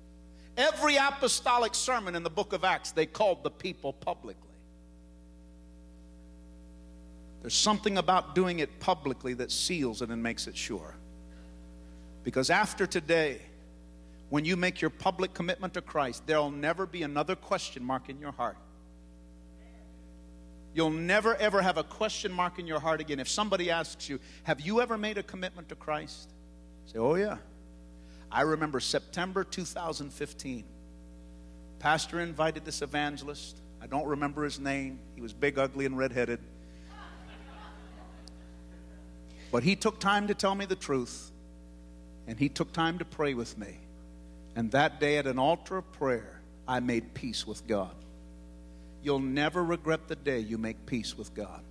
Every 0.57 0.97
apostolic 0.97 1.75
sermon 1.75 2.15
in 2.15 2.23
the 2.23 2.31
book 2.31 2.53
of 2.53 2.65
Acts, 2.65 2.93
they 2.93 3.07
called 3.07 3.43
the 3.43 3.51
people 3.51 3.93
publicly. 3.93 4.49
There's 7.41 7.55
something 7.55 7.99
about 7.99 8.35
doing 8.35 8.61
it 8.61 8.79
publicly 8.79 9.35
that 9.35 9.51
seals 9.51 10.03
it 10.03 10.11
and 10.11 10.23
makes 10.23 10.47
it 10.47 10.57
sure. 10.57 10.95
Because 12.23 12.51
after 12.51 12.87
today, 12.87 13.41
when 14.31 14.45
you 14.45 14.57
make 14.57 14.81
your 14.81 14.91
public 14.91 15.35
commitment 15.35 15.75
to 15.75 15.81
Christ, 15.81 16.27
there'll 16.27 16.51
never 16.51 16.87
be 16.87 17.03
another 17.03 17.35
question 17.35 17.83
mark 17.85 18.09
in 18.09 18.21
your 18.21 18.33
heart. 18.33 18.57
You'll 20.75 20.91
never, 20.91 21.35
ever 21.37 21.61
have 21.61 21.77
a 21.77 21.85
question 21.85 22.33
mark 22.33 22.59
in 22.59 22.67
your 22.67 22.81
heart 22.81 23.01
again. 23.01 23.21
If 23.21 23.29
somebody 23.29 23.71
asks 23.71 24.09
you, 24.09 24.21
Have 24.45 24.61
you 24.61 24.81
ever 24.81 24.97
made 24.97 25.19
a 25.19 25.23
commitment 25.23 25.69
to 25.69 25.75
Christ? 25.75 26.31
Say, 26.87 26.99
Oh, 26.99 27.15
yeah. 27.17 27.39
I 28.33 28.43
remember 28.43 28.81
September 28.81 29.45
2015. 29.45 30.65
Pastor 31.79 32.21
invited 32.21 32.65
this 32.65 32.81
evangelist. 32.81 33.61
I 33.83 33.87
don't 33.87 34.07
remember 34.07 34.43
his 34.45 34.59
name. 34.59 35.01
He 35.15 35.21
was 35.21 35.35
big, 35.35 35.59
ugly, 35.59 35.85
and 35.85 35.99
redheaded. 35.99 36.41
But 39.51 39.63
he 39.63 39.77
took 39.77 40.01
time 40.01 40.29
to 40.29 40.35
tell 40.35 40.55
me 40.55 40.65
the 40.65 40.77
truth, 40.77 41.31
and 42.27 42.39
he 42.39 42.49
took 42.49 42.73
time 42.73 42.99
to 42.99 43.05
pray 43.05 43.35
with 43.35 43.59
me. 43.59 43.77
And 44.57 44.71
that 44.71 44.99
day 44.99 45.19
at 45.19 45.27
an 45.27 45.39
altar 45.39 45.77
of 45.77 45.93
prayer, 45.93 46.41
I 46.67 46.81
made 46.81 47.13
peace 47.13 47.47
with 47.47 47.67
God. 47.67 47.95
You'll 49.03 49.19
never 49.19 49.63
regret 49.63 50.09
the 50.09 50.17
day 50.17 50.39
you 50.39 50.57
make 50.57 50.87
peace 50.87 51.19
with 51.19 51.35
God. 51.35 51.63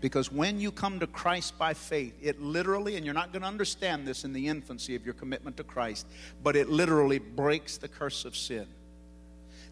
Because 0.00 0.30
when 0.30 0.60
you 0.60 0.70
come 0.70 1.00
to 1.00 1.06
Christ 1.06 1.58
by 1.58 1.74
faith, 1.74 2.14
it 2.20 2.40
literally, 2.40 2.96
and 2.96 3.04
you're 3.04 3.14
not 3.14 3.32
going 3.32 3.42
to 3.42 3.48
understand 3.48 4.06
this 4.06 4.24
in 4.24 4.32
the 4.32 4.48
infancy 4.48 4.94
of 4.94 5.04
your 5.04 5.14
commitment 5.14 5.56
to 5.56 5.64
Christ, 5.64 6.06
but 6.42 6.54
it 6.54 6.68
literally 6.68 7.18
breaks 7.18 7.78
the 7.78 7.88
curse 7.88 8.24
of 8.24 8.36
sin. 8.36 8.66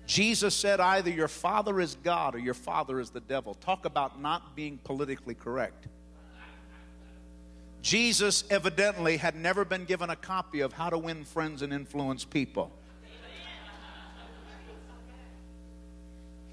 Jesus 0.07 0.55
said 0.55 0.81
either 0.81 1.11
your 1.11 1.29
father 1.29 1.81
is 1.81 1.97
God 2.03 2.35
or 2.35 2.39
your 2.39 2.55
father 2.55 3.01
is 3.01 3.11
the 3.11 3.21
devil. 3.21 3.55
Talk 3.55 3.85
about 3.85 4.21
not 4.21 4.55
being 4.55 4.79
politically 4.79 5.35
correct. 5.35 5.89
Jesus 7.81 8.45
evidently 8.49 9.19
had 9.19 9.35
never 9.37 9.65
been 9.65 9.85
given 9.85 10.09
a 10.09 10.17
copy 10.17 10.61
of 10.61 10.73
How 10.73 10.89
to 10.89 10.97
Win 10.97 11.25
Friends 11.25 11.61
and 11.61 11.73
Influence 11.73 12.25
People. 12.25 12.73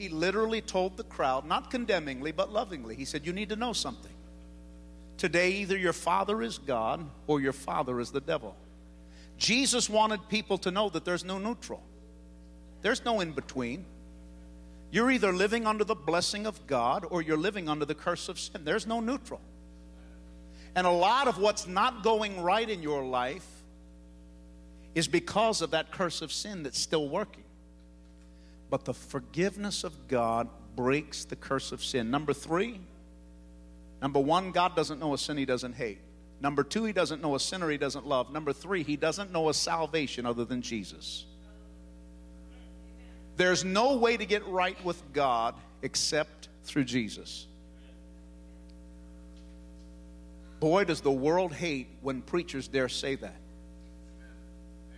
He 0.01 0.09
literally 0.09 0.61
told 0.61 0.97
the 0.97 1.03
crowd, 1.03 1.45
not 1.45 1.69
condemningly, 1.69 2.31
but 2.31 2.51
lovingly, 2.51 2.95
he 2.95 3.05
said, 3.05 3.23
You 3.23 3.33
need 3.33 3.49
to 3.49 3.55
know 3.55 3.71
something. 3.71 4.11
Today, 5.17 5.51
either 5.51 5.77
your 5.77 5.93
father 5.93 6.41
is 6.41 6.57
God 6.57 7.07
or 7.27 7.39
your 7.39 7.53
father 7.53 7.99
is 7.99 8.09
the 8.09 8.19
devil. 8.19 8.55
Jesus 9.37 9.87
wanted 9.87 10.27
people 10.27 10.57
to 10.57 10.71
know 10.71 10.89
that 10.89 11.05
there's 11.05 11.23
no 11.23 11.37
neutral, 11.37 11.83
there's 12.81 13.05
no 13.05 13.19
in 13.19 13.31
between. 13.31 13.85
You're 14.89 15.11
either 15.11 15.31
living 15.31 15.67
under 15.67 15.85
the 15.85 15.95
blessing 15.95 16.45
of 16.45 16.67
God 16.67 17.05
or 17.09 17.21
you're 17.21 17.37
living 17.37 17.69
under 17.69 17.85
the 17.85 17.95
curse 17.95 18.27
of 18.27 18.37
sin. 18.37 18.65
There's 18.65 18.85
no 18.85 18.99
neutral. 18.99 19.39
And 20.75 20.85
a 20.85 20.91
lot 20.91 21.29
of 21.29 21.37
what's 21.37 21.65
not 21.65 22.03
going 22.03 22.41
right 22.41 22.69
in 22.69 22.83
your 22.83 23.01
life 23.05 23.47
is 24.93 25.07
because 25.07 25.61
of 25.61 25.71
that 25.71 25.91
curse 25.91 26.21
of 26.21 26.29
sin 26.29 26.63
that's 26.63 26.77
still 26.77 27.07
working. 27.07 27.45
But 28.71 28.85
the 28.85 28.93
forgiveness 28.93 29.83
of 29.83 30.07
God 30.07 30.47
breaks 30.75 31.25
the 31.25 31.35
curse 31.35 31.73
of 31.73 31.83
sin. 31.83 32.09
Number 32.09 32.33
three, 32.33 32.79
number 34.01 34.19
one, 34.19 34.51
God 34.51 34.77
doesn't 34.77 34.99
know 34.99 35.13
a 35.13 35.17
sin 35.17 35.37
he 35.37 35.45
doesn't 35.45 35.73
hate. 35.73 35.99
Number 36.39 36.63
two, 36.63 36.85
he 36.85 36.93
doesn't 36.93 37.21
know 37.21 37.35
a 37.35 37.39
sinner 37.39 37.69
he 37.69 37.77
doesn't 37.77 38.07
love. 38.07 38.31
Number 38.31 38.53
three, 38.53 38.81
he 38.81 38.95
doesn't 38.95 39.31
know 39.31 39.49
a 39.49 39.53
salvation 39.53 40.25
other 40.25 40.45
than 40.45 40.61
Jesus. 40.61 41.25
There's 43.35 43.65
no 43.65 43.97
way 43.97 44.15
to 44.15 44.25
get 44.25 44.47
right 44.47 44.81
with 44.85 45.01
God 45.11 45.55
except 45.81 46.47
through 46.63 46.85
Jesus. 46.85 47.47
Boy, 50.61 50.85
does 50.85 51.01
the 51.01 51.11
world 51.11 51.51
hate 51.51 51.87
when 52.01 52.21
preachers 52.21 52.69
dare 52.69 52.87
say 52.87 53.15
that. 53.15 53.40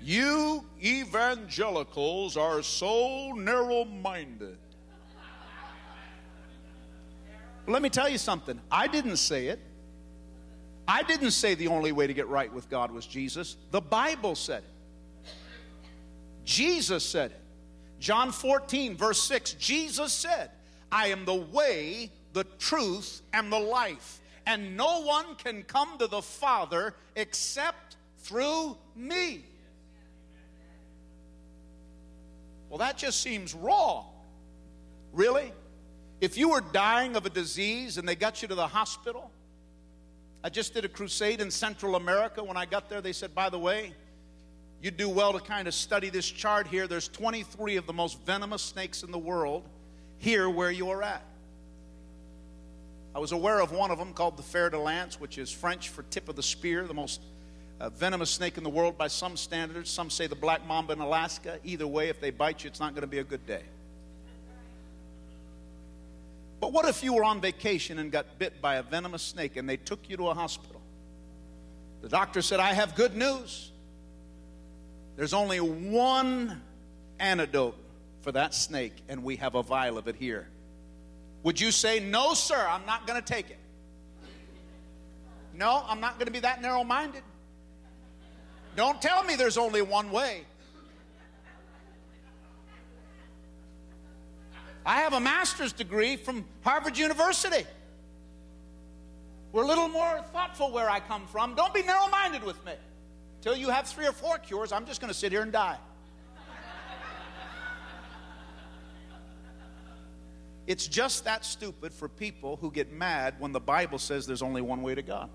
You 0.03 0.65
evangelicals 0.83 2.35
are 2.35 2.61
so 2.61 3.31
narrow 3.31 3.85
minded. 3.85 4.57
Let 7.67 7.81
me 7.81 7.89
tell 7.89 8.09
you 8.09 8.17
something. 8.17 8.59
I 8.69 8.87
didn't 8.87 9.15
say 9.15 9.47
it. 9.47 9.59
I 10.85 11.03
didn't 11.03 11.31
say 11.31 11.55
the 11.55 11.69
only 11.69 11.93
way 11.93 12.05
to 12.05 12.13
get 12.13 12.27
right 12.27 12.51
with 12.51 12.69
God 12.69 12.91
was 12.91 13.05
Jesus. 13.05 13.55
The 13.71 13.79
Bible 13.79 14.35
said 14.35 14.63
it. 14.63 15.31
Jesus 16.43 17.05
said 17.05 17.31
it. 17.31 17.39
John 18.01 18.33
14, 18.33 18.97
verse 18.97 19.21
6, 19.21 19.53
Jesus 19.53 20.11
said, 20.11 20.51
I 20.91 21.07
am 21.07 21.23
the 21.23 21.33
way, 21.33 22.11
the 22.33 22.43
truth, 22.59 23.21
and 23.31 23.49
the 23.49 23.59
life, 23.59 24.19
and 24.45 24.75
no 24.75 25.03
one 25.03 25.35
can 25.35 25.63
come 25.63 25.97
to 25.99 26.07
the 26.07 26.21
Father 26.21 26.95
except 27.15 27.95
through 28.17 28.77
me. 28.97 29.45
Well, 32.73 32.79
that 32.79 32.97
just 32.97 33.21
seems 33.21 33.53
wrong. 33.53 34.07
Really? 35.11 35.53
If 36.21 36.39
you 36.39 36.49
were 36.49 36.61
dying 36.61 37.15
of 37.15 37.23
a 37.23 37.29
disease 37.29 37.99
and 37.99 38.09
they 38.09 38.15
got 38.15 38.41
you 38.41 38.47
to 38.47 38.55
the 38.55 38.65
hospital, 38.65 39.29
I 40.43 40.49
just 40.49 40.73
did 40.73 40.83
a 40.83 40.87
crusade 40.87 41.39
in 41.39 41.51
Central 41.51 41.95
America. 41.95 42.43
When 42.43 42.57
I 42.57 42.65
got 42.65 42.89
there, 42.89 42.99
they 42.99 43.13
said, 43.13 43.35
by 43.35 43.49
the 43.49 43.59
way, 43.59 43.93
you'd 44.81 44.97
do 44.97 45.07
well 45.07 45.33
to 45.33 45.39
kind 45.39 45.67
of 45.67 45.75
study 45.75 46.09
this 46.09 46.25
chart 46.25 46.65
here. 46.65 46.87
There's 46.87 47.07
23 47.09 47.75
of 47.75 47.85
the 47.85 47.93
most 47.93 48.19
venomous 48.25 48.63
snakes 48.63 49.03
in 49.03 49.11
the 49.11 49.19
world 49.19 49.69
here 50.17 50.49
where 50.49 50.71
you 50.71 50.89
are 50.89 51.03
at. 51.03 51.23
I 53.13 53.19
was 53.19 53.33
aware 53.33 53.59
of 53.59 53.71
one 53.71 53.91
of 53.91 53.99
them 53.99 54.13
called 54.13 54.35
the 54.35 54.41
fer 54.41 54.71
de 54.71 54.79
lance, 54.79 55.19
which 55.19 55.37
is 55.37 55.51
French 55.51 55.89
for 55.89 56.01
tip 56.09 56.27
of 56.27 56.35
the 56.35 56.41
spear, 56.41 56.87
the 56.87 56.95
most 56.95 57.21
a 57.79 57.89
venomous 57.89 58.29
snake 58.29 58.57
in 58.57 58.63
the 58.63 58.69
world 58.69 58.97
by 58.97 59.07
some 59.07 59.35
standards. 59.35 59.89
Some 59.89 60.09
say 60.09 60.27
the 60.27 60.35
black 60.35 60.65
mamba 60.65 60.93
in 60.93 60.99
Alaska. 60.99 61.59
Either 61.63 61.87
way, 61.87 62.09
if 62.09 62.21
they 62.21 62.29
bite 62.29 62.63
you, 62.63 62.69
it's 62.69 62.79
not 62.79 62.93
going 62.93 63.01
to 63.01 63.07
be 63.07 63.19
a 63.19 63.23
good 63.23 63.45
day. 63.45 63.63
But 66.59 66.71
what 66.71 66.87
if 66.87 67.03
you 67.03 67.13
were 67.13 67.25
on 67.25 67.41
vacation 67.41 67.99
and 67.99 68.09
got 68.11 68.39
bit 68.39 68.61
by 68.61 68.75
a 68.75 68.83
venomous 68.83 69.21
snake 69.21 69.57
and 69.57 69.67
they 69.67 69.75
took 69.75 69.99
you 70.09 70.15
to 70.17 70.29
a 70.29 70.33
hospital? 70.33 70.79
The 72.01 72.09
doctor 72.09 72.41
said, 72.41 72.59
I 72.59 72.73
have 72.73 72.95
good 72.95 73.15
news. 73.15 73.71
There's 75.15 75.33
only 75.33 75.59
one 75.59 76.61
antidote 77.19 77.75
for 78.21 78.31
that 78.31 78.53
snake, 78.53 78.93
and 79.09 79.23
we 79.23 79.35
have 79.35 79.55
a 79.55 79.63
vial 79.63 79.97
of 79.97 80.07
it 80.07 80.15
here. 80.15 80.47
Would 81.43 81.59
you 81.59 81.71
say, 81.71 81.99
No, 81.99 82.33
sir, 82.33 82.65
I'm 82.69 82.85
not 82.85 83.05
going 83.05 83.21
to 83.21 83.25
take 83.25 83.49
it? 83.49 83.59
No, 85.53 85.83
I'm 85.87 85.99
not 85.99 86.15
going 86.15 86.27
to 86.27 86.31
be 86.31 86.39
that 86.39 86.61
narrow 86.61 86.83
minded. 86.83 87.23
Don't 88.75 89.01
tell 89.01 89.23
me 89.23 89.35
there's 89.35 89.57
only 89.57 89.81
one 89.81 90.11
way. 90.11 90.45
I 94.85 94.97
have 94.97 95.13
a 95.13 95.19
master's 95.19 95.71
degree 95.71 96.17
from 96.17 96.45
Harvard 96.61 96.97
University. 96.97 97.65
We're 99.51 99.63
a 99.63 99.67
little 99.67 99.87
more 99.87 100.21
thoughtful 100.33 100.71
where 100.71 100.89
I 100.89 100.99
come 100.99 101.27
from. 101.27 101.53
Don't 101.55 101.73
be 101.73 101.83
narrow 101.83 102.07
minded 102.07 102.43
with 102.43 102.63
me. 102.65 102.73
Till 103.41 103.55
you 103.55 103.69
have 103.69 103.87
three 103.87 104.07
or 104.07 104.11
four 104.11 104.37
cures, 104.39 104.71
I'm 104.71 104.85
just 104.85 104.99
going 104.99 105.13
to 105.13 105.17
sit 105.17 105.31
here 105.31 105.41
and 105.41 105.51
die. 105.51 105.77
it's 110.65 110.87
just 110.87 111.25
that 111.25 111.45
stupid 111.45 111.93
for 111.93 112.09
people 112.09 112.57
who 112.57 112.71
get 112.71 112.91
mad 112.91 113.35
when 113.37 113.51
the 113.51 113.59
Bible 113.59 113.99
says 113.99 114.25
there's 114.25 114.41
only 114.41 114.61
one 114.61 114.81
way 114.81 114.95
to 114.95 115.01
God. 115.01 115.29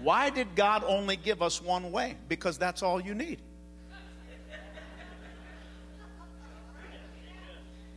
Why 0.00 0.30
did 0.30 0.54
God 0.54 0.84
only 0.86 1.16
give 1.16 1.42
us 1.42 1.60
one 1.60 1.90
way? 1.90 2.16
Because 2.28 2.56
that's 2.56 2.82
all 2.82 3.00
you 3.00 3.14
need. 3.14 3.40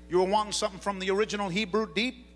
You 0.09 0.17
were 0.17 0.25
wanting 0.25 0.51
something 0.51 0.79
from 0.79 0.99
the 0.99 1.09
original 1.09 1.47
Hebrew, 1.47 1.87
deep, 1.93 2.27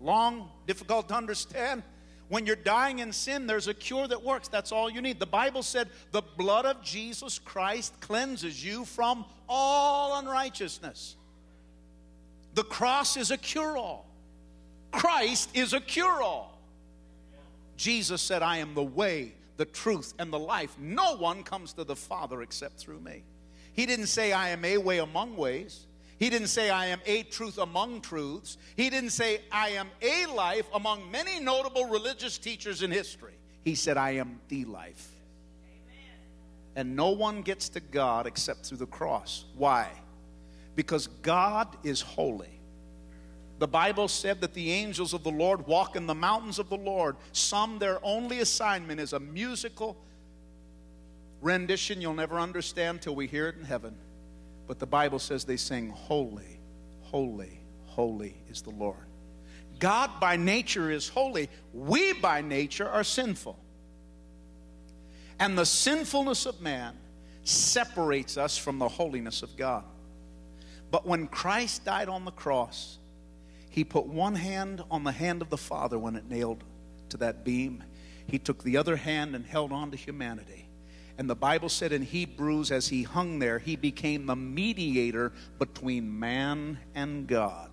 long, 0.00 0.48
difficult 0.66 1.08
to 1.08 1.14
understand. 1.14 1.82
When 2.28 2.46
you're 2.46 2.56
dying 2.56 3.00
in 3.00 3.12
sin, 3.12 3.46
there's 3.46 3.68
a 3.68 3.74
cure 3.74 4.06
that 4.06 4.22
works. 4.22 4.48
That's 4.48 4.70
all 4.70 4.88
you 4.90 5.00
need. 5.00 5.18
The 5.18 5.26
Bible 5.26 5.62
said 5.62 5.88
the 6.12 6.22
blood 6.22 6.66
of 6.66 6.82
Jesus 6.82 7.38
Christ 7.38 8.00
cleanses 8.00 8.64
you 8.64 8.84
from 8.84 9.24
all 9.48 10.18
unrighteousness. 10.18 11.16
The 12.54 12.64
cross 12.64 13.16
is 13.16 13.30
a 13.30 13.36
cure 13.36 13.76
all. 13.76 14.08
Christ 14.92 15.50
is 15.54 15.72
a 15.72 15.80
cure 15.80 16.22
all. 16.22 16.55
Jesus 17.76 18.22
said, 18.22 18.42
I 18.42 18.58
am 18.58 18.74
the 18.74 18.82
way, 18.82 19.34
the 19.56 19.64
truth, 19.64 20.14
and 20.18 20.32
the 20.32 20.38
life. 20.38 20.76
No 20.78 21.16
one 21.16 21.42
comes 21.42 21.72
to 21.74 21.84
the 21.84 21.96
Father 21.96 22.42
except 22.42 22.78
through 22.78 23.00
me. 23.00 23.24
He 23.72 23.86
didn't 23.86 24.06
say, 24.06 24.32
I 24.32 24.50
am 24.50 24.64
a 24.64 24.78
way 24.78 24.98
among 24.98 25.36
ways. 25.36 25.86
He 26.18 26.30
didn't 26.30 26.48
say, 26.48 26.70
I 26.70 26.86
am 26.86 27.00
a 27.04 27.24
truth 27.24 27.58
among 27.58 28.00
truths. 28.00 28.56
He 28.74 28.88
didn't 28.88 29.10
say, 29.10 29.40
I 29.52 29.70
am 29.70 29.88
a 30.00 30.26
life 30.26 30.66
among 30.72 31.10
many 31.10 31.40
notable 31.40 31.84
religious 31.84 32.38
teachers 32.38 32.82
in 32.82 32.90
history. 32.90 33.34
He 33.64 33.74
said, 33.74 33.98
I 33.98 34.12
am 34.12 34.40
the 34.48 34.64
life. 34.64 35.10
Amen. 35.66 36.18
And 36.74 36.96
no 36.96 37.10
one 37.10 37.42
gets 37.42 37.68
to 37.70 37.80
God 37.80 38.26
except 38.26 38.64
through 38.64 38.78
the 38.78 38.86
cross. 38.86 39.44
Why? 39.56 39.90
because 40.76 41.08
God 41.22 41.74
is 41.82 42.02
holy. 42.02 42.55
The 43.58 43.68
Bible 43.68 44.08
said 44.08 44.40
that 44.42 44.52
the 44.52 44.70
angels 44.70 45.14
of 45.14 45.22
the 45.22 45.30
Lord 45.30 45.66
walk 45.66 45.96
in 45.96 46.06
the 46.06 46.14
mountains 46.14 46.58
of 46.58 46.68
the 46.68 46.76
Lord. 46.76 47.16
Some, 47.32 47.78
their 47.78 47.98
only 48.02 48.40
assignment 48.40 49.00
is 49.00 49.12
a 49.12 49.20
musical 49.20 49.96
rendition 51.40 52.00
you'll 52.00 52.14
never 52.14 52.38
understand 52.38 53.00
till 53.00 53.14
we 53.14 53.26
hear 53.26 53.48
it 53.48 53.56
in 53.56 53.64
heaven. 53.64 53.96
But 54.66 54.78
the 54.78 54.86
Bible 54.86 55.18
says 55.18 55.44
they 55.44 55.56
sing, 55.56 55.90
Holy, 55.90 56.60
holy, 57.02 57.60
holy 57.86 58.36
is 58.50 58.62
the 58.62 58.70
Lord. 58.70 59.06
God 59.78 60.10
by 60.20 60.36
nature 60.36 60.90
is 60.90 61.08
holy. 61.08 61.48
We 61.72 62.14
by 62.14 62.40
nature 62.40 62.88
are 62.88 63.04
sinful. 63.04 63.58
And 65.38 65.56
the 65.56 65.66
sinfulness 65.66 66.46
of 66.46 66.60
man 66.60 66.94
separates 67.44 68.36
us 68.36 68.56
from 68.56 68.78
the 68.78 68.88
holiness 68.88 69.42
of 69.42 69.56
God. 69.56 69.84
But 70.90 71.06
when 71.06 71.26
Christ 71.26 71.84
died 71.84 72.08
on 72.08 72.24
the 72.24 72.30
cross, 72.30 72.98
he 73.76 73.84
put 73.84 74.06
one 74.06 74.34
hand 74.34 74.82
on 74.90 75.04
the 75.04 75.12
hand 75.12 75.42
of 75.42 75.50
the 75.50 75.58
Father 75.58 75.98
when 75.98 76.16
it 76.16 76.30
nailed 76.30 76.64
to 77.10 77.18
that 77.18 77.44
beam. 77.44 77.84
He 78.26 78.38
took 78.38 78.62
the 78.62 78.78
other 78.78 78.96
hand 78.96 79.36
and 79.36 79.44
held 79.44 79.70
on 79.70 79.90
to 79.90 79.98
humanity. 79.98 80.66
And 81.18 81.28
the 81.28 81.36
Bible 81.36 81.68
said 81.68 81.92
in 81.92 82.00
Hebrews, 82.00 82.72
as 82.72 82.88
he 82.88 83.02
hung 83.02 83.38
there, 83.38 83.58
he 83.58 83.76
became 83.76 84.24
the 84.24 84.34
mediator 84.34 85.30
between 85.58 86.18
man 86.18 86.78
and 86.94 87.26
God 87.26 87.70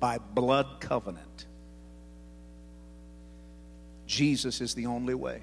by 0.00 0.18
blood 0.18 0.80
covenant. 0.80 1.46
Jesus 4.06 4.60
is 4.60 4.74
the 4.74 4.84
only 4.84 5.14
way. 5.14 5.40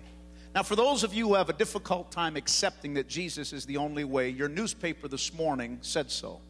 Now, 0.53 0.61
for 0.61 0.75
those 0.75 1.03
of 1.03 1.15
you 1.15 1.29
who 1.29 1.33
have 1.33 1.49
a 1.49 1.53
difficult 1.53 2.11
time 2.11 2.35
accepting 2.35 2.93
that 2.93 3.07
Jesus 3.07 3.53
is 3.53 3.65
the 3.65 3.77
only 3.77 4.03
way, 4.03 4.29
your 4.29 4.49
newspaper 4.49 5.07
this 5.07 5.33
morning 5.33 5.79
said 5.81 6.11
so. 6.11 6.41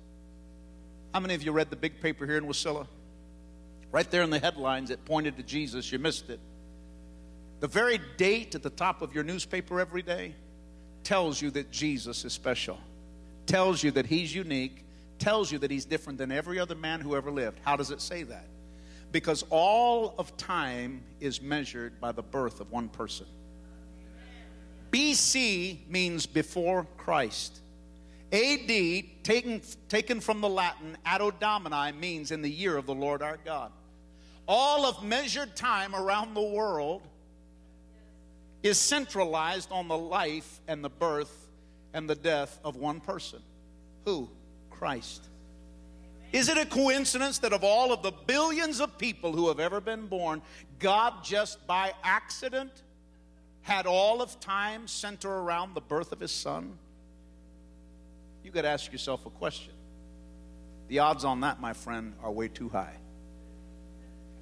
How 1.14 1.20
many 1.20 1.34
of 1.34 1.43
you 1.43 1.51
read 1.51 1.70
the 1.70 1.76
big 1.76 1.99
paper 1.99 2.26
here 2.26 2.38
in 2.38 2.45
Wasilla? 2.45 2.88
Right 3.91 4.09
there 4.09 4.24
in 4.24 4.30
the 4.30 4.39
headlines, 4.39 4.89
it 4.89 5.03
pointed 5.03 5.36
to 5.38 5.43
Jesus. 5.43 5.91
You 5.91 5.99
missed 5.99 6.30
it. 6.30 6.39
The 7.59 7.68
very 7.68 7.99
date 8.18 8.55
at 8.55 8.64
the 8.64 8.70
top 8.70 9.01
of 9.01 9.14
your 9.14 9.24
newspaper 9.24 9.80
every 9.80 10.01
day 10.01 10.34
tells 11.03 11.41
you 11.41 11.51
that 11.51 11.72
Jesus 11.72 12.24
is 12.24 12.34
special, 12.34 12.80
tells 13.45 13.84
you 13.84 13.91
that 13.91 14.05
he's 14.05 14.34
unique, 14.34 14.86
tells 15.20 15.51
you 15.51 15.59
that 15.59 15.70
he's 15.70 15.86
different 15.86 16.18
than 16.18 16.32
every 16.32 16.59
other 16.59 16.76
man 16.76 17.01
who 17.01 17.16
ever 17.16 17.30
lived. 17.30 17.59
How 17.64 17.76
does 17.76 17.91
it 17.91 18.01
say 18.01 18.24
that? 18.24 18.45
Because 19.12 19.43
all 19.49 20.16
of 20.18 20.36
time 20.38 21.03
is 21.20 21.41
measured 21.41 21.99
by 21.99 22.14
the 22.14 22.24
birth 22.24 22.62
of 22.62 22.72
one 22.72 22.88
person. 22.88 23.26
BC 24.91 25.88
means 25.89 26.26
before 26.26 26.88
Christ. 26.97 27.59
AD, 28.32 28.67
taken, 29.23 29.61
taken 29.89 30.21
from 30.21 30.39
the 30.39 30.47
Latin, 30.47 30.97
Anno 31.05 31.32
Domini, 31.32 31.91
means 31.91 32.32
in 32.32 32.41
the 32.41 32.49
year 32.49 32.77
of 32.77 32.86
the 32.86 32.95
Lord 32.95 33.21
our 33.21 33.38
God. 33.43 33.71
All 34.47 34.86
of 34.86 35.03
measured 35.03 35.55
time 35.55 35.93
around 35.93 36.34
the 36.34 36.41
world 36.41 37.01
is 38.63 38.77
centralized 38.77 39.71
on 39.71 39.88
the 39.88 39.97
life 39.97 40.61
and 40.67 40.84
the 40.84 40.89
birth 40.89 41.49
and 41.93 42.09
the 42.09 42.15
death 42.15 42.59
of 42.63 42.77
one 42.77 43.01
person. 43.01 43.39
Who? 44.05 44.29
Christ. 44.69 45.27
Is 46.32 46.47
it 46.47 46.57
a 46.57 46.65
coincidence 46.65 47.39
that 47.39 47.51
of 47.51 47.63
all 47.63 47.91
of 47.91 48.01
the 48.01 48.11
billions 48.11 48.79
of 48.79 48.97
people 48.97 49.34
who 49.34 49.49
have 49.49 49.59
ever 49.59 49.82
been 49.82 50.07
born, 50.07 50.41
God 50.79 51.23
just 51.23 51.65
by 51.67 51.91
accident 52.03 52.71
had 53.63 53.86
all 53.86 54.21
of 54.21 54.39
time 54.39 54.88
center 54.88 55.29
around 55.29 55.73
the 55.73 55.82
birth 55.82 56.13
of 56.13 56.19
his 56.21 56.32
son? 56.32 56.77
You 58.43 58.51
got 58.51 58.63
to 58.63 58.69
ask 58.69 58.91
yourself 58.91 59.25
a 59.25 59.29
question. 59.29 59.73
The 60.87 60.99
odds 60.99 61.23
on 61.23 61.41
that, 61.41 61.61
my 61.61 61.73
friend, 61.73 62.13
are 62.21 62.31
way 62.31 62.47
too 62.47 62.69
high. 62.69 62.95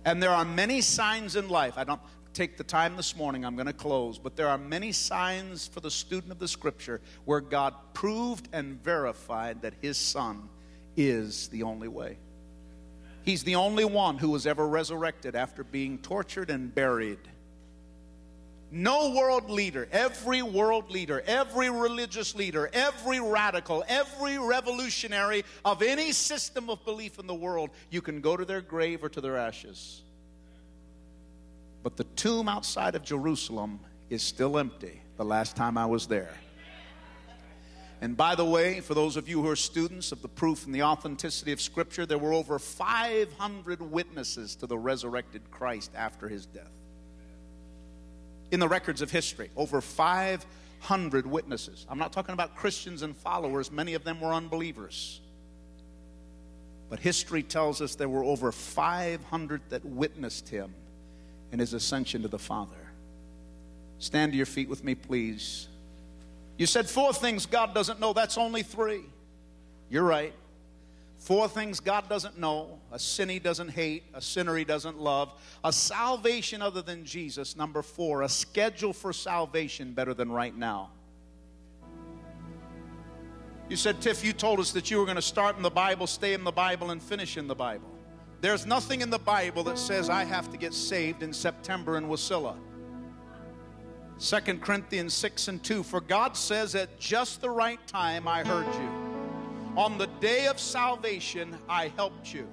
And 0.05 0.23
there 0.23 0.31
are 0.31 0.45
many 0.45 0.81
signs 0.81 1.35
in 1.35 1.49
life. 1.49 1.73
I 1.77 1.83
don't 1.83 2.01
take 2.33 2.57
the 2.57 2.63
time 2.63 2.95
this 2.95 3.15
morning, 3.15 3.45
I'm 3.45 3.55
going 3.55 3.67
to 3.67 3.73
close, 3.73 4.17
but 4.17 4.35
there 4.35 4.47
are 4.47 4.57
many 4.57 4.91
signs 4.91 5.67
for 5.67 5.79
the 5.79 5.91
student 5.91 6.31
of 6.31 6.39
the 6.39 6.47
scripture 6.47 7.01
where 7.25 7.41
God 7.41 7.73
proved 7.93 8.47
and 8.53 8.81
verified 8.83 9.61
that 9.63 9.73
his 9.81 9.97
son 9.97 10.47
is 10.95 11.47
the 11.49 11.63
only 11.63 11.87
way. 11.87 12.17
He's 13.23 13.43
the 13.43 13.55
only 13.55 13.85
one 13.85 14.17
who 14.17 14.29
was 14.29 14.47
ever 14.47 14.67
resurrected 14.67 15.35
after 15.35 15.63
being 15.63 15.97
tortured 15.99 16.49
and 16.49 16.73
buried. 16.73 17.19
No 18.71 19.11
world 19.15 19.49
leader, 19.49 19.87
every 19.91 20.43
world 20.43 20.91
leader, 20.91 21.23
every 21.25 21.71
religious 21.71 22.35
leader, 22.35 22.69
every 22.71 23.19
radical, 23.19 23.83
every 23.87 24.37
revolutionary 24.37 25.43
of 25.65 25.81
any 25.81 26.11
system 26.11 26.69
of 26.69 26.83
belief 26.85 27.17
in 27.17 27.25
the 27.25 27.33
world, 27.33 27.71
you 27.89 28.01
can 28.01 28.21
go 28.21 28.37
to 28.37 28.45
their 28.45 28.61
grave 28.61 29.03
or 29.03 29.09
to 29.09 29.21
their 29.21 29.37
ashes. 29.37 30.03
But 31.81 31.97
the 31.97 32.03
tomb 32.15 32.47
outside 32.47 32.93
of 32.93 33.03
Jerusalem 33.03 33.79
is 34.11 34.21
still 34.21 34.59
empty 34.59 35.01
the 35.17 35.25
last 35.25 35.55
time 35.55 35.75
I 35.75 35.87
was 35.87 36.05
there. 36.05 36.33
And 38.01 38.15
by 38.15 38.35
the 38.35 38.45
way, 38.45 38.81
for 38.81 38.93
those 38.93 39.17
of 39.17 39.27
you 39.27 39.41
who 39.41 39.49
are 39.49 39.55
students 39.55 40.11
of 40.11 40.21
the 40.21 40.29
proof 40.29 40.65
and 40.65 40.75
the 40.75 40.83
authenticity 40.83 41.51
of 41.51 41.59
Scripture, 41.59 42.05
there 42.05 42.17
were 42.19 42.33
over 42.33 42.59
500 42.59 43.81
witnesses 43.81 44.55
to 44.57 44.67
the 44.67 44.77
resurrected 44.77 45.49
Christ 45.49 45.91
after 45.95 46.29
his 46.29 46.45
death 46.45 46.71
in 48.51 48.59
the 48.59 48.67
records 48.67 49.01
of 49.01 49.11
history. 49.11 49.49
Over 49.55 49.81
500 49.81 51.27
witnesses. 51.27 51.85
I'm 51.89 51.99
not 51.99 52.13
talking 52.13 52.33
about 52.33 52.55
Christians 52.55 53.01
and 53.01 53.15
followers, 53.15 53.71
many 53.71 53.93
of 53.93 54.03
them 54.03 54.19
were 54.21 54.33
unbelievers. 54.33 55.21
But 56.89 56.99
history 56.99 57.43
tells 57.43 57.81
us 57.81 57.95
there 57.95 58.09
were 58.09 58.23
over 58.23 58.51
500 58.51 59.61
that 59.69 59.85
witnessed 59.85 60.49
him 60.49 60.73
in 61.51 61.59
his 61.59 61.73
ascension 61.73 62.23
to 62.23 62.27
the 62.27 62.39
Father. 62.39 62.75
Stand 63.99 64.31
to 64.31 64.37
your 64.37 64.45
feet 64.45 64.69
with 64.69 64.83
me, 64.83 64.95
please. 64.95 65.67
You 66.57 66.65
said 66.65 66.89
four 66.89 67.13
things 67.13 67.45
God 67.45 67.73
doesn't 67.73 67.99
know. 67.99 68.13
That's 68.13 68.37
only 68.37 68.63
three. 68.63 69.03
You're 69.89 70.03
right. 70.03 70.33
Four 71.19 71.49
things 71.49 71.81
God 71.81 72.07
doesn't 72.07 72.39
know 72.39 72.79
a 72.93 72.97
sin 72.97 73.27
he 73.27 73.39
doesn't 73.39 73.69
hate, 73.69 74.03
a 74.13 74.21
sinner 74.21 74.55
he 74.55 74.63
doesn't 74.63 74.97
love, 74.97 75.33
a 75.65 75.73
salvation 75.73 76.61
other 76.61 76.81
than 76.81 77.03
Jesus. 77.03 77.57
Number 77.57 77.81
four, 77.81 78.21
a 78.21 78.29
schedule 78.29 78.93
for 78.93 79.11
salvation 79.11 79.91
better 79.91 80.13
than 80.13 80.31
right 80.31 80.55
now. 80.55 80.91
You 83.67 83.75
said, 83.75 84.01
Tiff, 84.01 84.23
you 84.23 84.31
told 84.31 84.59
us 84.61 84.71
that 84.71 84.89
you 84.89 84.97
were 84.97 85.05
going 85.05 85.17
to 85.17 85.21
start 85.21 85.57
in 85.57 85.61
the 85.61 85.69
Bible, 85.69 86.07
stay 86.07 86.33
in 86.33 86.45
the 86.45 86.53
Bible, 86.53 86.89
and 86.89 87.03
finish 87.03 87.37
in 87.37 87.47
the 87.47 87.53
Bible. 87.55 87.89
There's 88.39 88.65
nothing 88.65 89.01
in 89.01 89.09
the 89.09 89.19
Bible 89.19 89.63
that 89.65 89.77
says 89.77 90.09
I 90.09 90.23
have 90.23 90.49
to 90.51 90.57
get 90.57 90.73
saved 90.73 91.21
in 91.21 91.33
September 91.33 91.97
in 91.97 92.05
Wasilla. 92.07 92.55
2 94.19 94.57
Corinthians 94.59 95.13
6 95.13 95.49
and 95.49 95.63
2 95.63 95.83
For 95.83 95.99
God 95.99 96.37
says, 96.37 96.75
At 96.75 96.97
just 96.97 97.41
the 97.41 97.49
right 97.49 97.85
time 97.87 98.25
I 98.25 98.43
heard 98.43 98.73
you 98.73 98.98
On 99.77 99.97
the 99.97 100.07
day 100.19 100.47
of 100.47 100.59
salvation, 100.59 101.57
I 101.69 101.91
helped 101.95 102.33
you. 102.33 102.47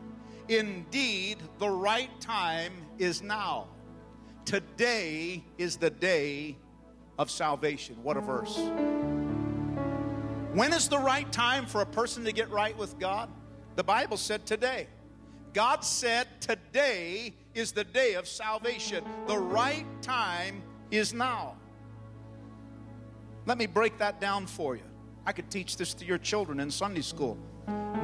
Indeed, 0.49 1.39
the 1.59 1.69
right 1.69 2.11
time 2.21 2.73
is 2.99 3.23
now. 3.23 3.69
Today 4.45 5.43
is 5.59 5.77
the 5.77 5.91
day 5.91 6.57
of 7.19 7.31
salvation. 7.31 7.97
What 8.03 8.17
a 8.17 8.21
verse. 8.21 8.57
When 10.53 10.73
is 10.73 10.89
the 10.89 10.99
right 10.99 11.31
time 11.33 11.67
for 11.67 11.81
a 11.81 11.87
person 11.87 12.25
to 12.25 12.33
get 12.33 12.49
right 12.51 12.77
with 12.77 12.99
God? 12.99 13.29
The 13.75 13.85
Bible 13.85 14.17
said 14.17 14.47
today. 14.47 14.87
God 15.53 15.85
said 15.85 16.29
today 16.41 17.35
is 17.55 17.73
the 17.73 17.85
day 17.85 18.14
of 18.14 18.29
salvation. 18.29 19.05
The 19.27 19.39
right 19.39 19.87
time 20.03 20.62
is 20.91 21.12
now. 21.12 21.57
Let 23.47 23.59
me 23.59 23.67
break 23.67 23.99
that 23.99 24.21
down 24.21 24.47
for 24.47 24.77
you. 24.77 24.83
I 25.27 25.33
could 25.33 25.51
teach 25.51 25.77
this 25.77 25.93
to 25.95 26.05
your 26.05 26.18
children 26.18 26.61
in 26.61 26.70
Sunday 26.70 27.03
school. 27.03 27.37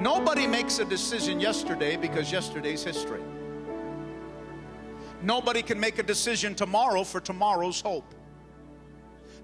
Nobody 0.00 0.46
makes 0.48 0.80
a 0.80 0.84
decision 0.84 1.38
yesterday 1.38 1.96
because 1.96 2.32
yesterday's 2.32 2.82
history. 2.82 3.22
Nobody 5.22 5.62
can 5.62 5.78
make 5.78 6.00
a 6.00 6.02
decision 6.02 6.56
tomorrow 6.56 7.04
for 7.04 7.20
tomorrow's 7.20 7.80
hope. 7.80 8.12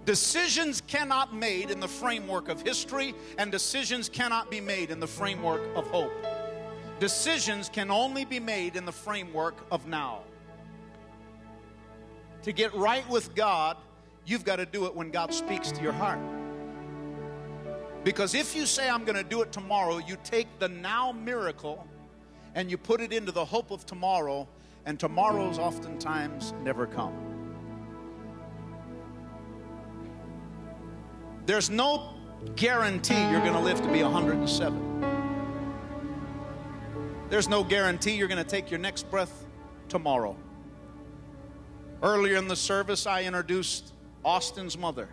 Decisions 0.05 0.81
cannot 0.81 1.31
be 1.31 1.37
made 1.37 1.71
in 1.71 1.79
the 1.79 1.87
framework 1.87 2.49
of 2.49 2.63
history 2.63 3.15
and 3.37 3.53
decisions 3.53 4.09
cannot 4.09 4.51
be 4.51 4.61
made 4.61 4.91
in 4.91 4.99
the 4.99 5.07
framework 5.07 5.61
of 5.77 5.87
hope. 5.89 6.13
Decisions 6.99 7.69
can 7.69 7.93
only 7.93 8.25
be 8.25 8.41
made 8.41 8.75
in 8.75 8.85
the 8.85 8.93
framework 8.93 9.65
of 9.71 9.87
now. 9.87 10.23
To 12.43 12.53
get 12.53 12.75
right 12.75 13.09
with 13.09 13.37
God, 13.37 13.77
you've 14.27 14.45
got 14.45 14.57
to 14.57 14.67
do 14.67 14.87
it 14.87 14.97
when 14.97 15.13
God 15.13 15.33
speaks 15.33 15.71
to 15.71 15.83
your 15.83 15.93
heart. 15.93 16.19
Because 18.05 18.35
if 18.35 18.55
you 18.57 18.65
say, 18.67 18.89
I'm 18.89 19.05
going 19.05 19.17
to 19.17 19.25
do 19.25 19.43
it 19.43 19.53
tomorrow, 19.53 19.99
you 19.99 20.17
take 20.25 20.47
the 20.59 20.69
now 20.69 21.13
miracle 21.13 21.87
and 22.55 22.71
you 22.71 22.79
put 22.79 23.01
it 23.01 23.13
into 23.13 23.31
the 23.31 23.45
hope 23.45 23.71
of 23.71 23.87
tomorrow, 23.87 24.49
and 24.87 24.99
tomorrows 24.99 25.59
oftentimes 25.59 26.55
never 26.65 26.87
come. 26.87 27.15
There's 31.47 31.71
no 31.71 32.15
guarantee 32.57 33.21
you're 33.31 33.41
going 33.41 33.53
to 33.53 33.61
live 33.61 33.81
to 33.83 33.93
be 33.93 34.03
107. 34.03 34.85
There's 37.29 37.49
no 37.49 37.63
guarantee 37.63 38.13
you're 38.17 38.29
going 38.29 38.43
to 38.43 38.51
take 38.51 38.71
your 38.71 38.81
next 38.81 39.11
breath 39.11 39.47
tomorrow. 39.89 40.37
Earlier 42.03 42.37
in 42.37 42.49
the 42.49 42.57
service, 42.57 43.07
I 43.07 43.25
introduced 43.25 43.93
Austin's 44.25 44.79
mother. 44.79 45.09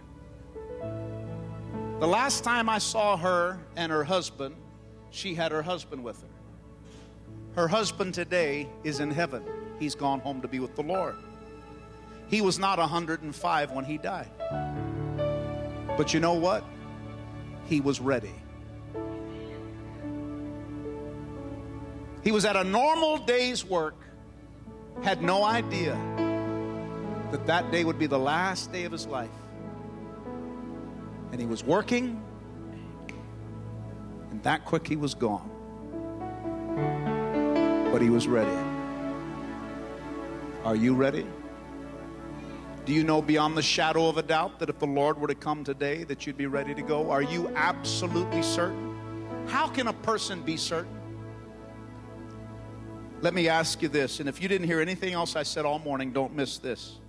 The 2.00 2.08
last 2.08 2.44
time 2.44 2.68
I 2.68 2.80
saw 2.80 3.16
her 3.16 3.58
and 3.78 3.90
her 3.90 4.04
husband, 4.04 4.56
she 5.12 5.34
had 5.34 5.54
her 5.54 5.62
husband 5.62 6.04
with 6.04 6.22
her. 6.22 6.28
Her 7.56 7.70
husband 7.70 8.14
today 8.14 8.68
is 8.84 9.00
in 9.00 9.12
heaven. 9.12 9.44
He's 9.80 9.96
gone 9.96 10.20
home 10.20 10.42
to 10.42 10.48
be 10.50 10.60
with 10.60 10.76
the 10.76 10.84
Lord. 10.84 11.16
He 12.28 12.42
was 12.42 12.60
not 12.60 12.80
105 12.80 13.72
when 13.72 13.86
he 13.86 13.98
died. 13.98 14.30
But 15.96 16.14
you 16.14 16.20
know 16.20 16.34
what? 16.34 16.66
He 17.68 17.80
was 17.80 18.02
ready. 18.02 18.36
He 22.26 22.34
was 22.34 22.44
at 22.44 22.58
a 22.58 22.64
normal 22.66 23.20
day's 23.20 23.64
work, 23.64 23.96
had 25.02 25.22
no 25.22 25.46
idea 25.46 25.94
that 27.32 27.46
that 27.48 27.72
day 27.72 27.86
would 27.86 28.00
be 28.00 28.08
the 28.08 28.20
last 28.20 28.74
day 28.74 28.84
of 28.84 28.92
his 28.92 29.08
life. 29.08 29.30
And 31.36 31.42
he 31.42 31.48
was 31.48 31.66
working, 31.66 32.24
and 34.32 34.42
that 34.44 34.64
quick 34.64 34.88
he 34.88 34.96
was 34.96 35.14
gone. 35.14 35.52
But 37.92 38.02
he 38.02 38.10
was 38.10 38.26
ready. 38.26 38.58
Are 40.64 40.78
you 40.78 40.96
ready? 40.96 41.28
Do 42.86 42.94
you 42.94 43.04
know 43.04 43.22
beyond 43.22 43.58
the 43.58 43.62
shadow 43.62 44.08
of 44.08 44.18
a 44.18 44.24
doubt 44.24 44.60
that 44.60 44.70
if 44.70 44.80
the 44.80 44.86
Lord 44.86 45.20
were 45.20 45.28
to 45.28 45.36
come 45.36 45.66
today 45.66 46.06
that 46.06 46.26
you'd 46.26 46.38
be 46.38 46.46
ready 46.46 46.74
to 46.74 46.82
go? 46.82 47.12
Are 47.12 47.22
you 47.22 47.52
absolutely 47.58 48.42
certain? 48.42 48.96
How 49.48 49.68
can 49.68 49.90
a 49.90 49.94
person 49.94 50.42
be 50.42 50.56
certain? 50.56 50.98
Let 53.20 53.34
me 53.34 53.50
ask 53.50 53.82
you 53.82 53.90
this, 53.90 54.22
and 54.22 54.30
if 54.30 54.42
you 54.42 54.48
didn't 54.48 54.68
hear 54.68 54.80
anything 54.80 55.12
else 55.12 55.36
I 55.36 55.44
said 55.44 55.66
all 55.66 55.80
morning, 55.80 56.14
don't 56.14 56.34
miss 56.34 56.60
this. 56.60 57.00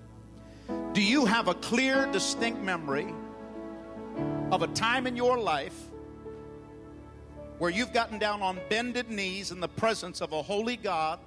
Do 0.94 1.00
you 1.00 1.26
have 1.26 1.46
a 1.46 1.54
clear, 1.54 2.10
distinct 2.10 2.60
memory 2.60 3.14
of 4.50 4.62
a 4.62 4.68
time 4.68 5.06
in 5.06 5.16
your 5.16 5.38
life 5.38 5.78
where 7.58 7.70
you've 7.70 7.92
gotten 7.92 8.18
down 8.18 8.42
on 8.42 8.58
bended 8.68 9.10
knees 9.10 9.50
in 9.50 9.60
the 9.60 9.68
presence 9.68 10.20
of 10.20 10.32
a 10.32 10.42
holy 10.42 10.76
God 10.76 11.18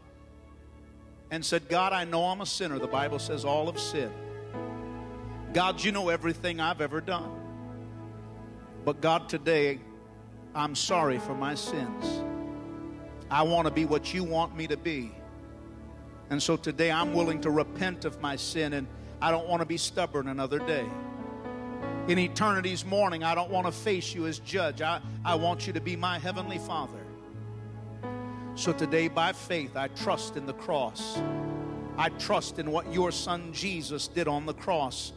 and 1.31 1.43
said, 1.43 1.67
God, 1.67 1.93
I 1.93 2.05
know 2.05 2.25
I'm 2.25 2.41
a 2.41 2.45
sinner. 2.45 2.79
The 2.79 2.87
Bible 2.87 3.19
says 3.19 3.45
all 3.45 3.67
of 3.67 3.79
sin. 3.79 4.11
God, 5.53 5.83
you 5.83 5.91
know 5.91 6.09
everything 6.09 6.59
I've 6.59 6.81
ever 6.81 7.01
done. 7.01 7.31
But 8.85 9.01
God, 9.01 9.27
today, 9.29 9.79
I'm 10.55 10.75
sorry 10.75 11.19
for 11.19 11.35
my 11.35 11.55
sins. 11.55 12.23
I 13.29 13.43
want 13.43 13.67
to 13.67 13.71
be 13.71 13.85
what 13.85 14.13
you 14.13 14.23
want 14.23 14.55
me 14.55 14.67
to 14.67 14.77
be. 14.77 15.11
And 16.29 16.41
so 16.41 16.55
today 16.55 16.91
I'm 16.91 17.13
willing 17.13 17.41
to 17.41 17.49
repent 17.49 18.05
of 18.05 18.21
my 18.21 18.35
sin 18.35 18.73
and 18.73 18.87
I 19.21 19.31
don't 19.31 19.47
want 19.47 19.61
to 19.61 19.65
be 19.65 19.77
stubborn 19.77 20.27
another 20.27 20.59
day. 20.59 20.85
In 22.09 22.17
eternity's 22.17 22.83
morning, 22.85 23.23
I 23.23 23.35
don't 23.35 23.51
want 23.51 23.67
to 23.67 23.71
face 23.71 24.15
you 24.15 24.25
as 24.25 24.39
judge. 24.39 24.81
I, 24.81 24.99
I 25.23 25.35
want 25.35 25.67
you 25.67 25.73
to 25.73 25.79
be 25.79 25.95
my 25.95 26.17
heavenly 26.17 26.57
Father. 26.57 27.05
So 28.55 28.73
today, 28.73 29.07
by 29.07 29.31
faith, 29.31 29.77
I 29.77 29.89
trust 29.89 30.35
in 30.35 30.47
the 30.47 30.53
cross. 30.53 31.21
I 31.97 32.09
trust 32.09 32.57
in 32.57 32.71
what 32.71 32.91
your 32.91 33.11
son 33.11 33.53
Jesus 33.53 34.07
did 34.07 34.27
on 34.27 34.47
the 34.47 34.55
cross. 34.55 35.13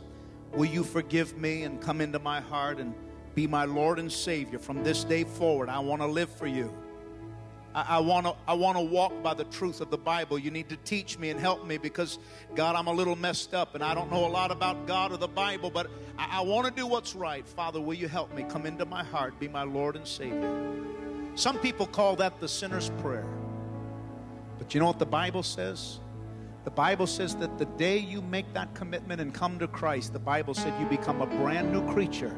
Will 0.52 0.66
you 0.66 0.84
forgive 0.84 1.34
me 1.38 1.62
and 1.62 1.80
come 1.80 2.02
into 2.02 2.18
my 2.18 2.42
heart 2.42 2.78
and 2.78 2.92
be 3.34 3.46
my 3.46 3.64
Lord 3.64 3.98
and 3.98 4.12
Savior 4.12 4.58
from 4.58 4.84
this 4.84 5.02
day 5.02 5.24
forward? 5.24 5.70
I 5.70 5.78
want 5.78 6.02
to 6.02 6.06
live 6.06 6.28
for 6.28 6.46
you. 6.46 6.70
I, 7.74 7.98
want 8.00 8.26
to 8.26 8.34
I 8.46 8.52
want 8.52 8.76
to 8.76 8.82
walk 8.82 9.22
by 9.22 9.32
the 9.32 9.44
truth 9.44 9.80
of 9.80 9.90
the 9.90 9.96
Bible. 9.96 10.38
You 10.38 10.50
need 10.50 10.68
to 10.68 10.76
teach 10.78 11.18
me 11.18 11.30
and 11.30 11.40
help 11.40 11.66
me 11.66 11.78
because 11.78 12.18
God, 12.54 12.76
I'm 12.76 12.86
a 12.86 12.92
little 12.92 13.16
messed 13.16 13.54
up 13.54 13.74
and 13.74 13.82
I 13.82 13.94
don't 13.94 14.10
know 14.12 14.26
a 14.26 14.28
lot 14.28 14.50
about 14.50 14.86
God 14.86 15.12
or 15.12 15.16
the 15.16 15.28
Bible, 15.28 15.70
but 15.70 15.90
I, 16.18 16.38
I 16.38 16.40
want 16.42 16.66
to 16.66 16.72
do 16.72 16.86
what's 16.86 17.14
right. 17.14 17.46
Father, 17.46 17.80
will 17.80 17.94
you 17.94 18.08
help 18.08 18.34
me? 18.34 18.44
Come 18.48 18.66
into 18.66 18.84
my 18.84 19.02
heart, 19.02 19.38
be 19.40 19.48
my 19.48 19.62
Lord 19.62 19.96
and 19.96 20.06
Savior. 20.06 20.54
Some 21.34 21.58
people 21.60 21.86
call 21.86 22.14
that 22.16 22.40
the 22.40 22.48
sinner's 22.48 22.90
prayer. 23.00 23.26
But 24.58 24.74
you 24.74 24.80
know 24.80 24.86
what 24.86 24.98
the 24.98 25.06
Bible 25.06 25.42
says? 25.42 25.98
The 26.64 26.70
Bible 26.70 27.06
says 27.06 27.34
that 27.36 27.58
the 27.58 27.64
day 27.64 27.98
you 27.98 28.20
make 28.20 28.52
that 28.52 28.74
commitment 28.74 29.20
and 29.20 29.32
come 29.32 29.58
to 29.58 29.66
Christ, 29.66 30.12
the 30.12 30.18
Bible 30.18 30.52
said 30.54 30.78
you 30.78 30.86
become 30.86 31.22
a 31.22 31.26
brand 31.26 31.72
new 31.72 31.90
creature. 31.92 32.36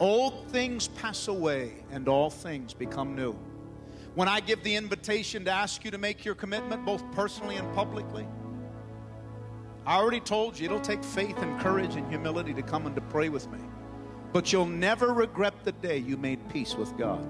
Old 0.00 0.48
things 0.48 0.88
pass 0.88 1.28
away 1.28 1.84
and 1.92 2.08
all 2.08 2.28
things 2.28 2.74
become 2.74 3.14
new 3.14 3.38
when 4.14 4.28
I 4.28 4.40
give 4.40 4.62
the 4.62 4.76
invitation 4.76 5.44
to 5.46 5.50
ask 5.50 5.84
you 5.84 5.90
to 5.90 5.98
make 5.98 6.24
your 6.24 6.34
commitment, 6.34 6.84
both 6.84 7.10
personally 7.12 7.56
and 7.56 7.74
publicly. 7.74 8.26
I 9.86 9.96
already 9.96 10.20
told 10.20 10.58
you 10.58 10.66
it'll 10.66 10.80
take 10.80 11.02
faith 11.02 11.36
and 11.38 11.58
courage 11.60 11.96
and 11.96 12.06
humility 12.08 12.54
to 12.54 12.62
come 12.62 12.86
and 12.86 12.94
to 12.94 13.00
pray 13.00 13.28
with 13.30 13.50
me. 13.50 13.58
But 14.32 14.52
you'll 14.52 14.66
never 14.66 15.12
regret 15.12 15.54
the 15.64 15.72
day 15.72 15.98
you 15.98 16.16
made 16.16 16.48
peace 16.50 16.74
with 16.74 16.96
God. 16.96 17.26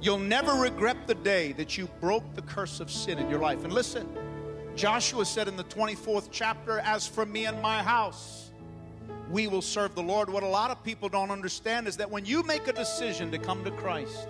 You'll 0.00 0.18
never 0.18 0.54
regret 0.54 1.06
the 1.06 1.14
day 1.14 1.52
that 1.52 1.76
you 1.76 1.86
broke 2.00 2.34
the 2.34 2.42
curse 2.42 2.80
of 2.80 2.90
sin 2.90 3.18
in 3.18 3.28
your 3.28 3.38
life. 3.38 3.64
And 3.64 3.72
listen, 3.72 4.08
Joshua 4.74 5.26
said 5.26 5.46
in 5.46 5.56
the 5.56 5.64
24th 5.64 6.28
chapter, 6.30 6.78
As 6.78 7.06
for 7.06 7.26
me 7.26 7.44
and 7.46 7.60
my 7.60 7.82
house, 7.82 8.50
we 9.30 9.46
will 9.46 9.62
serve 9.62 9.94
the 9.94 10.02
Lord. 10.02 10.30
What 10.30 10.42
a 10.42 10.48
lot 10.48 10.70
of 10.70 10.82
people 10.82 11.08
don't 11.08 11.30
understand 11.30 11.86
is 11.86 11.96
that 11.98 12.10
when 12.10 12.24
you 12.24 12.42
make 12.44 12.66
a 12.66 12.72
decision 12.72 13.30
to 13.32 13.38
come 13.38 13.62
to 13.64 13.70
Christ, 13.72 14.26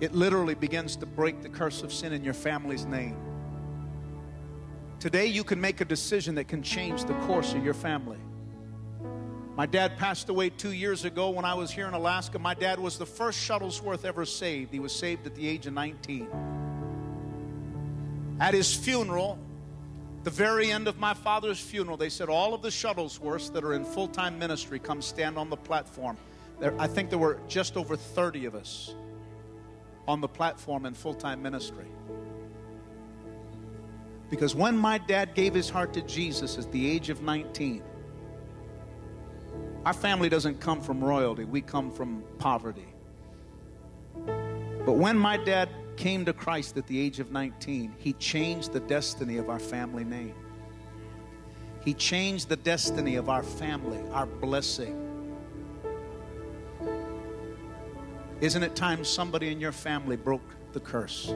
it 0.00 0.14
literally 0.14 0.54
begins 0.54 0.96
to 0.96 1.06
break 1.06 1.42
the 1.42 1.48
curse 1.48 1.82
of 1.82 1.92
sin 1.92 2.12
in 2.12 2.22
your 2.22 2.34
family's 2.34 2.84
name. 2.84 3.16
Today, 5.00 5.26
you 5.26 5.44
can 5.44 5.60
make 5.60 5.80
a 5.80 5.84
decision 5.84 6.34
that 6.36 6.48
can 6.48 6.62
change 6.62 7.04
the 7.04 7.14
course 7.26 7.54
of 7.54 7.64
your 7.64 7.74
family. 7.74 8.18
My 9.56 9.64
dad 9.64 9.96
passed 9.96 10.28
away 10.28 10.50
two 10.50 10.72
years 10.72 11.04
ago 11.06 11.30
when 11.30 11.46
I 11.46 11.54
was 11.54 11.70
here 11.70 11.88
in 11.88 11.94
Alaska. 11.94 12.38
My 12.38 12.52
dad 12.52 12.78
was 12.78 12.98
the 12.98 13.06
first 13.06 13.38
Shuttlesworth 13.38 14.04
ever 14.04 14.26
saved. 14.26 14.72
He 14.72 14.80
was 14.80 14.94
saved 14.94 15.26
at 15.26 15.34
the 15.34 15.48
age 15.48 15.66
of 15.66 15.72
19. 15.72 16.28
At 18.38 18.52
his 18.52 18.74
funeral, 18.74 19.38
the 20.24 20.30
very 20.30 20.70
end 20.70 20.88
of 20.88 20.98
my 20.98 21.14
father's 21.14 21.58
funeral, 21.58 21.96
they 21.96 22.10
said, 22.10 22.28
All 22.28 22.52
of 22.52 22.60
the 22.60 22.68
Shuttlesworths 22.68 23.50
that 23.54 23.64
are 23.64 23.72
in 23.72 23.84
full 23.86 24.08
time 24.08 24.38
ministry 24.38 24.78
come 24.78 25.00
stand 25.00 25.38
on 25.38 25.48
the 25.48 25.56
platform. 25.56 26.18
There, 26.60 26.78
I 26.78 26.86
think 26.86 27.08
there 27.08 27.18
were 27.18 27.38
just 27.48 27.78
over 27.78 27.96
30 27.96 28.44
of 28.44 28.54
us 28.54 28.94
on 30.08 30.20
the 30.20 30.28
platform 30.28 30.86
in 30.86 30.94
full 30.94 31.14
time 31.14 31.42
ministry. 31.42 31.86
Because 34.30 34.54
when 34.54 34.76
my 34.76 34.98
dad 34.98 35.34
gave 35.34 35.54
his 35.54 35.70
heart 35.70 35.92
to 35.94 36.02
Jesus 36.02 36.58
at 36.58 36.70
the 36.72 36.90
age 36.90 37.10
of 37.10 37.22
19, 37.22 37.82
Our 39.86 39.92
family 39.92 40.28
doesn't 40.28 40.60
come 40.60 40.80
from 40.80 41.02
royalty, 41.02 41.44
we 41.44 41.60
come 41.60 41.92
from 41.92 42.24
poverty. 42.38 42.92
But 44.84 44.94
when 44.94 45.16
my 45.16 45.36
dad 45.36 45.68
came 45.96 46.24
to 46.24 46.32
Christ 46.32 46.76
at 46.76 46.88
the 46.88 47.00
age 47.00 47.20
of 47.20 47.30
19, 47.30 47.94
he 47.96 48.12
changed 48.14 48.72
the 48.72 48.80
destiny 48.80 49.36
of 49.36 49.48
our 49.48 49.60
family 49.60 50.02
name. 50.02 50.34
He 51.84 51.94
changed 51.94 52.48
the 52.48 52.56
destiny 52.56 53.14
of 53.14 53.28
our 53.28 53.44
family, 53.44 54.00
our 54.10 54.26
blessing. 54.26 55.05
Isn't 58.40 58.62
it 58.62 58.76
time 58.76 59.02
somebody 59.04 59.50
in 59.50 59.60
your 59.60 59.72
family 59.72 60.16
broke 60.16 60.42
the 60.72 60.80
curse? 60.80 61.34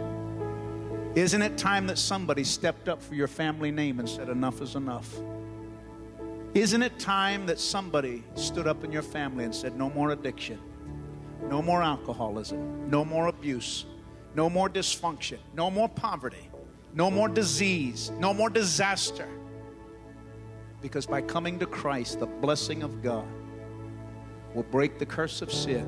Isn't 1.15 1.41
it 1.43 1.57
time 1.57 1.87
that 1.87 1.99
somebody 1.99 2.45
stepped 2.45 2.89
up 2.89 3.03
for 3.03 3.15
your 3.15 3.27
family 3.27 3.71
name 3.71 3.99
and 3.99 4.09
said, 4.09 4.29
Enough 4.29 4.61
is 4.61 4.75
enough? 4.77 5.19
Isn't 6.55 6.83
it 6.83 6.99
time 6.99 7.47
that 7.47 7.59
somebody 7.59 8.23
stood 8.35 8.67
up 8.67 8.85
in 8.85 8.93
your 8.93 9.03
family 9.03 9.45
and 9.45 9.55
said, 9.55 9.77
No 9.77 9.89
more 9.91 10.11
addiction, 10.11 10.61
no 11.49 11.63
more 11.63 11.83
alcoholism, 11.83 12.91
no 12.91 13.05
more 13.05 13.29
abuse, 13.29 13.87
no 14.35 14.51
more 14.51 14.69
dysfunction, 14.69 15.39
no 15.55 15.71
more 15.71 15.89
poverty, 15.89 16.51
no 16.95 17.11
more 17.11 17.29
disease, 17.29 18.13
no 18.19 18.35
more 18.35 18.51
disaster? 18.51 19.29
Because 20.83 21.07
by 21.07 21.23
coming 21.23 21.59
to 21.61 21.67
Christ, 21.67 22.21
the 22.21 22.27
blessing 22.27 22.83
of 22.83 23.03
God 23.03 23.27
will 24.55 24.65
break 24.65 24.99
the 24.99 25.07
curse 25.07 25.41
of 25.41 25.53
sin, 25.53 25.87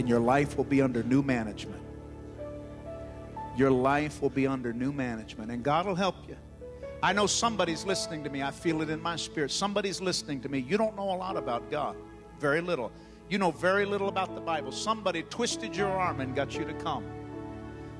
and 0.00 0.08
your 0.08 0.18
life 0.18 0.56
will 0.56 0.64
be 0.64 0.80
under 0.80 1.02
new 1.02 1.22
management. 1.22 1.82
Your 3.54 3.70
life 3.70 4.22
will 4.22 4.30
be 4.30 4.46
under 4.46 4.72
new 4.72 4.92
management, 4.92 5.50
and 5.50 5.62
God 5.62 5.86
will 5.86 5.94
help 5.94 6.16
you. 6.26 6.36
I 7.02 7.12
know 7.12 7.26
somebody's 7.26 7.84
listening 7.84 8.24
to 8.24 8.30
me. 8.30 8.42
I 8.42 8.50
feel 8.50 8.80
it 8.80 8.88
in 8.88 9.00
my 9.02 9.16
spirit. 9.16 9.50
Somebody's 9.50 10.00
listening 10.00 10.40
to 10.40 10.48
me. 10.48 10.58
You 10.58 10.78
don't 10.78 10.96
know 10.96 11.10
a 11.10 11.16
lot 11.16 11.36
about 11.36 11.70
God, 11.70 11.96
very 12.38 12.62
little. 12.62 12.90
You 13.28 13.36
know 13.36 13.50
very 13.50 13.84
little 13.84 14.08
about 14.08 14.34
the 14.34 14.40
Bible. 14.40 14.72
Somebody 14.72 15.22
twisted 15.24 15.76
your 15.76 15.90
arm 15.90 16.20
and 16.20 16.34
got 16.34 16.56
you 16.56 16.64
to 16.64 16.74
come. 16.74 17.04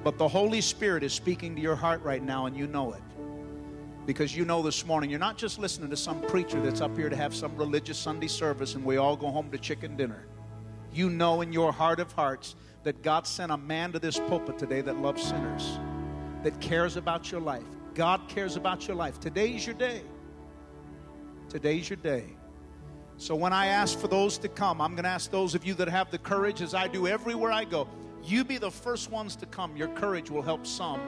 But 0.02 0.16
the 0.16 0.26
Holy 0.26 0.62
Spirit 0.62 1.02
is 1.02 1.12
speaking 1.12 1.54
to 1.54 1.60
your 1.60 1.76
heart 1.76 2.02
right 2.02 2.22
now, 2.22 2.46
and 2.46 2.56
you 2.56 2.66
know 2.66 2.94
it 2.94 3.02
because 4.06 4.34
you 4.34 4.46
know 4.46 4.62
this 4.62 4.86
morning 4.86 5.10
you're 5.10 5.20
not 5.20 5.36
just 5.36 5.58
listening 5.58 5.90
to 5.90 5.96
some 5.96 6.22
preacher 6.22 6.60
that's 6.62 6.80
up 6.80 6.96
here 6.96 7.10
to 7.10 7.16
have 7.16 7.34
some 7.34 7.54
religious 7.56 7.98
Sunday 7.98 8.26
service 8.26 8.74
and 8.74 8.82
we 8.82 8.96
all 8.96 9.14
go 9.14 9.30
home 9.30 9.50
to 9.50 9.58
chicken 9.58 9.96
dinner. 9.96 10.24
You 10.92 11.10
know 11.10 11.40
in 11.40 11.52
your 11.52 11.72
heart 11.72 12.00
of 12.00 12.12
hearts 12.12 12.54
that 12.82 13.02
God 13.02 13.26
sent 13.26 13.52
a 13.52 13.56
man 13.56 13.92
to 13.92 13.98
this 13.98 14.18
pulpit 14.18 14.58
today 14.58 14.80
that 14.80 14.96
loves 14.96 15.22
sinners, 15.22 15.78
that 16.42 16.60
cares 16.60 16.96
about 16.96 17.30
your 17.30 17.40
life. 17.40 17.64
God 17.94 18.28
cares 18.28 18.56
about 18.56 18.86
your 18.88 18.96
life. 18.96 19.20
Today's 19.20 19.66
your 19.66 19.74
day. 19.74 20.02
Today's 21.48 21.90
your 21.90 21.96
day. 21.96 22.24
So 23.16 23.34
when 23.34 23.52
I 23.52 23.66
ask 23.66 23.98
for 23.98 24.08
those 24.08 24.38
to 24.38 24.48
come, 24.48 24.80
I'm 24.80 24.92
going 24.92 25.04
to 25.04 25.10
ask 25.10 25.30
those 25.30 25.54
of 25.54 25.64
you 25.66 25.74
that 25.74 25.88
have 25.88 26.10
the 26.10 26.18
courage, 26.18 26.62
as 26.62 26.74
I 26.74 26.88
do 26.88 27.06
everywhere 27.06 27.52
I 27.52 27.64
go, 27.64 27.86
you 28.24 28.44
be 28.44 28.56
the 28.56 28.70
first 28.70 29.10
ones 29.10 29.36
to 29.36 29.46
come. 29.46 29.76
Your 29.76 29.88
courage 29.88 30.30
will 30.30 30.42
help 30.42 30.66
some 30.66 31.00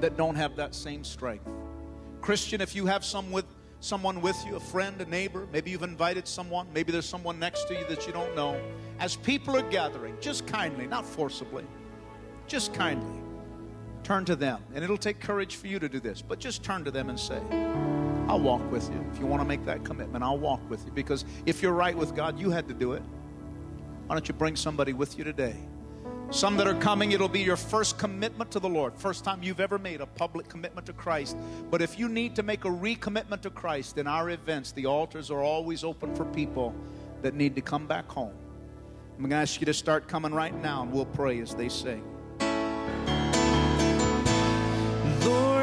that 0.00 0.16
don't 0.16 0.34
have 0.34 0.56
that 0.56 0.74
same 0.74 1.04
strength. 1.04 1.48
Christian, 2.20 2.60
if 2.60 2.74
you 2.74 2.86
have 2.86 3.04
some 3.04 3.30
with, 3.30 3.44
someone 3.80 4.20
with 4.20 4.36
you, 4.46 4.56
a 4.56 4.60
friend, 4.60 5.00
a 5.00 5.04
neighbor, 5.06 5.46
maybe 5.52 5.70
you've 5.70 5.82
invited 5.82 6.26
someone, 6.26 6.66
maybe 6.72 6.92
there's 6.92 7.08
someone 7.08 7.38
next 7.38 7.68
to 7.68 7.74
you 7.74 7.84
that 7.88 8.06
you 8.06 8.12
don't 8.12 8.34
know, 8.34 8.60
as 8.98 9.16
people 9.16 9.56
are 9.56 9.68
gathering, 9.70 10.16
just 10.20 10.46
kindly, 10.46 10.86
not 10.86 11.04
forcibly, 11.04 11.64
just 12.46 12.72
kindly, 12.74 13.20
turn 14.02 14.24
to 14.24 14.36
them. 14.36 14.62
And 14.74 14.82
it'll 14.82 14.96
take 14.96 15.20
courage 15.20 15.56
for 15.56 15.66
you 15.66 15.78
to 15.78 15.88
do 15.88 16.00
this, 16.00 16.22
but 16.22 16.38
just 16.38 16.62
turn 16.62 16.84
to 16.84 16.90
them 16.90 17.10
and 17.10 17.18
say, 17.18 17.40
I'll 18.28 18.40
walk 18.40 18.70
with 18.72 18.88
you. 18.90 19.04
If 19.12 19.20
you 19.20 19.26
want 19.26 19.40
to 19.40 19.46
make 19.46 19.64
that 19.66 19.84
commitment, 19.84 20.24
I'll 20.24 20.38
walk 20.38 20.60
with 20.68 20.84
you. 20.84 20.92
Because 20.92 21.24
if 21.44 21.62
you're 21.62 21.72
right 21.72 21.96
with 21.96 22.14
God, 22.16 22.38
you 22.40 22.50
had 22.50 22.66
to 22.68 22.74
do 22.74 22.92
it. 22.92 23.02
Why 24.06 24.14
don't 24.16 24.26
you 24.26 24.34
bring 24.34 24.56
somebody 24.56 24.92
with 24.92 25.16
you 25.16 25.24
today? 25.24 25.56
Some 26.30 26.56
that 26.56 26.66
are 26.66 26.74
coming, 26.74 27.12
it'll 27.12 27.28
be 27.28 27.40
your 27.40 27.56
first 27.56 27.98
commitment 27.98 28.50
to 28.50 28.58
the 28.58 28.68
Lord. 28.68 28.94
First 28.94 29.24
time 29.24 29.42
you've 29.42 29.60
ever 29.60 29.78
made 29.78 30.00
a 30.00 30.06
public 30.06 30.48
commitment 30.48 30.86
to 30.86 30.92
Christ. 30.92 31.36
But 31.70 31.80
if 31.80 31.98
you 31.98 32.08
need 32.08 32.34
to 32.36 32.42
make 32.42 32.64
a 32.64 32.68
recommitment 32.68 33.42
to 33.42 33.50
Christ 33.50 33.96
in 33.96 34.06
our 34.06 34.30
events, 34.30 34.72
the 34.72 34.86
altars 34.86 35.30
are 35.30 35.42
always 35.42 35.84
open 35.84 36.14
for 36.16 36.24
people 36.26 36.74
that 37.22 37.34
need 37.34 37.54
to 37.54 37.60
come 37.60 37.86
back 37.86 38.10
home. 38.10 38.34
I'm 39.12 39.20
going 39.20 39.30
to 39.30 39.36
ask 39.36 39.60
you 39.60 39.66
to 39.66 39.72
start 39.72 40.08
coming 40.08 40.34
right 40.34 40.54
now, 40.60 40.82
and 40.82 40.92
we'll 40.92 41.06
pray 41.06 41.40
as 41.40 41.54
they 41.54 41.68
sing. 41.68 42.04
Lord, 45.24 45.55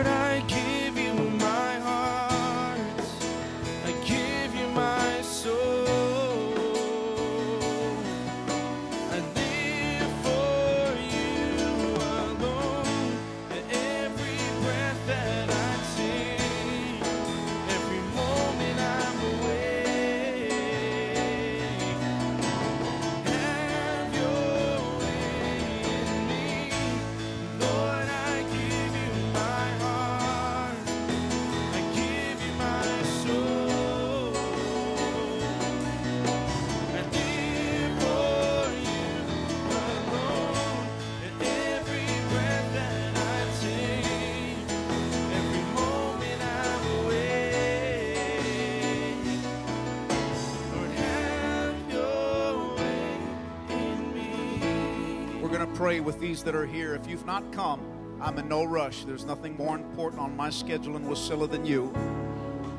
these 56.23 56.41
that 56.41 56.55
are 56.55 56.65
here. 56.65 56.95
If 56.95 57.05
you've 57.05 57.25
not 57.25 57.51
come, 57.51 57.81
I'm 58.21 58.39
in 58.39 58.47
no 58.47 58.63
rush. 58.63 59.03
There's 59.03 59.25
nothing 59.25 59.57
more 59.57 59.75
important 59.75 60.21
on 60.21 60.37
my 60.37 60.49
schedule 60.49 60.95
in 60.95 61.03
Wasilla 61.03 61.51
than 61.51 61.65
you. 61.65 61.93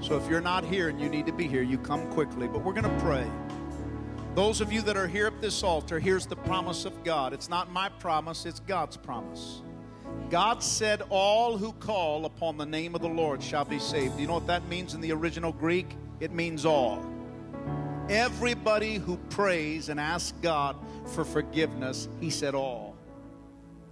So 0.01 0.17
if 0.17 0.27
you're 0.31 0.41
not 0.41 0.65
here 0.65 0.89
and 0.89 0.99
you 0.99 1.11
need 1.11 1.27
to 1.27 1.33
be 1.33 1.47
here, 1.47 1.61
you 1.61 1.77
come 1.77 2.11
quickly. 2.13 2.49
But 2.49 2.65
we're 2.65 2.73
going 2.73 2.85
to 2.85 3.05
pray. 3.05 3.31
Those 4.35 4.63
of 4.63 4.73
you 4.73 4.81
that 4.81 4.97
are 4.97 5.07
here 5.07 5.27
at 5.27 5.43
this 5.43 5.63
altar, 5.63 6.01
here's 6.01 6.25
the 6.25 6.37
promise 6.37 6.87
of 6.87 7.05
God. 7.05 7.35
It's 7.35 7.51
not 7.51 7.71
my 7.71 7.91
promise, 7.91 8.47
it's 8.47 8.61
God's 8.61 8.97
promise. 8.97 9.61
God 10.31 10.63
said, 10.63 11.03
All 11.11 11.59
who 11.59 11.75
call 11.75 12.25
upon 12.25 12.57
the 12.57 12.65
name 12.65 12.95
of 12.95 13.03
the 13.03 13.09
Lord 13.09 13.43
shall 13.43 13.67
be 13.67 13.79
saved. 13.79 14.19
You 14.19 14.27
know 14.27 14.35
what 14.35 14.47
that 14.47 14.67
means 14.69 14.95
in 14.95 15.03
the 15.03 15.13
original 15.13 15.53
Greek? 15.53 15.95
It 16.19 16.33
means 16.33 16.65
all. 16.65 17.05
Everybody 18.09 18.95
who 18.95 19.19
prays 19.29 19.91
and 19.91 20.01
asks 20.01 20.33
God 20.41 20.77
for 21.09 21.27
forgiveness, 21.27 22.09
He 22.23 22.31
said 22.31 22.55
all. 22.55 22.94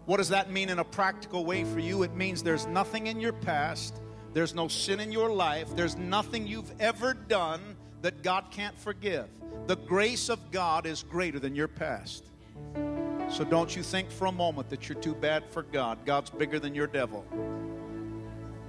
What 0.04 0.16
does 0.16 0.30
that 0.30 0.50
mean 0.50 0.68
in 0.68 0.78
a 0.78 0.84
practical 0.84 1.44
way 1.44 1.64
for 1.64 1.78
you? 1.78 2.02
It 2.02 2.14
means 2.14 2.42
there's 2.42 2.66
nothing 2.66 3.06
in 3.06 3.20
your 3.20 3.32
past, 3.32 4.00
there's 4.32 4.54
no 4.54 4.66
sin 4.66 4.98
in 4.98 5.12
your 5.12 5.30
life, 5.30 5.68
there's 5.76 5.96
nothing 5.96 6.46
you've 6.46 6.72
ever 6.80 7.14
done 7.14 7.76
that 8.02 8.22
God 8.22 8.46
can't 8.50 8.78
forgive. 8.78 9.28
The 9.68 9.76
grace 9.76 10.28
of 10.28 10.50
God 10.50 10.86
is 10.86 11.04
greater 11.04 11.38
than 11.38 11.54
your 11.54 11.68
past. 11.68 12.24
So 13.30 13.44
don't 13.44 13.74
you 13.74 13.82
think 13.82 14.10
for 14.10 14.26
a 14.26 14.32
moment 14.32 14.68
that 14.70 14.88
you're 14.88 14.98
too 14.98 15.14
bad 15.14 15.44
for 15.50 15.62
God. 15.62 16.04
God's 16.04 16.30
bigger 16.30 16.58
than 16.58 16.74
your 16.74 16.88
devil. 16.88 17.24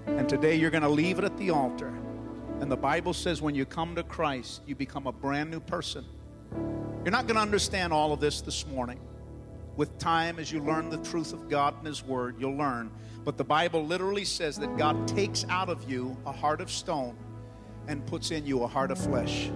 And 0.05 0.29
today 0.29 0.55
you're 0.55 0.69
going 0.69 0.83
to 0.83 0.89
leave 0.89 1.17
it 1.17 1.25
at 1.25 1.35
the 1.37 1.49
altar. 1.49 1.91
And 2.61 2.71
the 2.71 2.77
Bible 2.77 3.13
says 3.13 3.41
when 3.41 3.55
you 3.55 3.65
come 3.65 3.95
to 3.95 4.03
Christ, 4.03 4.61
you 4.67 4.75
become 4.75 5.07
a 5.07 5.11
brand 5.11 5.49
new 5.49 5.59
person. 5.59 6.05
You're 7.03 7.11
not 7.11 7.27
going 7.27 7.35
to 7.35 7.41
understand 7.41 7.91
all 7.91 8.13
of 8.13 8.19
this 8.19 8.41
this 8.41 8.65
morning. 8.67 8.99
With 9.75 9.97
time, 9.97 10.37
as 10.37 10.51
you 10.51 10.59
learn 10.59 10.89
the 10.89 10.97
truth 10.97 11.33
of 11.33 11.49
God 11.49 11.75
and 11.77 11.87
His 11.87 12.03
Word, 12.03 12.35
you'll 12.39 12.55
learn. 12.57 12.91
But 13.23 13.37
the 13.37 13.43
Bible 13.43 13.85
literally 13.85 14.25
says 14.25 14.57
that 14.57 14.77
God 14.77 15.07
takes 15.07 15.45
out 15.49 15.69
of 15.69 15.89
you 15.89 16.15
a 16.25 16.31
heart 16.31 16.61
of 16.61 16.69
stone 16.69 17.15
and 17.87 18.05
puts 18.05 18.31
in 18.31 18.45
you 18.45 18.63
a 18.63 18.67
heart 18.67 18.91
of 18.91 18.99
flesh. 18.99 19.49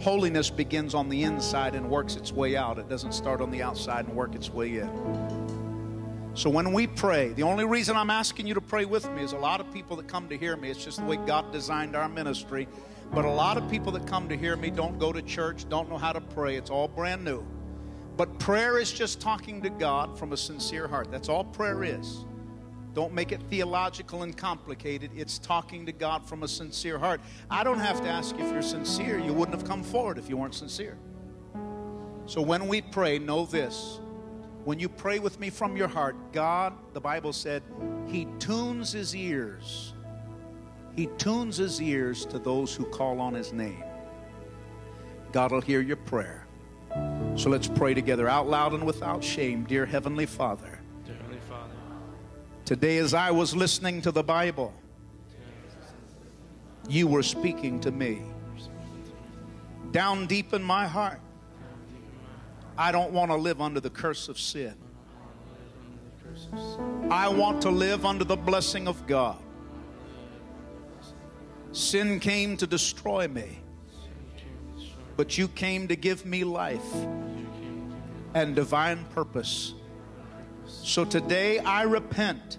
Holiness 0.00 0.48
begins 0.48 0.94
on 0.94 1.08
the 1.08 1.24
inside 1.24 1.74
and 1.74 1.90
works 1.90 2.14
its 2.14 2.32
way 2.32 2.56
out. 2.56 2.78
It 2.78 2.88
doesn't 2.88 3.12
start 3.12 3.40
on 3.40 3.50
the 3.50 3.62
outside 3.62 4.06
and 4.06 4.14
work 4.14 4.34
its 4.36 4.48
way 4.48 4.78
in. 4.78 5.58
So 6.34 6.48
when 6.48 6.72
we 6.72 6.86
pray, 6.86 7.32
the 7.32 7.42
only 7.42 7.64
reason 7.64 7.96
I'm 7.96 8.10
asking 8.10 8.46
you 8.46 8.54
to 8.54 8.60
pray 8.60 8.84
with 8.84 9.10
me 9.10 9.24
is 9.24 9.32
a 9.32 9.38
lot 9.38 9.60
of 9.60 9.72
people 9.72 9.96
that 9.96 10.06
come 10.06 10.28
to 10.28 10.38
hear 10.38 10.56
me. 10.56 10.70
It's 10.70 10.84
just 10.84 10.98
the 10.98 11.04
way 11.04 11.16
God 11.16 11.50
designed 11.50 11.96
our 11.96 12.08
ministry. 12.08 12.68
But 13.12 13.24
a 13.24 13.30
lot 13.30 13.56
of 13.56 13.68
people 13.68 13.90
that 13.92 14.06
come 14.06 14.28
to 14.28 14.36
hear 14.36 14.54
me 14.54 14.70
don't 14.70 15.00
go 15.00 15.12
to 15.12 15.20
church, 15.20 15.68
don't 15.68 15.90
know 15.90 15.98
how 15.98 16.12
to 16.12 16.20
pray. 16.20 16.54
It's 16.54 16.70
all 16.70 16.86
brand 16.86 17.24
new. 17.24 17.44
But 18.18 18.36
prayer 18.40 18.80
is 18.80 18.90
just 18.90 19.20
talking 19.20 19.62
to 19.62 19.70
God 19.70 20.18
from 20.18 20.32
a 20.32 20.36
sincere 20.36 20.88
heart. 20.88 21.08
That's 21.12 21.28
all 21.28 21.44
prayer 21.44 21.84
is. 21.84 22.24
Don't 22.92 23.14
make 23.14 23.30
it 23.30 23.40
theological 23.48 24.24
and 24.24 24.36
complicated. 24.36 25.12
It's 25.14 25.38
talking 25.38 25.86
to 25.86 25.92
God 25.92 26.28
from 26.28 26.42
a 26.42 26.48
sincere 26.48 26.98
heart. 26.98 27.20
I 27.48 27.62
don't 27.62 27.78
have 27.78 28.00
to 28.02 28.08
ask 28.08 28.34
if 28.34 28.50
you're 28.50 28.60
sincere. 28.60 29.20
You 29.20 29.32
wouldn't 29.32 29.56
have 29.56 29.68
come 29.68 29.84
forward 29.84 30.18
if 30.18 30.28
you 30.28 30.36
weren't 30.36 30.56
sincere. 30.56 30.98
So 32.26 32.42
when 32.42 32.66
we 32.66 32.82
pray, 32.82 33.20
know 33.20 33.46
this. 33.46 34.00
When 34.64 34.80
you 34.80 34.88
pray 34.88 35.20
with 35.20 35.38
me 35.38 35.48
from 35.48 35.76
your 35.76 35.86
heart, 35.86 36.16
God, 36.32 36.72
the 36.94 37.00
Bible 37.00 37.32
said, 37.32 37.62
He 38.08 38.26
tunes 38.40 38.90
His 38.90 39.14
ears. 39.14 39.94
He 40.96 41.06
tunes 41.18 41.58
His 41.58 41.80
ears 41.80 42.26
to 42.26 42.40
those 42.40 42.74
who 42.74 42.84
call 42.86 43.20
on 43.20 43.34
His 43.34 43.52
name. 43.52 43.84
God 45.30 45.52
will 45.52 45.60
hear 45.60 45.80
your 45.80 45.98
prayer. 45.98 46.47
So 47.36 47.50
let's 47.50 47.68
pray 47.68 47.94
together 47.94 48.28
out 48.28 48.48
loud 48.48 48.72
and 48.72 48.84
without 48.84 49.22
shame. 49.22 49.64
Dear 49.64 49.86
Heavenly 49.86 50.26
Father, 50.26 50.80
Dear 51.06 51.14
Heavenly 51.16 51.40
Father, 51.48 51.74
today 52.64 52.98
as 52.98 53.14
I 53.14 53.30
was 53.30 53.54
listening 53.54 54.02
to 54.02 54.10
the 54.10 54.24
Bible, 54.24 54.74
you 56.88 57.06
were 57.06 57.22
speaking 57.22 57.80
to 57.80 57.90
me. 57.90 58.22
Down 59.92 60.26
deep 60.26 60.52
in 60.52 60.62
my 60.62 60.86
heart, 60.86 61.20
I 62.76 62.92
don't 62.92 63.12
want 63.12 63.30
to 63.30 63.36
live 63.36 63.60
under 63.60 63.80
the 63.80 63.90
curse 63.90 64.28
of 64.28 64.38
sin. 64.38 64.74
I 67.10 67.28
want 67.28 67.62
to 67.62 67.70
live 67.70 68.04
under 68.04 68.24
the 68.24 68.36
blessing 68.36 68.86
of 68.86 69.06
God. 69.06 69.38
Sin 71.72 72.20
came 72.20 72.56
to 72.56 72.66
destroy 72.66 73.28
me, 73.28 73.60
but 75.18 75.36
you 75.36 75.48
came 75.48 75.88
to 75.88 75.96
give 75.96 76.24
me 76.24 76.44
life 76.44 76.94
and 78.34 78.54
divine 78.54 79.04
purpose. 79.06 79.74
So 80.64 81.04
today 81.04 81.58
I 81.58 81.82
repent. 81.82 82.58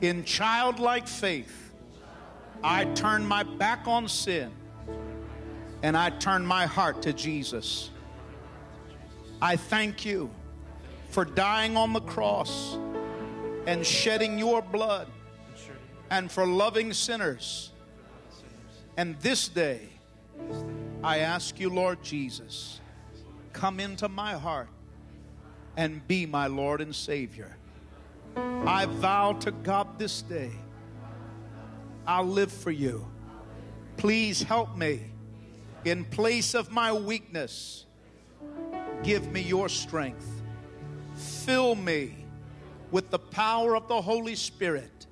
In 0.00 0.24
childlike 0.24 1.06
faith, 1.06 1.72
I 2.64 2.86
turn 2.86 3.24
my 3.24 3.44
back 3.44 3.86
on 3.86 4.08
sin 4.08 4.50
and 5.84 5.96
I 5.96 6.10
turn 6.10 6.44
my 6.44 6.66
heart 6.66 7.02
to 7.02 7.12
Jesus. 7.12 7.90
I 9.40 9.54
thank 9.54 10.04
you 10.04 10.28
for 11.10 11.24
dying 11.24 11.76
on 11.76 11.92
the 11.92 12.00
cross 12.00 12.76
and 13.68 13.86
shedding 13.86 14.40
your 14.40 14.60
blood 14.60 15.06
and 16.10 16.32
for 16.32 16.44
loving 16.44 16.92
sinners. 16.92 17.70
And 18.96 19.16
this 19.20 19.46
day, 19.46 19.90
I 21.02 21.18
ask 21.18 21.60
you, 21.60 21.70
Lord 21.70 22.02
Jesus, 22.02 22.80
come 23.52 23.80
into 23.80 24.08
my 24.08 24.32
heart 24.32 24.68
and 25.76 26.06
be 26.08 26.26
my 26.26 26.46
Lord 26.46 26.80
and 26.80 26.94
Savior. 26.94 27.56
I 28.36 28.86
vow 28.86 29.32
to 29.34 29.50
God 29.50 29.98
this 29.98 30.22
day, 30.22 30.52
I'll 32.06 32.26
live 32.26 32.52
for 32.52 32.70
you. 32.70 33.06
Please 33.96 34.42
help 34.42 34.76
me 34.76 35.00
in 35.84 36.04
place 36.04 36.54
of 36.54 36.70
my 36.70 36.92
weakness. 36.92 37.86
Give 39.02 39.30
me 39.30 39.40
your 39.40 39.68
strength. 39.68 40.28
Fill 41.14 41.74
me 41.74 42.26
with 42.90 43.10
the 43.10 43.18
power 43.18 43.76
of 43.76 43.88
the 43.88 44.00
Holy 44.00 44.34
Spirit 44.34 45.06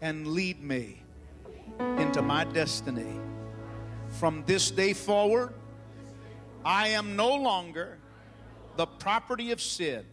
and 0.00 0.26
lead 0.26 0.62
me 0.62 1.02
into 1.96 2.22
my 2.22 2.44
destiny. 2.44 3.20
From 4.18 4.42
this 4.46 4.72
day 4.72 4.94
forward, 4.94 5.54
I 6.64 6.88
am 6.88 7.14
no 7.14 7.36
longer 7.36 7.98
the 8.76 8.84
property 8.84 9.52
of 9.52 9.60
sin. 9.60 10.04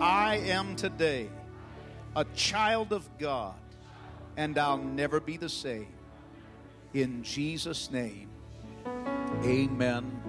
I 0.00 0.36
am 0.36 0.76
today 0.76 1.28
a 2.14 2.24
child 2.36 2.92
of 2.92 3.08
God, 3.18 3.56
and 4.36 4.56
I'll 4.56 4.78
never 4.78 5.18
be 5.18 5.36
the 5.36 5.48
same. 5.48 5.88
In 6.92 7.24
Jesus' 7.24 7.90
name, 7.90 8.28
amen 9.42 10.22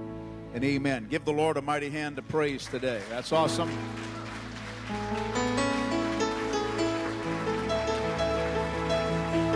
and 0.55 0.63
amen. 0.63 1.05
Give 1.07 1.23
the 1.23 1.33
Lord 1.33 1.57
a 1.57 1.61
mighty 1.61 1.91
hand 1.91 2.17
of 2.17 2.27
praise 2.29 2.65
today. 2.65 3.01
That's 3.11 3.31
awesome. 3.31 3.69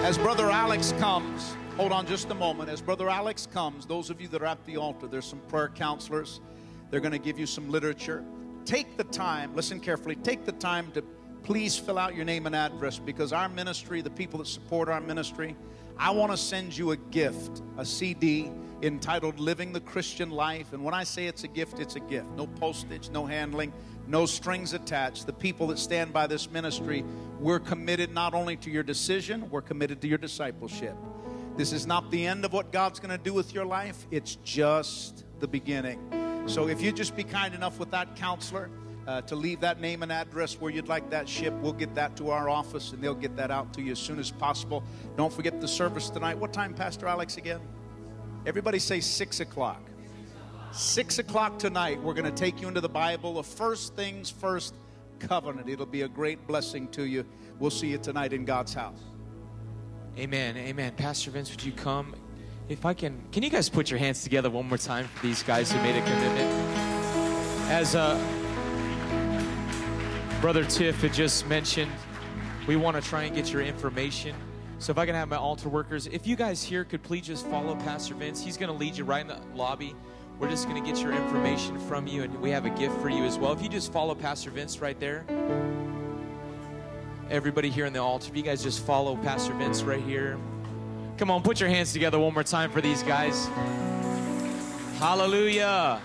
As 0.05 0.15
Brother 0.19 0.51
Alex 0.51 0.93
comes, 0.99 1.55
hold 1.79 1.93
on 1.93 2.05
just 2.05 2.29
a 2.29 2.35
moment. 2.35 2.69
As 2.69 2.81
Brother 2.81 3.09
Alex 3.09 3.47
comes, 3.47 3.85
those 3.85 4.09
of 4.09 4.19
you 4.19 4.27
that 4.27 4.41
are 4.41 4.47
at 4.47 4.65
the 4.65 4.75
altar, 4.75 5.07
there's 5.07 5.23
some 5.23 5.39
prayer 5.47 5.69
counselors. 5.69 6.41
They're 6.91 6.99
going 6.99 7.13
to 7.13 7.17
give 7.17 7.39
you 7.39 7.45
some 7.45 7.69
literature. 7.69 8.21
Take 8.65 8.97
the 8.97 9.05
time, 9.05 9.55
listen 9.55 9.79
carefully, 9.79 10.17
take 10.17 10.43
the 10.43 10.51
time 10.51 10.91
to 10.91 11.01
please 11.41 11.77
fill 11.77 11.97
out 11.97 12.15
your 12.15 12.25
name 12.25 12.47
and 12.47 12.53
address 12.53 12.99
because 12.99 13.31
our 13.31 13.47
ministry, 13.47 14.01
the 14.01 14.09
people 14.09 14.39
that 14.39 14.47
support 14.47 14.89
our 14.89 14.99
ministry, 14.99 15.55
I 15.97 16.11
want 16.11 16.33
to 16.33 16.37
send 16.37 16.77
you 16.77 16.91
a 16.91 16.97
gift, 16.97 17.61
a 17.77 17.85
CD 17.85 18.51
entitled 18.81 19.39
Living 19.39 19.71
the 19.71 19.79
Christian 19.79 20.31
Life. 20.31 20.73
And 20.73 20.83
when 20.83 20.93
I 20.93 21.05
say 21.05 21.27
it's 21.27 21.45
a 21.45 21.47
gift, 21.47 21.79
it's 21.79 21.95
a 21.95 22.01
gift. 22.01 22.27
No 22.35 22.45
postage, 22.45 23.09
no 23.09 23.25
handling, 23.25 23.71
no 24.05 24.25
strings 24.25 24.73
attached. 24.73 25.27
The 25.27 25.33
people 25.33 25.67
that 25.67 25.79
stand 25.79 26.11
by 26.11 26.27
this 26.27 26.51
ministry, 26.51 27.05
we're 27.39 27.59
committed 27.59 28.13
not 28.13 28.33
only 28.33 28.57
to 28.57 28.69
your 28.69 28.83
decision, 28.83 29.49
we're 29.49 29.61
committed 29.61 30.01
to 30.01 30.09
your 30.09 30.17
discipleship. 30.17 30.97
This 31.55 31.73
is 31.73 31.85
not 31.85 32.09
the 32.11 32.25
end 32.25 32.45
of 32.45 32.53
what 32.53 32.71
God's 32.71 32.99
going 32.99 33.15
to 33.15 33.23
do 33.23 33.33
with 33.33 33.53
your 33.53 33.65
life, 33.65 34.07
it's 34.11 34.35
just 34.43 35.25
the 35.39 35.47
beginning. 35.47 35.99
So 36.47 36.67
if 36.67 36.81
you 36.81 36.91
just 36.91 37.15
be 37.15 37.23
kind 37.23 37.53
enough 37.53 37.79
with 37.79 37.91
that 37.91 38.15
counselor 38.15 38.69
uh, 39.07 39.21
to 39.21 39.35
leave 39.35 39.59
that 39.59 39.79
name 39.79 40.03
and 40.03 40.11
address 40.11 40.59
where 40.59 40.71
you'd 40.71 40.87
like 40.87 41.09
that 41.09 41.27
ship, 41.27 41.53
we'll 41.61 41.73
get 41.73 41.93
that 41.95 42.15
to 42.17 42.31
our 42.31 42.49
office 42.49 42.91
and 42.91 43.03
they'll 43.03 43.13
get 43.13 43.35
that 43.35 43.51
out 43.51 43.73
to 43.73 43.81
you 43.81 43.91
as 43.91 43.99
soon 43.99 44.19
as 44.19 44.31
possible. 44.31 44.83
Don't 45.17 45.31
forget 45.31 45.59
the 45.61 45.67
service 45.67 46.09
tonight. 46.09 46.37
What 46.37 46.53
time, 46.53 46.73
Pastor 46.73 47.07
Alex, 47.07 47.37
again? 47.37 47.59
Everybody 48.45 48.79
say 48.79 48.99
six 48.99 49.39
o'clock. 49.41 49.81
Six 50.71 51.19
o'clock 51.19 51.59
tonight, 51.59 52.01
we're 52.01 52.13
going 52.13 52.25
to 52.25 52.31
take 52.31 52.61
you 52.61 52.67
into 52.67 52.81
the 52.81 52.89
Bible, 52.89 53.33
the 53.33 53.43
first 53.43 53.95
things 53.95 54.29
first 54.29 54.75
covenant. 55.19 55.67
It'll 55.67 55.85
be 55.85 56.03
a 56.03 56.07
great 56.07 56.47
blessing 56.47 56.87
to 56.89 57.03
you. 57.03 57.25
We'll 57.59 57.71
see 57.71 57.87
you 57.87 57.97
tonight 57.97 58.33
in 58.33 58.45
God's 58.45 58.73
house. 58.73 59.01
Amen. 60.19 60.57
Amen. 60.57 60.91
Pastor 60.97 61.31
Vince, 61.31 61.49
would 61.49 61.63
you 61.63 61.71
come? 61.71 62.13
If 62.67 62.85
I 62.85 62.93
can, 62.93 63.23
can 63.31 63.41
you 63.41 63.49
guys 63.49 63.69
put 63.69 63.89
your 63.89 63.99
hands 63.99 64.21
together 64.21 64.49
one 64.49 64.67
more 64.67 64.77
time 64.77 65.07
for 65.07 65.25
these 65.25 65.43
guys 65.43 65.71
who 65.71 65.81
made 65.81 65.95
a 65.95 66.01
commitment? 66.01 66.51
As 67.69 67.95
uh, 67.95 68.19
Brother 70.41 70.65
Tiff 70.65 71.01
had 71.01 71.13
just 71.13 71.47
mentioned, 71.47 71.89
we 72.67 72.75
want 72.75 73.01
to 73.01 73.09
try 73.09 73.23
and 73.23 73.33
get 73.33 73.53
your 73.53 73.61
information. 73.61 74.35
So 74.79 74.91
if 74.91 74.97
I 74.97 75.05
can 75.05 75.15
have 75.15 75.29
my 75.29 75.37
altar 75.37 75.69
workers, 75.69 76.07
if 76.07 76.27
you 76.27 76.35
guys 76.35 76.61
here 76.61 76.83
could 76.83 77.01
please 77.01 77.25
just 77.25 77.47
follow 77.47 77.75
Pastor 77.77 78.13
Vince, 78.13 78.43
he's 78.43 78.57
going 78.57 78.71
to 78.71 78.77
lead 78.77 78.97
you 78.97 79.05
right 79.05 79.21
in 79.21 79.27
the 79.27 79.39
lobby. 79.55 79.95
We're 80.37 80.49
just 80.49 80.67
going 80.67 80.83
to 80.83 80.89
get 80.91 81.01
your 81.01 81.13
information 81.13 81.79
from 81.79 82.07
you, 82.07 82.23
and 82.23 82.41
we 82.41 82.49
have 82.49 82.65
a 82.65 82.69
gift 82.71 82.99
for 82.99 83.09
you 83.09 83.23
as 83.23 83.37
well. 83.39 83.53
If 83.53 83.61
you 83.61 83.69
just 83.69 83.93
follow 83.93 84.15
Pastor 84.15 84.51
Vince 84.51 84.79
right 84.79 84.99
there, 84.99 85.23
everybody 87.29 87.69
here 87.69 87.85
in 87.85 87.93
the 87.93 88.01
altar, 88.01 88.29
if 88.29 88.35
you 88.35 88.43
guys 88.43 88.63
just 88.63 88.85
follow 88.85 89.15
Pastor 89.17 89.53
Vince 89.53 89.83
right 89.83 90.01
here. 90.01 90.37
Come 91.17 91.29
on, 91.29 91.41
put 91.41 91.59
your 91.59 91.69
hands 91.69 91.93
together 91.93 92.17
one 92.17 92.33
more 92.33 92.43
time 92.43 92.71
for 92.71 92.81
these 92.81 93.03
guys. 93.03 93.47
Hallelujah. 94.99 96.01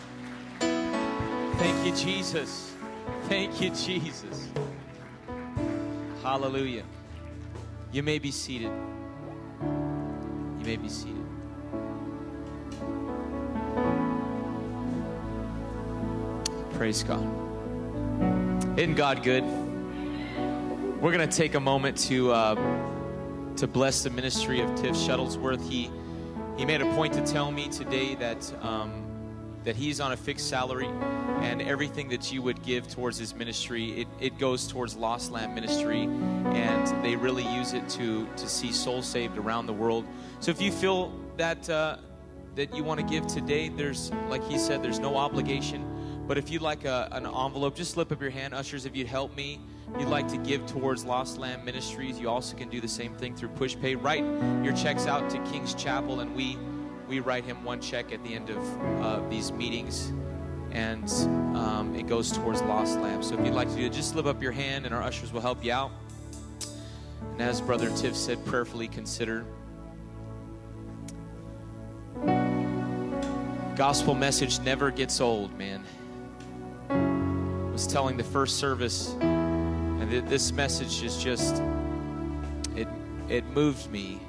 Thank 0.61 1.87
you, 1.87 1.95
Jesus. 1.95 2.73
Thank 3.29 3.61
you, 3.61 3.71
Jesus. 3.71 4.49
Hallelujah. 6.23 6.85
You 7.93 8.03
may 8.03 8.19
be 8.19 8.31
seated. 8.31 8.73
You 9.63 10.65
may 10.65 10.77
be 10.77 10.89
seated. 10.89 11.25
Praise 16.75 17.05
God. 17.05 17.25
Isn't 18.77 18.97
God 18.97 19.23
good? 19.23 19.64
We're 21.01 21.13
going 21.13 21.29
to 21.29 21.37
take 21.37 21.55
a 21.55 21.61
moment 21.61 21.99
to 22.09 22.33
uh, 22.33 22.55
to 23.57 23.67
bless 23.67 24.03
the 24.05 24.11
ministry 24.11 24.61
of 24.61 24.75
Tiff 24.75 24.95
Shuttlesworth. 24.95 25.69
He 25.69 25.91
he 26.57 26.65
made 26.65 26.81
a 26.81 26.95
point 26.95 27.13
to 27.15 27.27
tell 27.27 27.51
me 27.51 27.69
today 27.69 28.15
that 28.15 28.55
um, 28.63 29.05
that 29.65 29.77
he's 29.77 30.01
on 30.01 30.13
a 30.13 30.17
fixed 30.17 30.49
salary, 30.49 30.89
and 31.41 31.61
everything 31.61 32.09
that 32.09 32.33
you 32.33 32.41
would 32.43 32.63
give 32.63 32.89
towards 32.89 33.19
his 33.19 33.35
ministry, 33.35 34.03
it, 34.03 34.09
it 34.21 34.39
goes 34.39 34.67
towards 34.67 34.95
Lost 34.97 35.31
Lamb 35.31 35.55
Ministry, 35.55 36.03
and 36.05 37.05
they 37.05 37.17
really 37.17 37.47
use 37.55 37.75
it 37.75 37.87
to 37.91 38.27
to 38.37 38.49
see 38.49 38.73
souls 38.73 39.07
saved 39.07 39.37
around 39.37 39.67
the 39.67 39.75
world. 39.75 40.07
So 40.41 40.53
if 40.53 40.63
you 40.63 40.73
feel 40.73 41.13
that 41.37 41.69
uh, 41.69 41.99
that 42.55 42.75
you 42.75 42.83
want 42.83 43.01
to 43.01 43.07
give 43.07 43.27
today, 43.27 43.69
there's 43.69 44.11
like 44.29 44.45
he 44.45 44.59
said, 44.59 44.83
there's 44.83 45.01
no 45.01 45.17
obligation. 45.17 45.91
But 46.27 46.39
if 46.39 46.51
you'd 46.51 46.63
like 46.63 46.87
a, 46.87 47.09
an 47.13 47.27
envelope, 47.27 47.77
just 47.77 47.91
slip 47.91 48.11
up 48.11 48.23
your 48.23 48.31
hand, 48.31 48.55
ushers. 48.55 48.87
If 48.87 48.97
you'd 48.97 49.09
help 49.09 49.37
me, 49.37 49.61
you'd 49.99 50.09
like 50.09 50.29
to 50.29 50.37
give 50.39 50.67
towards 50.67 51.05
Lost 51.05 51.39
Lamb 51.39 51.65
Ministries, 51.65 52.19
you 52.19 52.29
also 52.29 52.57
can 52.57 52.69
do 52.69 52.81
the 52.81 52.89
same 52.89 53.15
thing 53.15 53.35
through 53.35 53.51
PushPay. 53.51 54.03
Write 54.03 54.25
your 54.65 54.75
checks 54.75 55.07
out 55.07 55.31
to 55.31 55.39
King's 55.51 55.75
Chapel, 55.75 56.21
and 56.21 56.35
we 56.35 56.59
we 57.09 57.21
write 57.21 57.45
him 57.45 57.63
one 57.65 57.81
check 57.81 58.13
at 58.13 58.23
the 58.25 58.35
end 58.35 58.51
of 58.51 59.03
uh, 59.03 59.29
these 59.29 59.53
meetings. 59.53 60.13
and 60.75 61.09
um, 61.57 61.95
it 61.97 62.07
goes 62.07 62.33
towards 62.33 62.61
Lost 62.63 62.99
Lamb. 62.99 63.23
So 63.23 63.39
if 63.39 63.47
you'd 63.47 63.55
like 63.55 63.69
to 63.71 63.77
do 63.77 63.87
it, 63.87 63.93
just 63.93 64.15
lift 64.15 64.29
up 64.29 64.43
your 64.43 64.53
hand, 64.53 64.85
and 64.85 64.95
our 64.95 65.03
ushers 65.03 65.33
will 65.33 65.41
help 65.41 65.65
you 65.65 65.73
out. 65.73 65.93
And 67.33 67.41
as 67.41 67.61
Brother 67.61 67.91
Tiff 67.97 68.17
said, 68.17 68.45
prayerfully 68.45 68.89
consider. 68.89 69.47
Gospel 73.77 74.15
message 74.15 74.61
never 74.61 74.91
gets 74.91 75.21
old, 75.21 75.57
man. 75.57 75.85
I 76.91 77.71
was 77.73 77.87
telling 77.87 78.17
the 78.17 78.25
first 78.25 78.59
service, 78.59 79.15
and 80.15 80.23
th- 80.23 80.31
this 80.31 80.53
message 80.53 81.03
is 81.03 81.23
just 81.23 81.63
it 82.77 82.89
it 83.29 83.45
moved 83.49 83.91
me 83.91 84.21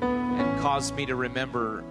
and 0.00 0.60
caused 0.60 0.94
me 0.94 1.06
to 1.06 1.14
remember. 1.14 1.84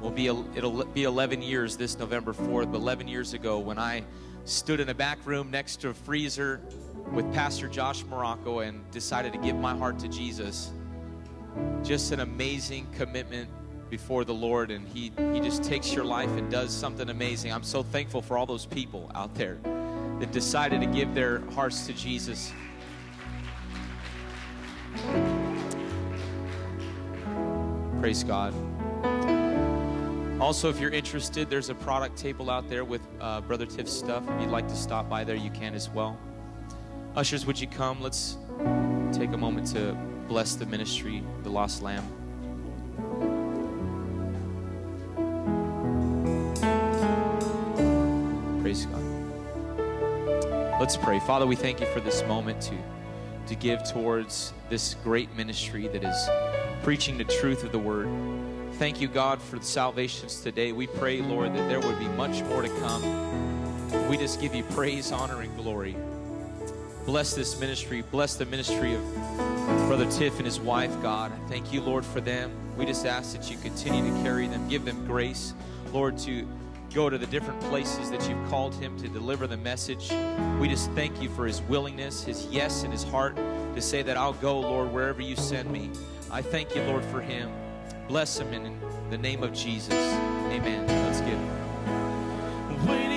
Will 0.00 0.10
be 0.10 0.26
it'll 0.26 0.84
be 0.84 1.04
11 1.04 1.40
years 1.40 1.76
this 1.76 1.98
November 1.98 2.34
4th, 2.34 2.70
but 2.70 2.78
11 2.78 3.08
years 3.08 3.32
ago 3.32 3.58
when 3.58 3.78
I 3.78 4.04
stood 4.44 4.80
in 4.80 4.90
a 4.90 4.94
back 4.94 5.18
room 5.24 5.50
next 5.50 5.76
to 5.80 5.88
a 5.88 5.94
freezer 5.94 6.60
with 7.12 7.32
Pastor 7.32 7.68
Josh 7.68 8.04
Morocco 8.04 8.58
and 8.58 8.90
decided 8.90 9.32
to 9.32 9.38
give 9.38 9.56
my 9.56 9.74
heart 9.74 9.98
to 10.00 10.08
Jesus. 10.08 10.72
Just 11.82 12.12
an 12.12 12.20
amazing 12.20 12.86
commitment 12.96 13.48
before 13.88 14.24
the 14.24 14.34
Lord, 14.34 14.70
and 14.70 14.86
He 14.88 15.12
He 15.32 15.40
just 15.40 15.62
takes 15.62 15.94
your 15.94 16.04
life 16.04 16.30
and 16.36 16.50
does 16.50 16.74
something 16.74 17.08
amazing. 17.08 17.52
I'm 17.52 17.62
so 17.62 17.82
thankful 17.82 18.20
for 18.20 18.36
all 18.36 18.46
those 18.46 18.66
people 18.66 19.10
out 19.14 19.34
there 19.34 19.58
that 20.24 20.32
decided 20.32 20.80
to 20.80 20.86
give 20.86 21.12
their 21.14 21.40
hearts 21.50 21.86
to 21.86 21.92
Jesus. 21.92 22.50
Praise 28.00 28.24
God. 28.24 28.54
Also, 30.40 30.70
if 30.70 30.80
you're 30.80 30.90
interested, 30.90 31.50
there's 31.50 31.68
a 31.68 31.74
product 31.74 32.16
table 32.16 32.50
out 32.50 32.70
there 32.70 32.86
with 32.86 33.02
uh, 33.20 33.42
Brother 33.42 33.66
Tiff's 33.66 33.92
stuff. 33.92 34.24
If 34.26 34.40
you'd 34.40 34.50
like 34.50 34.66
to 34.68 34.76
stop 34.76 35.10
by 35.10 35.24
there, 35.24 35.36
you 35.36 35.50
can 35.50 35.74
as 35.74 35.90
well. 35.90 36.18
Ushers, 37.16 37.44
would 37.44 37.60
you 37.60 37.66
come? 37.66 38.00
Let's 38.00 38.38
take 39.12 39.34
a 39.34 39.36
moment 39.36 39.66
to 39.72 39.92
bless 40.26 40.54
the 40.54 40.64
ministry, 40.64 41.22
the 41.42 41.50
lost 41.50 41.82
lamb. 41.82 42.08
Praise 48.62 48.86
God. 48.86 49.13
Let's 50.84 50.98
pray. 50.98 51.18
Father, 51.18 51.46
we 51.46 51.56
thank 51.56 51.80
you 51.80 51.86
for 51.86 52.00
this 52.00 52.22
moment 52.24 52.60
to, 52.60 52.76
to 53.46 53.54
give 53.54 53.82
towards 53.90 54.52
this 54.68 54.96
great 55.02 55.34
ministry 55.34 55.88
that 55.88 56.04
is 56.04 56.28
preaching 56.82 57.16
the 57.16 57.24
truth 57.24 57.64
of 57.64 57.72
the 57.72 57.78
word. 57.78 58.06
Thank 58.74 59.00
you, 59.00 59.08
God, 59.08 59.40
for 59.40 59.58
the 59.58 59.64
salvations 59.64 60.42
today. 60.42 60.72
We 60.72 60.86
pray, 60.86 61.22
Lord, 61.22 61.54
that 61.54 61.70
there 61.70 61.80
would 61.80 61.98
be 61.98 62.08
much 62.08 62.42
more 62.42 62.60
to 62.60 62.68
come. 62.80 64.10
We 64.10 64.18
just 64.18 64.42
give 64.42 64.54
you 64.54 64.62
praise, 64.62 65.10
honor, 65.10 65.40
and 65.40 65.56
glory. 65.56 65.96
Bless 67.06 67.34
this 67.34 67.58
ministry. 67.58 68.02
Bless 68.02 68.36
the 68.36 68.44
ministry 68.44 68.94
of 68.94 69.02
Brother 69.86 70.04
Tiff 70.10 70.36
and 70.36 70.44
his 70.44 70.60
wife, 70.60 70.92
God. 71.00 71.32
Thank 71.48 71.72
you, 71.72 71.80
Lord, 71.80 72.04
for 72.04 72.20
them. 72.20 72.52
We 72.76 72.84
just 72.84 73.06
ask 73.06 73.34
that 73.34 73.50
you 73.50 73.56
continue 73.56 74.14
to 74.14 74.22
carry 74.22 74.48
them, 74.48 74.68
give 74.68 74.84
them 74.84 75.06
grace, 75.06 75.54
Lord, 75.94 76.18
to 76.18 76.46
go 76.94 77.10
to 77.10 77.18
the 77.18 77.26
different 77.26 77.60
places 77.62 78.08
that 78.10 78.28
you've 78.28 78.48
called 78.48 78.72
him 78.76 78.96
to 78.98 79.08
deliver 79.08 79.48
the 79.48 79.56
message. 79.56 80.12
We 80.60 80.68
just 80.68 80.90
thank 80.92 81.20
you 81.20 81.28
for 81.28 81.44
his 81.44 81.60
willingness, 81.62 82.22
his 82.22 82.46
yes, 82.46 82.84
and 82.84 82.92
his 82.92 83.02
heart 83.02 83.36
to 83.36 83.82
say 83.82 84.02
that 84.02 84.16
I'll 84.16 84.34
go, 84.34 84.60
Lord, 84.60 84.92
wherever 84.92 85.20
you 85.20 85.34
send 85.34 85.70
me. 85.70 85.90
I 86.30 86.40
thank 86.40 86.76
you, 86.76 86.82
Lord, 86.84 87.04
for 87.06 87.20
him. 87.20 87.50
Bless 88.06 88.38
him 88.38 88.52
in 88.52 88.78
the 89.10 89.18
name 89.18 89.42
of 89.42 89.52
Jesus. 89.52 89.94
Amen. 89.94 90.86
Let's 90.86 91.20
give. 91.20 92.88
Waiting 92.88 93.13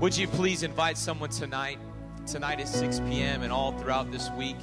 Would 0.00 0.16
you 0.16 0.28
please 0.28 0.62
invite 0.62 0.96
someone 0.96 1.30
tonight? 1.30 1.80
Tonight 2.24 2.60
is 2.60 2.70
6 2.70 3.00
p.m. 3.00 3.42
and 3.42 3.52
all 3.52 3.72
throughout 3.72 4.12
this 4.12 4.30
week, 4.30 4.54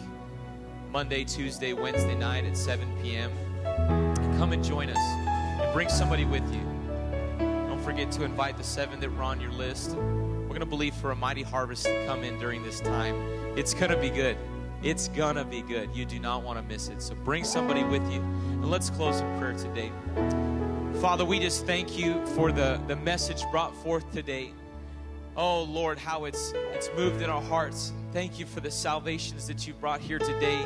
Monday, 0.93 1.25
Tuesday, 1.25 1.73
Wednesday 1.73 2.15
night 2.15 2.45
at 2.45 2.55
7 2.55 2.87
p.m. 3.03 3.29
Come 4.37 4.53
and 4.53 4.63
join 4.63 4.89
us 4.89 4.97
and 4.97 5.73
bring 5.73 5.89
somebody 5.89 6.23
with 6.23 6.41
you. 6.53 6.61
Don't 7.37 7.83
forget 7.83 8.13
to 8.13 8.23
invite 8.23 8.55
the 8.55 8.63
seven 8.63 9.01
that 9.01 9.13
were 9.13 9.23
on 9.23 9.41
your 9.41 9.51
list. 9.51 9.97
We're 9.97 10.47
going 10.47 10.61
to 10.61 10.65
believe 10.65 10.95
for 10.95 11.11
a 11.11 11.15
mighty 11.17 11.43
harvest 11.43 11.83
to 11.83 12.05
come 12.05 12.23
in 12.23 12.39
during 12.39 12.63
this 12.63 12.79
time. 12.79 13.15
It's 13.57 13.73
going 13.73 13.91
to 13.91 13.99
be 13.99 14.09
good. 14.09 14.37
It's 14.83 15.09
going 15.09 15.35
to 15.35 15.43
be 15.43 15.61
good. 15.63 15.93
You 15.93 16.05
do 16.05 16.17
not 16.17 16.43
want 16.43 16.59
to 16.59 16.63
miss 16.63 16.87
it. 16.87 17.01
So 17.01 17.13
bring 17.13 17.43
somebody 17.43 17.83
with 17.83 18.09
you. 18.09 18.21
And 18.21 18.71
let's 18.71 18.89
close 18.89 19.19
in 19.19 19.37
prayer 19.37 19.51
today. 19.51 19.91
Father, 21.01 21.25
we 21.25 21.39
just 21.39 21.65
thank 21.65 21.97
you 21.97 22.25
for 22.27 22.53
the, 22.53 22.79
the 22.87 22.95
message 22.95 23.43
brought 23.51 23.75
forth 23.83 24.09
today. 24.13 24.53
Oh 25.37 25.63
Lord, 25.63 25.97
how 25.97 26.25
it's 26.25 26.53
it's 26.73 26.89
moved 26.95 27.21
in 27.21 27.29
our 27.29 27.41
hearts. 27.41 27.91
Thank 28.13 28.39
you 28.39 28.45
for 28.45 28.61
the 28.61 28.71
salvations 28.71 29.47
that 29.47 29.67
you 29.67 29.73
brought 29.73 29.99
here 29.99 30.17
today. 30.17 30.65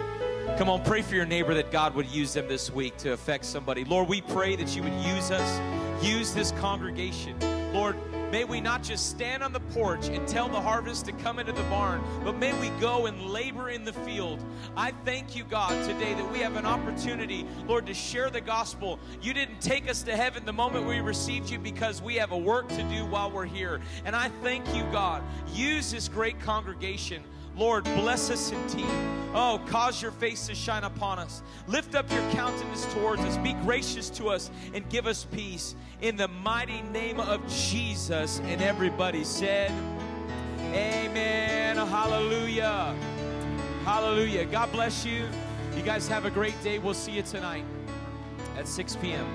Come 0.57 0.69
on, 0.69 0.83
pray 0.83 1.01
for 1.01 1.15
your 1.15 1.25
neighbor 1.25 1.55
that 1.55 1.71
God 1.71 1.95
would 1.95 2.07
use 2.07 2.33
them 2.33 2.47
this 2.47 2.71
week 2.71 2.95
to 2.97 3.13
affect 3.13 3.45
somebody. 3.45 3.83
Lord, 3.83 4.07
we 4.07 4.21
pray 4.21 4.55
that 4.55 4.75
you 4.75 4.83
would 4.83 4.93
use 4.93 5.31
us, 5.31 6.03
use 6.03 6.33
this 6.33 6.51
congregation. 6.53 7.35
Lord, 7.73 7.95
may 8.31 8.43
we 8.43 8.61
not 8.61 8.83
just 8.83 9.09
stand 9.09 9.43
on 9.43 9.53
the 9.53 9.59
porch 9.59 10.07
and 10.07 10.27
tell 10.27 10.47
the 10.47 10.59
harvest 10.59 11.05
to 11.05 11.11
come 11.11 11.39
into 11.39 11.51
the 11.51 11.63
barn, 11.63 12.01
but 12.23 12.37
may 12.37 12.53
we 12.59 12.69
go 12.79 13.05
and 13.05 13.27
labor 13.27 13.69
in 13.69 13.83
the 13.83 13.93
field. 13.93 14.43
I 14.75 14.91
thank 15.05 15.35
you, 15.35 15.43
God, 15.43 15.71
today 15.87 16.13
that 16.13 16.31
we 16.31 16.39
have 16.39 16.55
an 16.55 16.65
opportunity, 16.65 17.45
Lord, 17.67 17.85
to 17.87 17.93
share 17.93 18.29
the 18.29 18.41
gospel. 18.41 18.99
You 19.21 19.33
didn't 19.33 19.61
take 19.61 19.89
us 19.89 20.03
to 20.03 20.15
heaven 20.15 20.45
the 20.45 20.53
moment 20.53 20.87
we 20.87 20.99
received 20.99 21.49
you 21.49 21.59
because 21.59 22.01
we 22.01 22.15
have 22.15 22.31
a 22.31 22.37
work 22.37 22.67
to 22.69 22.83
do 22.83 23.05
while 23.05 23.31
we're 23.31 23.45
here. 23.45 23.81
And 24.05 24.15
I 24.15 24.29
thank 24.43 24.73
you, 24.75 24.83
God. 24.91 25.23
Use 25.53 25.91
this 25.91 26.07
great 26.07 26.39
congregation. 26.39 27.23
Lord, 27.59 27.83
bless 27.83 28.29
us 28.29 28.53
indeed. 28.53 28.87
Oh, 29.33 29.61
cause 29.67 30.01
your 30.01 30.11
face 30.11 30.47
to 30.47 30.55
shine 30.55 30.85
upon 30.85 31.19
us. 31.19 31.43
Lift 31.67 31.93
up 31.93 32.09
your 32.09 32.21
countenance 32.31 32.85
towards 32.93 33.21
us. 33.23 33.35
Be 33.37 33.51
gracious 33.51 34.09
to 34.11 34.29
us 34.29 34.49
and 34.73 34.87
give 34.89 35.05
us 35.05 35.25
peace. 35.25 35.75
In 36.01 36.15
the 36.15 36.29
mighty 36.29 36.81
name 36.83 37.19
of 37.19 37.45
Jesus. 37.49 38.39
And 38.45 38.61
everybody 38.61 39.25
said, 39.25 39.71
Amen. 40.71 41.75
Hallelujah. 41.75 42.95
Hallelujah. 43.83 44.45
God 44.45 44.71
bless 44.71 45.05
you. 45.05 45.27
You 45.75 45.83
guys 45.83 46.07
have 46.07 46.23
a 46.23 46.31
great 46.31 46.61
day. 46.63 46.79
We'll 46.79 46.93
see 46.93 47.11
you 47.11 47.23
tonight 47.23 47.65
at 48.57 48.69
6 48.69 48.95
p.m. 48.95 49.27